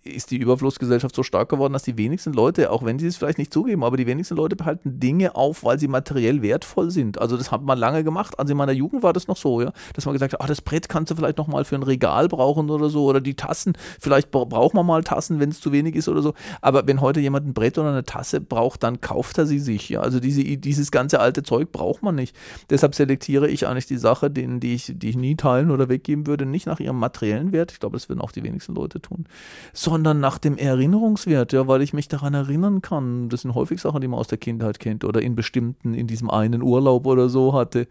ist 0.04 0.30
die 0.30 0.38
Überflussgesellschaft 0.38 1.14
so 1.14 1.22
stark 1.22 1.48
geworden, 1.48 1.72
dass 1.72 1.82
die 1.82 1.96
wenigsten 1.98 2.32
Leute, 2.32 2.70
auch 2.70 2.84
wenn 2.84 2.98
sie 2.98 3.06
es 3.06 3.16
vielleicht 3.16 3.38
nicht 3.38 3.52
zugeben, 3.52 3.84
aber 3.84 3.96
die 3.96 4.06
wenigsten 4.06 4.36
Leute 4.36 4.56
behalten 4.56 5.00
Dinge 5.00 5.34
auf, 5.34 5.64
weil 5.64 5.78
sie 5.78 5.88
materiell 5.88 6.42
wertvoll 6.42 6.90
sind. 6.90 7.20
Also 7.20 7.36
das 7.36 7.50
hat 7.50 7.62
man 7.62 7.78
lange 7.78 8.04
gemacht. 8.04 8.38
Also 8.38 8.52
in 8.52 8.56
meiner 8.56 8.72
Jugend 8.72 9.02
war 9.02 9.12
das 9.12 9.28
noch 9.28 9.36
so, 9.36 9.60
ja, 9.60 9.72
dass 9.94 10.04
man 10.04 10.12
gesagt 10.14 10.32
hat, 10.32 10.40
ach, 10.40 10.46
das 10.46 10.60
Brett 10.60 10.88
kannst 10.88 11.10
du 11.10 11.16
vielleicht 11.16 11.38
noch 11.38 11.46
mal 11.46 11.64
für 11.64 11.74
ein 11.74 11.82
Regal 11.82 12.28
brauchen 12.28 12.70
oder 12.70 12.88
so 12.88 13.04
oder 13.04 13.20
die 13.20 13.34
Tassen, 13.34 13.74
vielleicht 14.00 14.30
braucht 14.30 14.74
man 14.74 14.86
mal 14.86 15.02
Tassen, 15.02 15.40
wenn 15.40 15.50
es 15.50 15.60
zu 15.60 15.72
wenig 15.72 15.94
ist 15.94 16.08
oder 16.08 16.22
so. 16.22 16.34
Aber 16.60 16.86
wenn 16.86 17.00
heute 17.00 17.20
jemand 17.20 17.46
ein 17.46 17.54
Brett 17.54 17.78
oder 17.78 17.90
eine 17.90 18.04
Tasse 18.04 18.40
braucht, 18.40 18.82
dann 18.82 19.00
kauft 19.00 19.38
er 19.38 19.46
sie 19.46 19.58
sich. 19.58 19.88
Ja, 19.88 20.00
also 20.00 20.20
diese, 20.20 20.42
dieses 20.42 20.90
ganze 20.90 21.20
alte 21.20 21.42
Zeug 21.42 21.72
braucht 21.72 22.02
man 22.02 22.14
nicht. 22.14 22.36
Deshalb 22.68 22.94
selektiere 22.94 23.48
ich 23.48 23.66
eigentlich 23.66 23.86
die 23.86 23.96
Sache, 23.96 24.30
denen, 24.30 24.60
die 24.60 24.74
ich, 24.74 24.92
die 24.94 25.10
ich 25.10 25.16
nie 25.16 25.36
teilen 25.36 25.70
oder 25.70 25.88
weggeben 25.88 26.26
würde, 26.26 26.46
nicht 26.46 26.66
nach 26.66 26.80
ihrem 26.80 26.98
materiellen 26.98 27.52
Wert. 27.52 27.72
Ich 27.72 27.80
glaube, 27.80 27.96
das 27.96 28.08
würden 28.08 28.20
auch 28.20 28.32
die 28.32 28.42
wenigsten 28.42 28.74
Leute 28.74 29.00
tun, 29.00 29.24
sondern 29.72 30.20
nach 30.20 30.38
dem 30.38 30.56
Erinnerungswert, 30.56 31.52
ja, 31.52 31.66
weil 31.66 31.82
ich 31.82 31.92
mich 31.92 32.08
daran 32.08 32.34
erinnern 32.34 32.82
kann. 32.82 33.28
Das 33.28 33.42
sind 33.42 33.54
häufig 33.54 33.80
Sachen, 33.80 34.00
die 34.00 34.08
man 34.08 34.20
aus 34.20 34.28
der 34.28 34.38
Kindheit 34.38 34.80
kennt 34.80 35.04
oder 35.04 35.22
in 35.22 35.34
bestimmten, 35.34 35.94
in 35.94 36.06
diesem 36.06 36.30
einen 36.30 36.62
Urlaub 36.62 37.06
oder 37.06 37.28
so 37.28 37.52
hatte. 37.52 37.86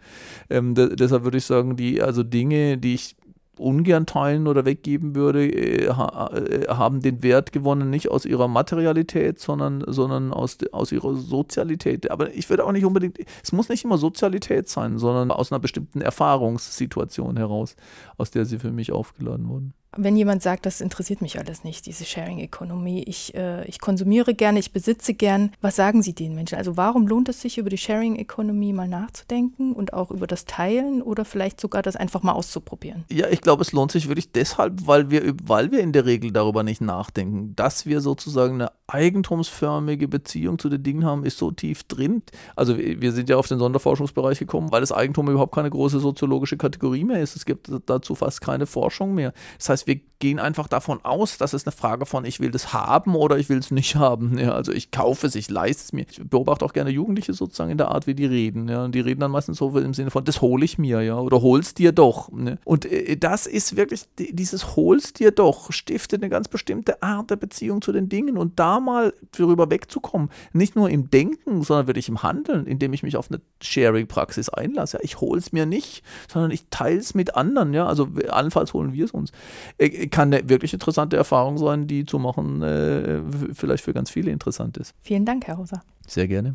Ähm, 0.48 0.74
deshalb 0.74 1.24
würde 1.24 1.38
ich 1.38 1.44
sagen, 1.44 1.76
die, 1.76 2.02
also 2.02 2.22
Dinge, 2.22 2.78
die 2.78 2.94
ich 2.94 3.16
ungern 3.60 4.06
teilen 4.06 4.46
oder 4.46 4.64
weggeben 4.64 5.14
würde, 5.14 5.46
äh, 5.46 5.88
ha, 5.90 6.30
äh, 6.34 6.66
haben 6.68 7.02
den 7.02 7.22
Wert 7.22 7.52
gewonnen, 7.52 7.90
nicht 7.90 8.10
aus 8.10 8.24
ihrer 8.24 8.48
Materialität, 8.48 9.38
sondern, 9.38 9.84
sondern 9.86 10.32
aus, 10.32 10.58
aus 10.72 10.90
ihrer 10.90 11.14
Sozialität. 11.14 12.10
Aber 12.10 12.34
ich 12.34 12.48
würde 12.50 12.64
auch 12.64 12.72
nicht 12.72 12.84
unbedingt, 12.84 13.18
es 13.42 13.52
muss 13.52 13.68
nicht 13.68 13.84
immer 13.84 13.98
Sozialität 13.98 14.68
sein, 14.68 14.98
sondern 14.98 15.30
aus 15.30 15.52
einer 15.52 15.60
bestimmten 15.60 16.00
Erfahrungssituation 16.00 17.36
heraus, 17.36 17.76
aus 18.16 18.30
der 18.30 18.46
sie 18.46 18.58
für 18.58 18.72
mich 18.72 18.92
aufgeladen 18.92 19.48
wurden. 19.48 19.74
Wenn 19.96 20.16
jemand 20.16 20.42
sagt, 20.42 20.66
das 20.66 20.80
interessiert 20.80 21.20
mich 21.20 21.38
alles 21.38 21.64
nicht, 21.64 21.86
diese 21.86 22.04
Sharing 22.04 22.38
Economy, 22.38 23.02
ich, 23.06 23.34
äh, 23.34 23.64
ich 23.66 23.80
konsumiere 23.80 24.34
gerne, 24.34 24.58
ich 24.58 24.72
besitze 24.72 25.14
gern, 25.14 25.52
was 25.60 25.76
sagen 25.76 26.02
Sie 26.02 26.14
den 26.14 26.34
Menschen? 26.34 26.58
Also 26.58 26.76
warum 26.76 27.08
lohnt 27.08 27.28
es 27.28 27.40
sich, 27.40 27.58
über 27.58 27.70
die 27.70 27.78
Sharing 27.78 28.16
Economy 28.16 28.72
mal 28.72 28.88
nachzudenken 28.88 29.72
und 29.72 29.92
auch 29.92 30.10
über 30.10 30.26
das 30.26 30.44
Teilen 30.44 31.02
oder 31.02 31.24
vielleicht 31.24 31.60
sogar 31.60 31.82
das 31.82 31.96
einfach 31.96 32.22
mal 32.22 32.32
auszuprobieren? 32.32 33.04
Ja, 33.10 33.28
ich 33.28 33.40
glaube, 33.40 33.62
es 33.62 33.72
lohnt 33.72 33.90
sich 33.90 34.08
wirklich 34.08 34.30
deshalb, 34.30 34.86
weil 34.86 35.10
wir, 35.10 35.34
weil 35.42 35.72
wir 35.72 35.80
in 35.80 35.92
der 35.92 36.06
Regel 36.06 36.30
darüber 36.30 36.62
nicht 36.62 36.80
nachdenken. 36.80 37.56
Dass 37.56 37.84
wir 37.84 38.00
sozusagen 38.00 38.54
eine 38.54 38.70
eigentumsförmige 38.86 40.08
Beziehung 40.08 40.58
zu 40.58 40.68
den 40.68 40.82
Dingen 40.82 41.04
haben, 41.04 41.24
ist 41.24 41.38
so 41.38 41.50
tief 41.50 41.82
drin. 41.84 42.22
Also 42.54 42.76
wir 42.78 43.12
sind 43.12 43.28
ja 43.28 43.36
auf 43.36 43.48
den 43.48 43.58
Sonderforschungsbereich 43.58 44.38
gekommen, 44.38 44.70
weil 44.70 44.80
das 44.80 44.92
Eigentum 44.92 45.28
überhaupt 45.28 45.54
keine 45.54 45.70
große 45.70 46.00
soziologische 46.00 46.56
Kategorie 46.56 47.04
mehr 47.04 47.20
ist. 47.20 47.36
Es 47.36 47.44
gibt 47.44 47.70
dazu 47.86 48.14
fast 48.14 48.40
keine 48.40 48.66
Forschung 48.66 49.14
mehr. 49.14 49.32
Das 49.58 49.68
heißt, 49.68 49.79
wir 49.86 50.00
gehen 50.20 50.38
einfach 50.38 50.68
davon 50.68 51.00
aus, 51.02 51.38
dass 51.38 51.54
es 51.54 51.66
eine 51.66 51.72
Frage 51.72 52.06
von, 52.06 52.24
ich 52.24 52.40
will 52.40 52.50
das 52.50 52.72
haben 52.72 53.16
oder 53.16 53.38
ich 53.38 53.48
will 53.48 53.58
es 53.58 53.70
nicht 53.70 53.96
haben. 53.96 54.38
Ja, 54.38 54.52
also 54.52 54.70
ich 54.72 54.90
kaufe 54.90 55.26
es, 55.26 55.34
ich 55.34 55.50
leiste 55.50 55.82
es 55.84 55.92
mir. 55.92 56.06
Ich 56.08 56.20
beobachte 56.22 56.64
auch 56.64 56.72
gerne 56.72 56.90
Jugendliche 56.90 57.32
sozusagen 57.32 57.70
in 57.70 57.78
der 57.78 57.88
Art, 57.88 58.06
wie 58.06 58.14
die 58.14 58.26
reden. 58.26 58.68
Ja, 58.68 58.84
und 58.84 58.94
die 58.94 59.00
reden 59.00 59.20
dann 59.20 59.30
meistens 59.30 59.58
so 59.58 59.76
im 59.78 59.94
Sinne 59.94 60.10
von, 60.10 60.24
das 60.24 60.40
hole 60.40 60.64
ich 60.64 60.78
mir, 60.78 61.02
ja, 61.02 61.18
oder 61.18 61.42
hol's 61.42 61.74
dir 61.74 61.92
doch. 61.92 62.30
Ne? 62.30 62.58
Und 62.64 62.84
äh, 62.84 63.16
das 63.16 63.46
ist 63.46 63.76
wirklich, 63.76 64.04
dieses 64.18 64.76
hol's 64.76 65.14
dir 65.14 65.30
doch, 65.30 65.72
stiftet 65.72 66.22
eine 66.22 66.28
ganz 66.28 66.48
bestimmte 66.48 67.02
Art 67.02 67.30
der 67.30 67.36
Beziehung 67.36 67.80
zu 67.80 67.90
den 67.90 68.08
Dingen. 68.08 68.36
Und 68.36 68.58
da 68.60 68.78
mal 68.78 69.14
darüber 69.32 69.70
wegzukommen, 69.70 70.30
nicht 70.52 70.76
nur 70.76 70.90
im 70.90 71.10
Denken, 71.10 71.62
sondern 71.62 71.86
wirklich 71.86 72.08
im 72.08 72.22
Handeln, 72.22 72.66
indem 72.66 72.92
ich 72.92 73.02
mich 73.02 73.16
auf 73.16 73.30
eine 73.30 73.40
Sharing-Praxis 73.62 74.50
einlasse. 74.50 74.98
Ja, 74.98 75.00
ich 75.02 75.20
hole 75.20 75.38
es 75.38 75.52
mir 75.52 75.66
nicht, 75.66 76.02
sondern 76.28 76.50
ich 76.50 76.66
teile 76.70 76.98
es 76.98 77.14
mit 77.14 77.36
anderen. 77.36 77.72
Ja, 77.72 77.86
also 77.86 78.08
allenfalls 78.28 78.74
holen 78.74 78.92
wir 78.92 79.04
es 79.04 79.12
uns. 79.12 79.32
Äh, 79.78 80.06
kann 80.08 80.32
eine 80.32 80.48
wirklich 80.48 80.72
interessante 80.72 81.16
Erfahrung 81.16 81.58
sein, 81.58 81.86
die 81.86 82.04
zu 82.04 82.18
machen 82.18 82.62
äh, 82.62 83.20
vielleicht 83.52 83.84
für 83.84 83.92
ganz 83.92 84.10
viele 84.10 84.30
interessant 84.30 84.76
ist. 84.76 84.94
Vielen 85.00 85.24
Dank, 85.24 85.46
Herr 85.46 85.58
Hauser. 85.58 85.82
Sehr 86.06 86.28
gerne. 86.28 86.54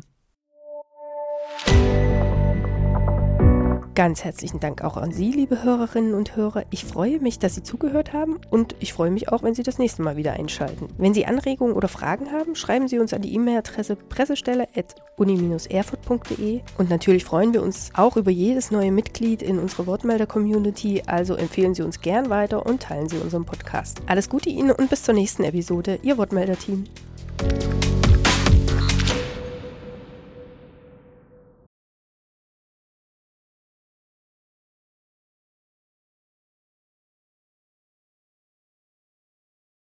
Ganz 3.96 4.22
herzlichen 4.24 4.60
Dank 4.60 4.84
auch 4.84 4.96
an 4.98 5.10
Sie, 5.10 5.32
liebe 5.32 5.64
Hörerinnen 5.64 6.12
und 6.12 6.36
Hörer. 6.36 6.64
Ich 6.68 6.84
freue 6.84 7.18
mich, 7.18 7.38
dass 7.38 7.54
Sie 7.54 7.62
zugehört 7.62 8.12
haben 8.12 8.38
und 8.50 8.76
ich 8.78 8.92
freue 8.92 9.10
mich 9.10 9.30
auch, 9.30 9.42
wenn 9.42 9.54
Sie 9.54 9.62
das 9.62 9.78
nächste 9.78 10.02
Mal 10.02 10.18
wieder 10.18 10.34
einschalten. 10.34 10.88
Wenn 10.98 11.14
Sie 11.14 11.24
Anregungen 11.24 11.74
oder 11.74 11.88
Fragen 11.88 12.30
haben, 12.30 12.54
schreiben 12.56 12.88
Sie 12.88 12.98
uns 12.98 13.14
an 13.14 13.22
die 13.22 13.34
E-Mail-Adresse 13.34 13.96
pressestelle.uni-erfurt.de 13.96 16.60
und 16.76 16.90
natürlich 16.90 17.24
freuen 17.24 17.54
wir 17.54 17.62
uns 17.62 17.90
auch 17.94 18.18
über 18.18 18.30
jedes 18.30 18.70
neue 18.70 18.92
Mitglied 18.92 19.40
in 19.40 19.58
unserer 19.58 19.86
Wortmelder-Community, 19.86 21.04
also 21.06 21.34
empfehlen 21.34 21.72
Sie 21.72 21.80
uns 21.80 22.02
gern 22.02 22.28
weiter 22.28 22.66
und 22.66 22.82
teilen 22.82 23.08
Sie 23.08 23.16
unseren 23.16 23.46
Podcast. 23.46 24.02
Alles 24.04 24.28
Gute 24.28 24.50
Ihnen 24.50 24.72
und 24.72 24.90
bis 24.90 25.04
zur 25.04 25.14
nächsten 25.14 25.42
Episode, 25.42 26.00
Ihr 26.02 26.18
Wortmelder-Team. 26.18 26.84